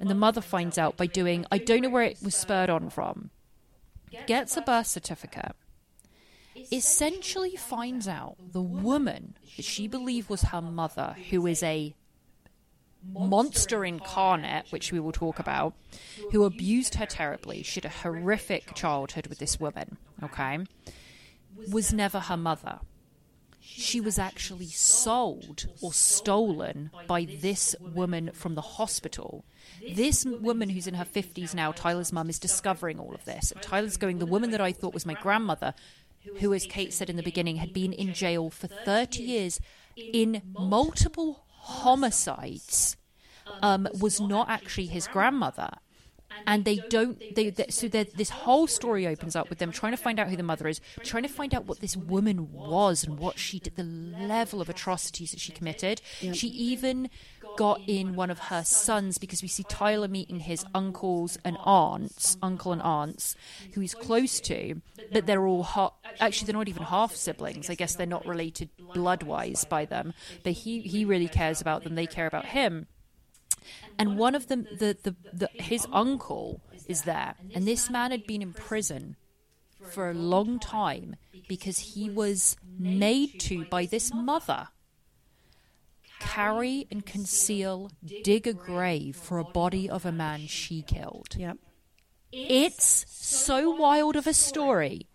and 0.00 0.10
the 0.10 0.14
mother 0.14 0.40
finds 0.40 0.78
out 0.78 0.96
by 0.96 1.06
doing, 1.06 1.46
I 1.50 1.58
don't 1.58 1.80
know 1.80 1.88
where 1.90 2.02
it 2.02 2.18
was 2.22 2.34
spurred 2.34 2.70
on 2.70 2.90
from, 2.90 3.30
gets 4.26 4.56
a 4.56 4.62
birth 4.62 4.86
certificate, 4.86 5.54
essentially 6.72 7.56
finds 7.56 8.08
out 8.08 8.36
the 8.52 8.62
woman 8.62 9.34
that 9.56 9.64
she 9.64 9.86
believed 9.88 10.28
was 10.28 10.42
her 10.42 10.62
mother, 10.62 11.16
who 11.30 11.46
is 11.46 11.62
a 11.62 11.94
monster 13.12 13.84
incarnate, 13.84 14.66
which 14.70 14.92
we 14.92 15.00
will 15.00 15.12
talk 15.12 15.38
about, 15.38 15.74
who 16.32 16.44
abused 16.44 16.96
her 16.96 17.06
terribly. 17.06 17.62
She 17.62 17.80
had 17.80 17.84
a 17.84 17.88
horrific 17.88 18.74
childhood 18.74 19.28
with 19.28 19.38
this 19.38 19.60
woman, 19.60 19.96
okay? 20.22 20.58
Was 21.70 21.92
never 21.92 22.20
her 22.20 22.36
mother 22.36 22.80
she 23.70 24.00
was 24.00 24.18
actually 24.18 24.66
sold 24.66 25.66
or 25.80 25.92
stolen 25.92 26.90
by 27.06 27.24
this 27.24 27.76
woman 27.80 28.30
from 28.32 28.54
the 28.54 28.60
hospital. 28.60 29.44
This 29.94 30.24
woman 30.24 30.70
who's 30.70 30.86
in 30.86 30.94
her 30.94 31.04
50s 31.04 31.54
now, 31.54 31.72
Tyler's 31.72 32.12
mum, 32.12 32.28
is 32.28 32.38
discovering 32.38 32.98
all 32.98 33.14
of 33.14 33.24
this. 33.24 33.52
Tyler's 33.60 33.96
going, 33.96 34.18
the 34.18 34.26
woman 34.26 34.50
that 34.50 34.60
I 34.60 34.72
thought 34.72 34.94
was 34.94 35.06
my 35.06 35.14
grandmother, 35.14 35.74
who, 36.38 36.52
as 36.52 36.66
Kate 36.66 36.92
said 36.92 37.10
in 37.10 37.16
the 37.16 37.22
beginning, 37.22 37.56
had 37.56 37.72
been 37.72 37.92
in 37.92 38.14
jail 38.14 38.50
for 38.50 38.66
30 38.66 39.22
years 39.22 39.60
in 39.96 40.42
multiple 40.58 41.44
homicides, 41.48 42.96
um, 43.62 43.88
was 44.00 44.20
not 44.20 44.48
actually 44.48 44.86
his 44.86 45.06
grandmother 45.06 45.70
and 46.46 46.64
they 46.64 46.76
don't 46.88 47.18
they, 47.34 47.50
they 47.50 47.66
so 47.68 47.88
this 47.88 48.30
whole 48.30 48.66
story 48.66 49.06
opens 49.06 49.34
up 49.36 49.48
with 49.48 49.58
them 49.58 49.72
trying 49.72 49.92
to 49.92 49.96
find 49.96 50.18
out 50.18 50.28
who 50.28 50.36
the 50.36 50.42
mother 50.42 50.68
is 50.68 50.80
trying 51.02 51.22
to 51.22 51.28
find 51.28 51.54
out 51.54 51.66
what 51.66 51.80
this 51.80 51.96
woman 51.96 52.52
was 52.52 53.04
and 53.04 53.18
what 53.18 53.38
she 53.38 53.58
did 53.58 53.76
the 53.76 53.84
level 53.84 54.60
of 54.60 54.68
atrocities 54.68 55.30
that 55.30 55.40
she 55.40 55.52
committed. 55.52 56.00
she 56.32 56.48
even 56.48 57.08
got 57.56 57.80
in 57.86 58.14
one 58.14 58.30
of 58.30 58.38
her 58.38 58.62
sons 58.62 59.18
because 59.18 59.42
we 59.42 59.48
see 59.48 59.64
Tyler 59.64 60.08
meeting 60.08 60.40
his 60.40 60.64
uncles 60.74 61.38
and 61.44 61.56
aunts 61.64 62.36
uncle 62.42 62.72
and 62.72 62.82
aunts 62.82 63.34
who 63.72 63.80
he's 63.80 63.94
close 63.94 64.40
to 64.40 64.80
but 65.12 65.26
they're 65.26 65.46
all 65.46 65.62
ha- 65.62 65.92
actually 66.20 66.46
they're 66.46 66.54
not 66.54 66.68
even 66.68 66.82
half 66.82 67.14
siblings 67.14 67.68
I 67.70 67.74
guess 67.74 67.96
they're 67.96 68.06
not 68.06 68.26
related 68.26 68.70
blood 68.94 69.22
wise 69.22 69.64
by 69.64 69.84
them 69.84 70.12
but 70.44 70.52
he 70.52 70.80
he 70.80 71.04
really 71.04 71.28
cares 71.28 71.60
about 71.60 71.84
them. 71.84 71.94
they 71.94 72.06
care 72.06 72.26
about 72.26 72.46
him 72.46 72.86
and 73.98 74.18
one 74.18 74.34
of 74.34 74.48
them, 74.48 74.66
the, 74.78 74.96
the, 75.02 75.14
the, 75.32 75.48
his 75.54 75.86
uncle 75.92 76.60
is 76.86 77.02
there, 77.02 77.34
and 77.54 77.66
this 77.66 77.90
man 77.90 78.10
had 78.10 78.26
been 78.26 78.42
in 78.42 78.52
prison 78.52 79.16
for 79.90 80.10
a 80.10 80.14
long 80.14 80.58
time 80.58 81.16
because 81.48 81.78
he 81.78 82.10
was 82.10 82.56
made 82.78 83.38
to 83.40 83.64
by 83.66 83.86
this 83.86 84.12
mother 84.12 84.68
carry 86.20 86.86
and 86.90 87.06
conceal, 87.06 87.90
dig 88.24 88.46
a 88.46 88.52
grave 88.52 89.16
for 89.16 89.38
a 89.38 89.44
body 89.44 89.88
of 89.88 90.04
a 90.04 90.12
man 90.12 90.46
she 90.46 90.82
killed. 90.82 91.36
Yep. 91.36 91.58
It's 92.32 93.06
so 93.08 93.70
wild 93.70 94.16
of 94.16 94.26
a 94.26 94.34
story 94.34 95.06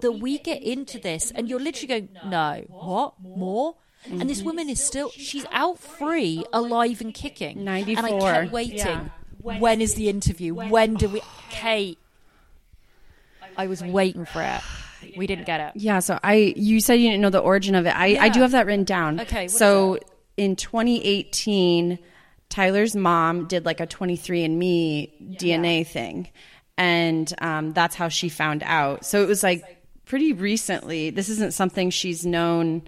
that 0.00 0.12
we 0.12 0.38
get 0.38 0.62
into 0.62 0.98
this, 0.98 1.30
and 1.30 1.48
you're 1.48 1.60
literally 1.60 1.88
going, 1.88 2.08
"No, 2.26 2.64
what 2.68 3.14
more?" 3.20 3.76
Mm-hmm. 4.06 4.20
And 4.20 4.30
this 4.30 4.42
woman 4.42 4.68
is 4.68 4.82
still, 4.82 5.10
she's 5.10 5.46
out 5.52 5.78
free, 5.78 6.44
alive 6.52 7.00
and 7.00 7.14
kicking. 7.14 7.64
94. 7.64 8.04
And 8.04 8.14
I 8.14 8.32
kept 8.40 8.52
waiting. 8.52 8.76
Yeah. 8.76 9.08
when 9.40 9.80
is 9.80 9.94
the 9.94 10.08
interview? 10.08 10.54
When 10.54 10.94
do 10.94 11.08
we, 11.08 11.22
Kate? 11.50 11.98
I 13.56 13.66
was 13.66 13.82
waiting 13.82 14.24
for 14.24 14.42
it. 14.42 14.60
We 15.16 15.26
didn't 15.26 15.46
get 15.46 15.60
it. 15.60 15.80
Yeah, 15.80 15.98
so 15.98 16.18
I, 16.22 16.54
you 16.56 16.80
said 16.80 16.94
you 16.94 17.08
didn't 17.08 17.22
know 17.22 17.30
the 17.30 17.40
origin 17.40 17.74
of 17.74 17.86
it. 17.86 17.90
I, 17.90 18.06
yeah. 18.06 18.22
I 18.22 18.28
do 18.28 18.40
have 18.40 18.52
that 18.52 18.66
written 18.66 18.84
down. 18.84 19.20
Okay. 19.20 19.48
So 19.48 19.98
in 20.36 20.56
2018, 20.56 21.98
Tyler's 22.48 22.96
mom 22.96 23.46
did 23.46 23.64
like 23.64 23.80
a 23.80 23.86
23andMe 23.86 25.10
yeah. 25.18 25.38
DNA 25.38 25.86
thing. 25.86 26.28
And 26.78 27.32
um, 27.40 27.72
that's 27.72 27.94
how 27.94 28.08
she 28.08 28.28
found 28.28 28.62
out. 28.64 29.04
So 29.04 29.22
it 29.22 29.28
was 29.28 29.42
like 29.42 29.64
pretty 30.04 30.32
recently. 30.32 31.10
This 31.10 31.28
isn't 31.28 31.52
something 31.52 31.90
she's 31.90 32.24
known 32.24 32.82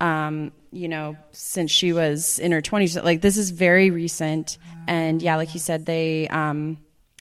um, 0.00 0.52
you 0.72 0.88
know, 0.88 1.16
since 1.32 1.70
she 1.70 1.92
was 1.92 2.38
in 2.38 2.52
her 2.52 2.62
20s. 2.62 3.02
Like 3.02 3.20
this 3.20 3.36
is 3.36 3.50
very 3.50 3.90
recent, 3.90 4.58
and 4.86 5.22
yeah, 5.22 5.36
like 5.36 5.54
you 5.54 5.60
said, 5.60 5.86
they 5.86 6.28
um, 6.28 6.78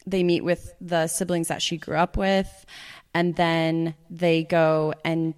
they 0.08 0.24
meet 0.24 0.44
with 0.44 0.74
the 0.82 1.08
siblings 1.08 1.50
that 1.50 1.62
she 1.62 1.78
grew 1.78 1.98
up 1.98 2.18
with, 2.18 2.66
and 3.14 3.36
then 3.36 3.96
they 4.10 4.44
go 4.44 4.94
and 5.04 5.34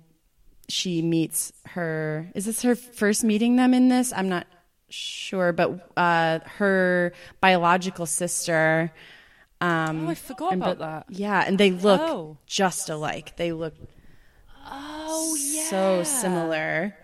she 0.69 1.01
meets 1.01 1.51
her. 1.67 2.29
Is 2.35 2.45
this 2.45 2.61
her 2.61 2.75
first 2.75 3.23
meeting 3.23 3.55
them 3.55 3.73
in 3.73 3.89
this? 3.89 4.13
I'm 4.13 4.29
not 4.29 4.47
sure, 4.89 5.51
but 5.51 5.91
uh, 5.97 6.39
her 6.57 7.13
biological 7.39 8.05
sister. 8.05 8.91
Um, 9.59 10.07
oh, 10.07 10.11
I 10.11 10.15
forgot 10.15 10.53
about 10.53 10.79
that. 10.79 11.05
Yeah, 11.09 11.43
and 11.45 11.57
they 11.57 11.71
look 11.71 12.01
oh. 12.01 12.37
just 12.45 12.89
alike. 12.89 13.37
They 13.37 13.51
look 13.51 13.75
oh 14.65 15.37
yeah 15.39 15.63
so 15.63 16.03
similar. 16.03 16.95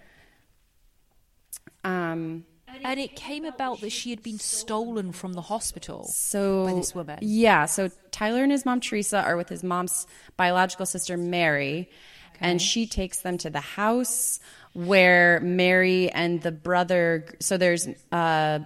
Um, 1.87 2.43
and 2.83 2.99
it 2.99 3.15
came 3.15 3.45
about 3.45 3.81
that 3.81 3.91
she 3.91 4.09
had 4.09 4.21
been 4.21 4.39
stolen 4.39 5.11
from 5.11 5.33
the 5.33 5.41
hospital 5.41 6.03
so, 6.05 6.65
by 6.65 6.73
this 6.73 6.93
woman. 6.93 7.19
Yeah. 7.21 7.65
So 7.65 7.89
Tyler 8.11 8.43
and 8.43 8.51
his 8.51 8.65
mom 8.65 8.81
Teresa 8.81 9.21
are 9.21 9.37
with 9.37 9.49
his 9.49 9.63
mom's 9.63 10.05
biological 10.35 10.85
sister 10.85 11.17
Mary, 11.17 11.89
okay. 12.35 12.49
and 12.49 12.61
she 12.61 12.85
takes 12.85 13.21
them 13.21 13.37
to 13.39 13.49
the 13.49 13.61
house 13.61 14.39
where 14.73 15.39
Mary 15.39 16.09
and 16.11 16.41
the 16.41 16.51
brother. 16.51 17.25
So 17.39 17.57
there's 17.57 17.87
uh, 18.11 18.59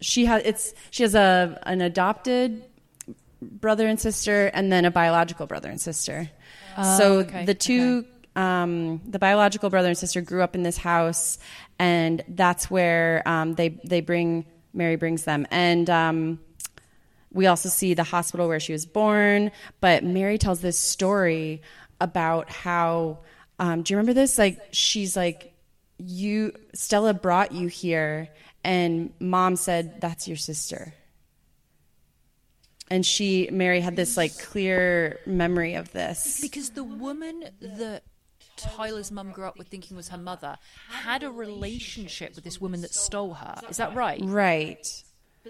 she 0.00 0.24
has 0.24 0.42
it's 0.44 0.74
she 0.90 1.02
has 1.02 1.14
a 1.14 1.60
an 1.64 1.80
adopted 1.80 2.64
brother 3.40 3.86
and 3.86 4.00
sister, 4.00 4.46
and 4.46 4.72
then 4.72 4.84
a 4.84 4.90
biological 4.90 5.46
brother 5.46 5.68
and 5.68 5.80
sister. 5.80 6.30
Uh, 6.76 6.98
so 6.98 7.18
okay. 7.20 7.44
the 7.44 7.54
two. 7.54 7.98
Okay. 7.98 8.17
Um, 8.38 9.00
the 9.04 9.18
biological 9.18 9.68
brother 9.68 9.88
and 9.88 9.98
sister 9.98 10.20
grew 10.20 10.42
up 10.42 10.54
in 10.54 10.62
this 10.62 10.76
house, 10.76 11.38
and 11.80 12.22
that's 12.28 12.70
where 12.70 13.26
um, 13.26 13.54
they 13.54 13.80
they 13.84 14.00
bring 14.00 14.46
Mary 14.72 14.94
brings 14.94 15.24
them, 15.24 15.44
and 15.50 15.90
um, 15.90 16.38
we 17.32 17.48
also 17.48 17.68
see 17.68 17.94
the 17.94 18.04
hospital 18.04 18.46
where 18.46 18.60
she 18.60 18.72
was 18.72 18.86
born. 18.86 19.50
But 19.80 20.04
Mary 20.04 20.38
tells 20.38 20.60
this 20.60 20.78
story 20.78 21.62
about 22.00 22.48
how. 22.48 23.18
Um, 23.58 23.82
do 23.82 23.92
you 23.92 23.98
remember 23.98 24.14
this? 24.14 24.38
Like 24.38 24.60
she's 24.70 25.16
like, 25.16 25.52
you 25.98 26.52
Stella 26.74 27.14
brought 27.14 27.50
you 27.50 27.66
here, 27.66 28.28
and 28.62 29.12
Mom 29.18 29.56
said 29.56 30.00
that's 30.00 30.28
your 30.28 30.36
sister. 30.36 30.94
And 32.88 33.04
she, 33.04 33.48
Mary, 33.50 33.80
had 33.80 33.96
this 33.96 34.16
like 34.16 34.38
clear 34.38 35.18
memory 35.26 35.74
of 35.74 35.90
this 35.90 36.40
because 36.40 36.70
the 36.70 36.84
woman 36.84 37.44
that 37.60 38.04
Tyler's 38.58 39.10
mum 39.10 39.32
grew 39.32 39.44
up 39.44 39.58
with 39.58 39.68
thinking 39.68 39.96
was 39.96 40.08
her 40.08 40.18
mother, 40.18 40.56
had 40.88 41.22
a 41.22 41.30
relationship 41.30 42.34
with 42.34 42.44
this 42.44 42.60
woman 42.60 42.80
that 42.82 42.94
stole 42.94 43.34
her. 43.34 43.60
Is 43.68 43.78
that 43.78 43.94
right? 43.94 44.20
Right. 44.22 44.86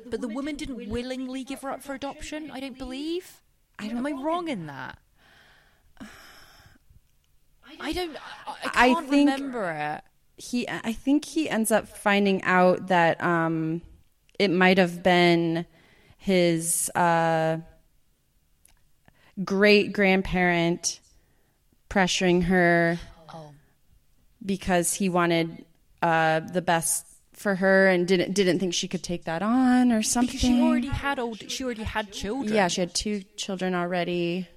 But 0.06 0.20
the 0.20 0.28
woman 0.28 0.56
didn't 0.56 0.88
willingly 0.88 1.44
give 1.44 1.62
her 1.62 1.70
up 1.70 1.82
for 1.82 1.94
adoption, 1.94 2.50
I 2.50 2.60
don't 2.60 2.78
believe. 2.78 3.42
I 3.78 3.88
don't, 3.88 3.98
Am 3.98 4.06
I 4.06 4.12
wrong 4.12 4.48
in 4.48 4.66
that? 4.66 4.98
I 7.80 7.92
don't. 7.92 8.16
I, 8.46 8.56
I 8.64 8.94
can't 8.94 9.08
think 9.08 9.30
remember 9.30 9.70
it. 9.70 10.02
He, 10.36 10.68
I 10.68 10.92
think 10.92 11.24
he 11.24 11.50
ends 11.50 11.70
up 11.70 11.88
finding 11.88 12.42
out 12.44 12.88
that 12.88 13.22
um, 13.22 13.82
it 14.38 14.50
might 14.50 14.78
have 14.78 15.02
been 15.02 15.66
his 16.16 16.90
uh, 16.94 17.58
great 19.44 19.92
grandparent 19.92 21.00
pressuring 21.88 22.44
her 22.44 22.98
oh. 23.32 23.52
because 24.44 24.94
he 24.94 25.08
wanted 25.08 25.64
uh, 26.02 26.40
the 26.40 26.62
best 26.62 27.06
for 27.32 27.54
her 27.54 27.86
and 27.88 28.06
didn't 28.08 28.34
didn't 28.34 28.58
think 28.58 28.74
she 28.74 28.88
could 28.88 29.02
take 29.02 29.24
that 29.24 29.42
on 29.42 29.92
or 29.92 30.02
something. 30.02 30.32
Because 30.32 30.40
she 30.40 30.60
already 30.60 30.88
had 30.88 31.18
old. 31.18 31.50
She 31.50 31.64
already 31.64 31.84
had 31.84 32.12
children. 32.12 32.54
Yeah, 32.54 32.68
she 32.68 32.80
had 32.80 32.94
two 32.94 33.22
children 33.36 33.74
already. 33.74 34.48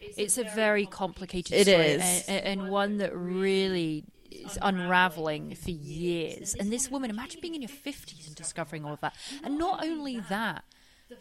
It's 0.00 0.38
a 0.38 0.44
very 0.44 0.86
complicated 0.86 1.52
it 1.52 1.66
story. 1.66 1.86
is. 1.86 2.24
And, 2.28 2.60
and 2.60 2.68
one 2.70 2.98
that 2.98 3.16
really 3.16 4.04
is 4.30 4.58
unraveling 4.60 5.54
for 5.54 5.70
years. 5.70 6.54
And 6.54 6.72
this 6.72 6.90
woman, 6.90 7.10
imagine 7.10 7.40
being 7.40 7.54
in 7.54 7.62
your 7.62 7.70
50s 7.70 8.26
and 8.26 8.36
discovering 8.36 8.84
all 8.84 8.92
of 8.92 9.00
that. 9.00 9.14
And 9.42 9.58
not 9.58 9.84
only 9.84 10.20
that, 10.28 10.64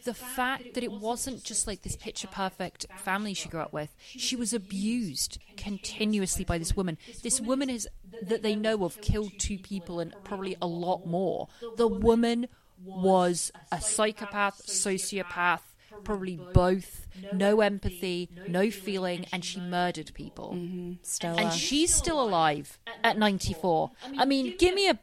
the 0.03 0.13
fact 0.13 0.73
that 0.73 0.83
it 0.83 0.91
wasn't 0.91 1.43
just 1.43 1.67
like 1.67 1.81
this 1.81 1.95
picture 1.95 2.27
perfect 2.27 2.85
family 2.97 3.33
she 3.33 3.49
grew 3.49 3.59
up 3.59 3.73
with 3.73 3.95
she 3.99 4.35
was 4.35 4.53
abused 4.53 5.37
continuously 5.57 6.43
by 6.43 6.57
this 6.57 6.75
woman. 6.75 6.97
This 7.23 7.39
woman 7.39 7.69
is 7.69 7.87
that 8.21 8.43
they 8.43 8.55
know 8.55 8.83
of 8.83 9.01
killed 9.01 9.33
two 9.37 9.57
people 9.57 9.99
and 9.99 10.13
probably 10.23 10.55
a 10.61 10.67
lot 10.67 11.05
more. 11.05 11.47
The 11.77 11.87
woman 11.87 12.47
was 12.83 13.51
a 13.71 13.79
psychopath 13.81 14.65
sociopath 14.65 15.61
probably 16.03 16.39
both. 16.53 17.07
No 17.33 17.61
empathy 17.61 18.29
no 18.47 18.69
feeling 18.69 19.25
and 19.31 19.45
she 19.45 19.59
murdered 19.59 20.11
people. 20.13 20.53
Mm-hmm. 20.55 21.39
And 21.39 21.53
she's 21.53 21.93
still 21.93 22.21
alive 22.21 22.79
at 23.03 23.17
94 23.17 23.91
i 24.17 24.25
mean 24.25 24.55
give 24.57 24.73
me 24.73 24.89
a 24.89 24.99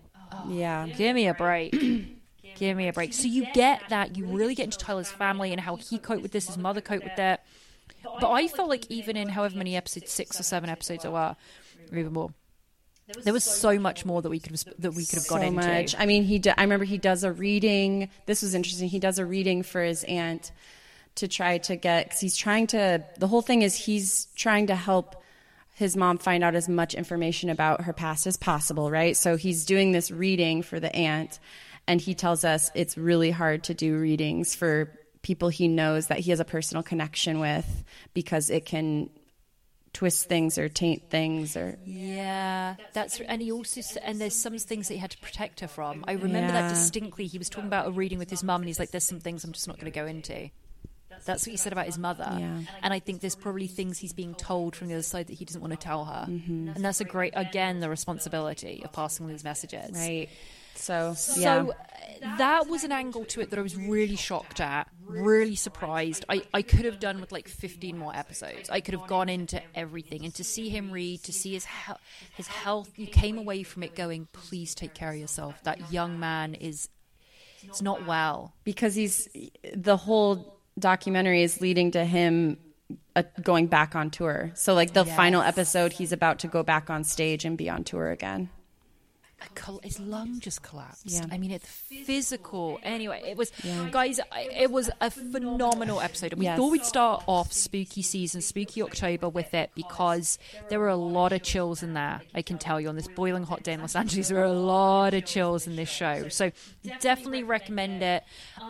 yeah. 0.49 0.87
give 0.87 1.15
me 1.15 1.29
a 1.29 1.35
break 1.35 1.75
Give 2.57 2.77
me 2.77 2.89
a 2.89 2.93
break. 2.93 3.13
So 3.13 3.27
you 3.27 3.47
get 3.53 3.83
that. 3.89 4.17
You 4.17 4.27
really 4.27 4.55
get 4.55 4.65
into 4.65 4.79
Tyler's 4.79 5.11
family 5.11 5.53
and 5.53 5.61
how 5.61 5.77
he 5.77 5.99
coped 5.99 6.23
with 6.23 6.33
this, 6.33 6.47
his 6.47 6.59
mother 6.59 6.81
coped 6.81 7.05
with 7.05 7.17
that. 7.17 7.45
But 8.03 8.31
I 8.31 8.49
felt 8.49 8.69
like 8.69 8.91
even 8.91 9.17
in 9.17 9.29
however 9.29 9.57
many 9.57 9.77
episodes, 9.77 10.11
six 10.11 10.39
or 10.39 10.43
seven 10.43 10.69
episodes 10.69 11.03
there 11.03 11.13
were, 11.13 11.19
or 11.19 11.23
uh, 11.23 11.35
even 11.93 12.13
more, 12.13 12.33
there 13.25 13.33
was 13.33 13.45
so 13.45 13.79
much 13.79 14.05
more 14.05 14.23
that 14.23 14.31
we 14.31 14.41
could 14.41 14.53
have 14.53 14.65
that 14.79 14.95
we 14.95 15.05
could 15.05 15.17
have 15.17 15.25
so 15.25 15.37
got 15.37 15.45
into. 15.45 15.67
Much. 15.67 15.95
I 15.99 16.07
mean, 16.07 16.25
he. 16.25 16.39
Do, 16.39 16.53
I 16.57 16.63
remember 16.63 16.85
he 16.85 16.99
does 16.99 17.25
a 17.25 17.33
reading. 17.33 18.09
This 18.27 18.43
was 18.43 18.55
interesting. 18.55 18.89
He 18.89 18.99
does 18.99 19.19
a 19.19 19.27
reading 19.27 19.63
for 19.63 19.83
his 19.83 20.05
aunt 20.05 20.53
to 21.17 21.29
try 21.29 21.59
to 21.59 21.77
get 21.77 22.07
because 22.07 22.21
he's 22.21 22.37
trying 22.37 22.69
to. 22.69 23.05
The 23.19 23.27
whole 23.27 23.43
thing 23.43 23.63
is 23.63 23.77
he's 23.77 24.27
trying 24.35 24.69
to 24.69 24.75
help 24.75 25.23
his 25.75 25.97
mom 25.97 26.19
find 26.19 26.45
out 26.45 26.55
as 26.55 26.69
much 26.69 26.95
information 26.95 27.51
about 27.51 27.83
her 27.83 27.93
past 27.93 28.27
as 28.27 28.37
possible, 28.37 28.91
right? 28.91 29.17
So 29.17 29.37
he's 29.37 29.65
doing 29.65 29.93
this 29.93 30.11
reading 30.11 30.63
for 30.63 30.79
the 30.79 30.95
aunt, 30.95 31.39
and 31.89 32.01
he 32.01 32.15
tells 32.15 32.45
us 32.45 32.71
it's 32.75 32.97
really 32.97 33.31
hard 33.31 33.65
to 33.65 33.75
do 33.75 33.99
readings 33.99 34.55
for 34.55 34.91
people 35.23 35.49
he 35.49 35.69
knows 35.69 36.09
that 36.09 36.19
he 36.19 36.31
has 36.31 36.41
a 36.41 36.45
personal 36.45 36.83
connection 36.83 37.39
with 37.41 37.85
because 38.15 38.51
it 38.51 38.65
can 38.65 39.09
twist 39.93 40.27
things 40.27 40.57
or 40.59 40.69
taint 40.69 41.11
things 41.11 41.57
or 41.57 41.79
Yeah, 41.85 42.77
that's 42.95 43.21
and 43.21 43.43
he 43.43 43.53
also 43.53 43.83
and 44.03 44.21
there's 44.21 44.35
some 44.35 44.57
things 44.59 44.89
that 44.89 44.95
he 44.95 45.01
had 45.01 45.11
to 45.11 45.19
protect 45.19 45.61
her 45.61 45.69
from. 45.69 46.05
I 46.09 46.13
remember 46.13 46.51
that 46.53 46.71
distinctly. 46.71 47.27
He 47.27 47.37
was 47.39 47.49
talking 47.51 47.67
about 47.69 47.87
a 47.89 47.91
reading 47.91 48.19
with 48.19 48.31
his 48.31 48.43
mum, 48.43 48.63
and 48.63 48.69
he's 48.69 48.79
like, 48.79 48.91
"There's 48.91 49.05
some 49.05 49.21
things 49.21 49.45
I'm 49.45 49.53
just 49.53 49.69
not 49.69 49.77
going 49.79 49.93
to 49.93 49.99
go 50.01 50.07
into." 50.07 50.49
That's 51.27 51.47
what 51.47 51.51
he 51.51 51.57
said 51.59 51.73
about 51.75 51.85
his 51.87 51.99
mother, 51.99 52.27
Yeah. 52.39 52.63
and 52.83 52.93
I 52.95 52.99
think 52.99 53.21
there's 53.21 53.37
probably 53.37 53.67
things 53.67 53.99
he's 53.99 54.15
being 54.15 54.35
told 54.35 54.75
from 54.75 54.89
the 54.89 54.95
other 54.95 55.03
side 55.03 55.27
that 55.27 55.35
he 55.35 55.45
doesn't 55.45 55.61
want 55.61 55.73
to 55.75 55.79
tell 55.79 56.07
her, 56.07 56.25
Mm-hmm. 56.29 56.69
and 56.75 56.83
that's 56.85 57.03
a 57.03 57.05
great 57.05 57.35
again 57.37 57.81
the 57.81 57.91
responsibility 57.91 58.81
of 58.83 58.93
passing 58.93 59.29
these 59.29 59.45
messages. 59.45 59.91
right. 59.95 60.29
So 60.83 61.15
So 61.15 61.41
yeah. 61.41 61.63
uh, 61.63 62.37
that 62.39 62.67
was 62.69 62.85
an 62.85 62.93
angle 62.93 63.25
to 63.27 63.41
it 63.41 63.51
that 63.51 63.59
I 63.59 63.63
was 63.63 63.77
really 63.77 64.17
shocked 64.17 64.61
at, 64.61 64.89
really 65.07 65.55
surprised. 65.57 66.25
I, 66.29 66.43
I 66.55 66.63
could 66.63 66.85
have 66.85 66.99
done 67.01 67.21
with 67.21 67.33
like 67.33 67.49
15 67.49 67.97
more 67.99 68.15
episodes. 68.15 68.71
I 68.71 68.81
could 68.81 68.95
have 68.95 69.07
gone 69.07 69.29
into 69.29 69.61
everything. 69.75 70.25
And 70.25 70.35
to 70.35 70.45
see 70.45 70.69
him 70.69 70.91
read, 70.91 71.23
to 71.25 71.33
see 71.33 71.53
his, 71.55 71.65
he- 71.67 71.93
his 72.37 72.47
health, 72.49 72.91
you 72.97 73.07
came 73.07 73.39
away 73.39 73.63
from 73.63 73.83
it 73.83 73.95
going, 73.95 74.29
please 74.33 74.75
take 74.75 74.95
care 74.95 75.11
of 75.11 75.17
yourself. 75.19 75.63
That 75.65 75.93
young 75.93 76.19
man 76.21 76.55
is, 76.55 76.89
it's 77.65 77.83
not 77.83 78.07
well. 78.07 78.55
because 78.65 78.95
he's 78.95 79.29
the 79.75 79.97
whole 79.97 80.59
documentary 80.79 81.43
is 81.43 81.61
leading 81.61 81.91
to 81.93 82.05
him 82.05 82.57
uh, 83.15 83.23
going 83.43 83.67
back 83.67 83.95
on 83.95 84.11
tour. 84.11 84.51
So 84.55 84.75
like 84.75 84.93
the 84.95 85.05
final 85.05 85.43
episode, 85.43 85.93
he's 85.93 86.13
about 86.13 86.41
to 86.41 86.49
go 86.49 86.63
back 86.63 86.89
on 86.91 87.05
stage 87.05 87.45
and 87.45 87.57
be 87.59 87.69
on 87.69 87.85
tour 87.85 88.11
again. 88.11 88.49
Col- 89.55 89.81
his 89.83 89.99
lung 90.01 90.41
just 90.41 90.63
collapsed. 90.63 91.03
Yeah. 91.07 91.27
I 91.31 91.39
mean, 91.39 91.51
it's 91.51 91.67
physical. 91.67 92.79
Anyway, 92.83 93.23
it 93.27 93.37
was, 93.37 93.51
guys, 93.91 94.21
it 94.35 94.71
was 94.71 94.91
a 95.01 95.11
phenomenal 95.11 96.01
episode. 96.01 96.33
And 96.33 96.39
we 96.41 96.47
Yes. 96.47 96.57
thought 96.59 96.71
we'd 96.73 96.85
start 96.85 97.25
off 97.27 97.53
spooky 97.53 98.03
season, 98.03 98.41
spooky 98.41 98.83
October 98.83 99.29
with 99.29 99.55
it 99.55 99.71
because 99.75 100.39
there 100.69 100.79
were 100.81 100.89
a 100.89 100.97
lot 100.97 101.33
of 101.33 101.43
chills 101.43 101.83
in 101.83 101.95
there. 101.95 102.23
I 102.35 102.43
can 102.43 102.59
tell 102.59 102.81
you 102.81 102.89
on 102.89 102.97
this 102.97 103.09
boiling 103.09 103.45
hot 103.45 103.63
day 103.63 103.73
in 103.73 103.81
Los 103.81 103.95
Angeles, 103.97 104.29
there 104.29 104.39
were 104.39 104.45
a 104.45 104.53
lot 104.53 105.15
of 105.15 105.25
chills 105.25 105.67
in 105.67 105.77
this 105.77 105.89
show. 105.89 106.29
So 106.29 106.51
definitely 107.01 107.43
recommend 107.45 108.03
it. 108.03 108.25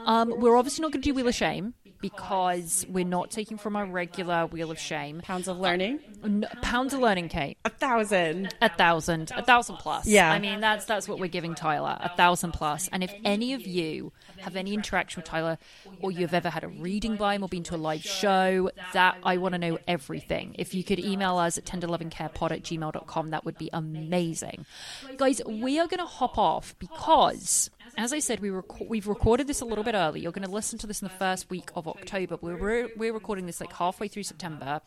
Um, 0.06 0.32
we're 0.40 0.56
obviously 0.56 0.82
not 0.82 0.92
going 0.92 1.02
to 1.02 1.08
do 1.08 1.14
Wheel 1.14 1.28
of 1.28 1.34
Shame 1.34 1.74
because 2.02 2.84
we're 2.90 3.06
not 3.06 3.30
taking 3.30 3.56
from 3.56 3.76
our 3.76 3.86
regular 3.86 4.44
Wheel 4.46 4.70
of 4.70 4.78
Shame. 4.78 5.22
Pounds 5.22 5.48
of 5.48 5.58
learning, 5.58 6.00
uh, 6.22 6.26
N- 6.26 6.46
Pounds 6.60 6.92
of 6.92 7.00
learning, 7.00 7.28
Kate. 7.30 7.56
a 7.64 7.70
thousand. 7.70 8.54
A 8.60 8.68
thousand, 8.68 9.30
a 9.34 9.42
thousand 9.42 9.76
plus. 9.76 10.06
Yeah. 10.06 10.30
I 10.30 10.38
mean 10.38 10.60
that's 10.60 10.84
that's 10.84 11.08
what 11.08 11.18
we're 11.18 11.28
giving 11.28 11.54
Tyler, 11.54 11.96
a 12.00 12.10
thousand 12.10 12.52
plus. 12.52 12.88
And 12.92 13.02
if 13.02 13.14
any 13.24 13.54
of 13.54 13.66
you 13.66 14.12
have 14.42 14.56
any 14.56 14.74
interaction 14.74 15.20
with 15.20 15.28
Tyler, 15.28 15.58
or 16.00 16.10
you've 16.10 16.34
ever 16.34 16.50
had 16.50 16.64
a 16.64 16.68
reading 16.68 17.16
by 17.16 17.34
him 17.34 17.42
or 17.42 17.48
been 17.48 17.62
to 17.64 17.74
a 17.74 17.76
live 17.76 18.02
show, 18.02 18.70
that 18.92 19.16
I 19.22 19.36
want 19.38 19.54
to 19.54 19.58
know 19.58 19.78
everything. 19.88 20.54
If 20.58 20.74
you 20.74 20.84
could 20.84 20.98
email 20.98 21.38
us 21.38 21.58
at 21.58 21.64
tenderlovingcarepod 21.64 22.52
at 22.52 22.62
gmail.com, 22.62 23.30
that 23.30 23.44
would 23.44 23.58
be 23.58 23.70
amazing. 23.72 24.66
Guys, 25.16 25.40
we 25.46 25.78
are 25.78 25.86
going 25.86 26.00
to 26.00 26.06
hop 26.06 26.38
off 26.38 26.74
because. 26.78 27.70
As 27.98 28.14
I 28.14 28.20
said, 28.20 28.40
we 28.40 28.48
rec- 28.48 28.88
we've 28.88 29.06
recorded 29.06 29.46
this 29.46 29.60
a 29.60 29.66
little 29.66 29.84
bit 29.84 29.94
early. 29.94 30.20
You're 30.20 30.32
going 30.32 30.46
to 30.46 30.50
listen 30.50 30.78
to 30.78 30.86
this 30.86 31.02
in 31.02 31.08
the 31.08 31.14
first 31.14 31.50
week 31.50 31.70
of 31.74 31.86
October. 31.86 32.38
We're, 32.40 32.56
we're, 32.56 32.88
we're 32.96 33.12
recording 33.12 33.44
this 33.44 33.60
like 33.60 33.72
halfway 33.72 34.08
through 34.08 34.22
September, 34.22 34.80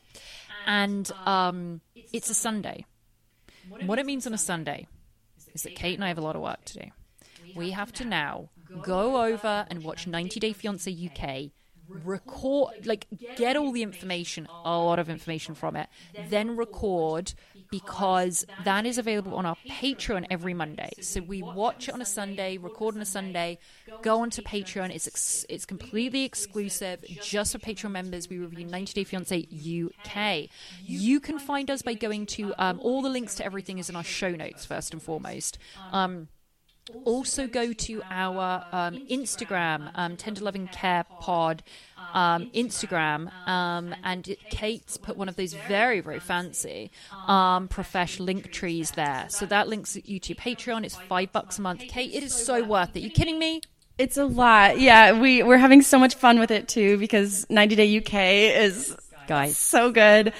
and 0.65 1.11
um, 1.25 1.81
it's 2.11 2.31
a 2.31 2.33
Sunday. 2.33 2.85
What 3.85 3.99
it 3.99 4.07
means 4.07 4.25
on 4.25 4.33
a 4.33 4.39
Sunday 4.39 4.87
is 5.53 5.63
that 5.63 5.75
Kate 5.75 5.95
and 5.95 6.03
I 6.03 6.07
have 6.07 6.17
a 6.17 6.21
lot 6.21 6.35
of 6.35 6.41
work 6.41 6.63
to 6.65 6.79
do. 6.79 6.85
We 7.55 7.71
have 7.71 7.93
to 7.93 8.05
now 8.05 8.49
go 8.81 9.23
over 9.23 9.65
and 9.69 9.83
watch 9.83 10.07
90 10.07 10.39
Day 10.39 10.53
Fiance 10.53 10.91
UK, 10.91 11.51
record, 12.03 12.85
like, 12.85 13.07
get 13.35 13.55
all 13.55 13.71
the 13.71 13.83
information, 13.83 14.47
a 14.63 14.77
lot 14.77 14.99
of 14.99 15.09
information 15.09 15.55
from 15.55 15.75
it, 15.75 15.87
then 16.29 16.55
record 16.55 17.33
because 17.71 18.45
that 18.63 18.85
is 18.85 18.97
available 18.97 19.35
on 19.35 19.45
our 19.45 19.57
Patreon 19.69 20.25
every 20.29 20.53
Monday. 20.53 20.91
So 21.01 21.21
we 21.21 21.41
watch 21.43 21.87
it 21.87 21.93
on 21.93 22.01
a 22.01 22.05
Sunday, 22.05 22.57
record 22.57 22.95
on 22.95 23.01
a 23.01 23.05
Sunday, 23.05 23.57
go 24.01 24.21
onto 24.21 24.41
Patreon. 24.41 24.91
It's 24.91 25.07
ex- 25.07 25.45
it's 25.49 25.65
completely 25.65 26.23
exclusive, 26.23 27.03
just 27.21 27.51
for 27.51 27.59
Patreon 27.59 27.91
members. 27.91 28.29
We 28.29 28.37
review 28.37 28.65
90 28.65 28.93
Day 28.93 29.03
Fiance 29.03 29.47
UK. 29.47 30.49
You 30.85 31.19
can 31.19 31.39
find 31.39 31.69
us 31.69 31.81
by 31.81 31.93
going 31.93 32.25
to 32.27 32.53
um, 32.57 32.79
all 32.81 33.01
the 33.01 33.09
links 33.09 33.35
to 33.35 33.45
everything 33.45 33.77
is 33.77 33.89
in 33.89 33.95
our 33.95 34.03
show 34.03 34.31
notes 34.31 34.65
first 34.65 34.93
and 34.93 35.01
foremost. 35.01 35.57
Um, 35.91 36.27
also 37.03 37.47
go 37.47 37.73
to 37.73 38.01
our 38.09 38.65
um, 38.71 39.05
Instagram, 39.07 39.91
um, 39.95 40.17
Tender 40.17 40.41
Loving 40.41 40.67
Care 40.67 41.05
Pod 41.19 41.63
um, 42.13 42.49
Instagram, 42.53 43.31
um, 43.47 43.93
and 44.03 44.27
it, 44.27 44.39
Kate's 44.49 44.97
put 44.97 45.17
one 45.17 45.27
of 45.27 45.35
those 45.35 45.53
very, 45.67 45.99
very 45.99 46.19
fancy 46.19 46.91
um, 47.27 47.67
profesh 47.67 48.19
link 48.19 48.51
trees 48.51 48.91
there. 48.91 49.25
So 49.29 49.45
that 49.47 49.67
links 49.67 49.97
you 50.05 50.19
to 50.19 50.35
Patreon. 50.35 50.85
It's 50.85 50.95
five 50.95 51.31
bucks 51.31 51.59
a 51.59 51.61
month. 51.61 51.81
Kate, 51.81 52.13
it 52.13 52.23
is 52.23 52.33
so 52.33 52.63
worth 52.63 52.95
it. 52.95 53.01
You 53.01 53.09
kidding 53.09 53.39
me? 53.39 53.61
It's 53.97 54.17
a 54.17 54.25
lot. 54.25 54.79
Yeah, 54.79 55.19
we 55.19 55.41
we're 55.41 55.57
having 55.57 55.81
so 55.81 55.97
much 55.97 56.15
fun 56.15 56.39
with 56.39 56.51
it 56.51 56.67
too 56.67 56.97
because 56.97 57.45
90 57.49 57.75
Day 57.75 57.97
UK 57.97 58.13
is 58.63 58.95
Guys. 59.27 59.57
so 59.57 59.91
good. 59.91 60.33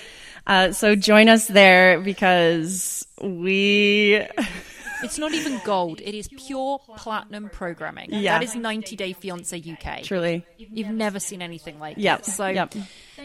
Uh, 0.46 0.72
so 0.72 0.96
join 0.96 1.30
us 1.30 1.48
there 1.48 2.00
because 2.02 3.08
we 3.22 4.26
It's 5.04 5.18
not 5.18 5.34
even 5.34 5.60
gold. 5.64 6.02
It 6.02 6.16
is 6.16 6.28
pure 6.28 6.80
platinum 6.96 7.50
programming. 7.50 8.10
Yeah. 8.12 8.40
That 8.40 8.44
is 8.44 8.56
90 8.56 8.96
Day 8.96 9.14
Fiance 9.14 9.58
UK. 9.60 10.04
truly 10.04 10.46
You've 10.58 10.90
never 10.90 11.20
seen 11.20 11.42
anything 11.42 11.80
like 11.80 11.98
Yep, 11.98 12.20
it. 12.20 12.26
So 12.26 12.48
yep. 12.48 12.74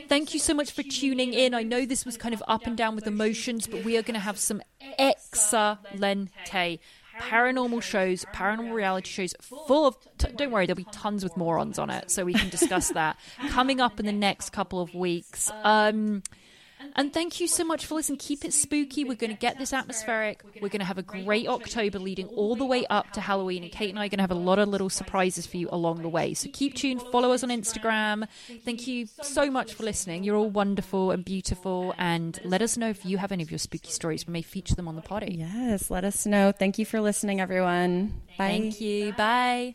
thank 0.08 0.34
you 0.34 0.40
so 0.40 0.54
much 0.54 0.72
for 0.72 0.82
tuning 0.82 1.32
in. 1.32 1.54
I 1.54 1.62
know 1.62 1.86
this 1.86 2.04
was 2.04 2.16
kind 2.16 2.34
of 2.34 2.42
up 2.48 2.66
and 2.66 2.76
down 2.76 2.94
with 2.96 3.06
emotions, 3.06 3.66
but 3.66 3.84
we 3.84 3.96
are 3.96 4.02
going 4.02 4.14
to 4.14 4.20
have 4.20 4.38
some 4.38 4.62
excellente 4.98 6.78
paranormal 7.18 7.82
shows, 7.82 8.24
paranormal 8.34 8.72
reality 8.72 9.10
shows 9.10 9.34
full 9.42 9.86
of 9.86 9.96
t- 10.16 10.32
don't 10.36 10.50
worry, 10.50 10.64
there'll 10.66 10.76
be 10.76 10.86
tons 10.90 11.22
with 11.22 11.36
morons 11.36 11.78
on 11.78 11.90
it, 11.90 12.10
so 12.10 12.24
we 12.24 12.32
can 12.32 12.48
discuss 12.48 12.88
that 12.90 13.18
coming 13.50 13.80
up 13.80 14.00
in 14.00 14.06
the 14.06 14.12
next 14.12 14.50
couple 14.50 14.80
of 14.80 14.94
weeks. 14.94 15.50
Um 15.62 16.22
and 16.96 17.12
thank 17.12 17.40
you 17.40 17.46
so 17.48 17.64
much 17.64 17.86
for 17.86 17.94
listening. 17.94 18.18
Keep 18.18 18.44
it 18.44 18.52
spooky. 18.52 19.04
We're 19.04 19.14
going 19.14 19.30
to 19.32 19.38
get 19.38 19.58
this 19.58 19.72
atmospheric. 19.72 20.42
We're 20.60 20.68
going 20.68 20.80
to 20.80 20.84
have 20.86 20.98
a 20.98 21.02
great 21.02 21.48
October 21.48 21.98
leading 21.98 22.26
all 22.28 22.56
the 22.56 22.64
way 22.64 22.86
up 22.90 23.12
to 23.12 23.20
Halloween. 23.20 23.62
And 23.62 23.72
Kate 23.72 23.90
and 23.90 23.98
I 23.98 24.06
are 24.06 24.08
going 24.08 24.18
to 24.18 24.22
have 24.22 24.30
a 24.30 24.34
lot 24.34 24.58
of 24.58 24.68
little 24.68 24.90
surprises 24.90 25.46
for 25.46 25.56
you 25.56 25.68
along 25.70 26.02
the 26.02 26.08
way. 26.08 26.34
So 26.34 26.48
keep 26.52 26.74
tuned. 26.74 27.02
Follow 27.12 27.32
us 27.32 27.42
on 27.42 27.50
Instagram. 27.50 28.26
Thank 28.64 28.86
you 28.86 29.06
so 29.22 29.50
much 29.50 29.74
for 29.74 29.82
listening. 29.84 30.24
You're 30.24 30.36
all 30.36 30.50
wonderful 30.50 31.10
and 31.10 31.24
beautiful. 31.24 31.94
And 31.98 32.38
let 32.44 32.62
us 32.62 32.76
know 32.76 32.88
if 32.88 33.04
you 33.04 33.18
have 33.18 33.32
any 33.32 33.42
of 33.42 33.50
your 33.50 33.58
spooky 33.58 33.90
stories. 33.90 34.26
We 34.26 34.32
may 34.32 34.42
feature 34.42 34.74
them 34.74 34.88
on 34.88 34.96
the 34.96 35.02
potty. 35.02 35.36
yes. 35.38 35.90
Let 35.90 36.04
us 36.04 36.26
know. 36.26 36.52
Thank 36.52 36.78
you 36.78 36.84
for 36.86 37.00
listening, 37.00 37.40
everyone. 37.40 38.20
Bye. 38.38 38.48
Thank 38.48 38.80
you. 38.80 39.12
Bye. 39.12 39.74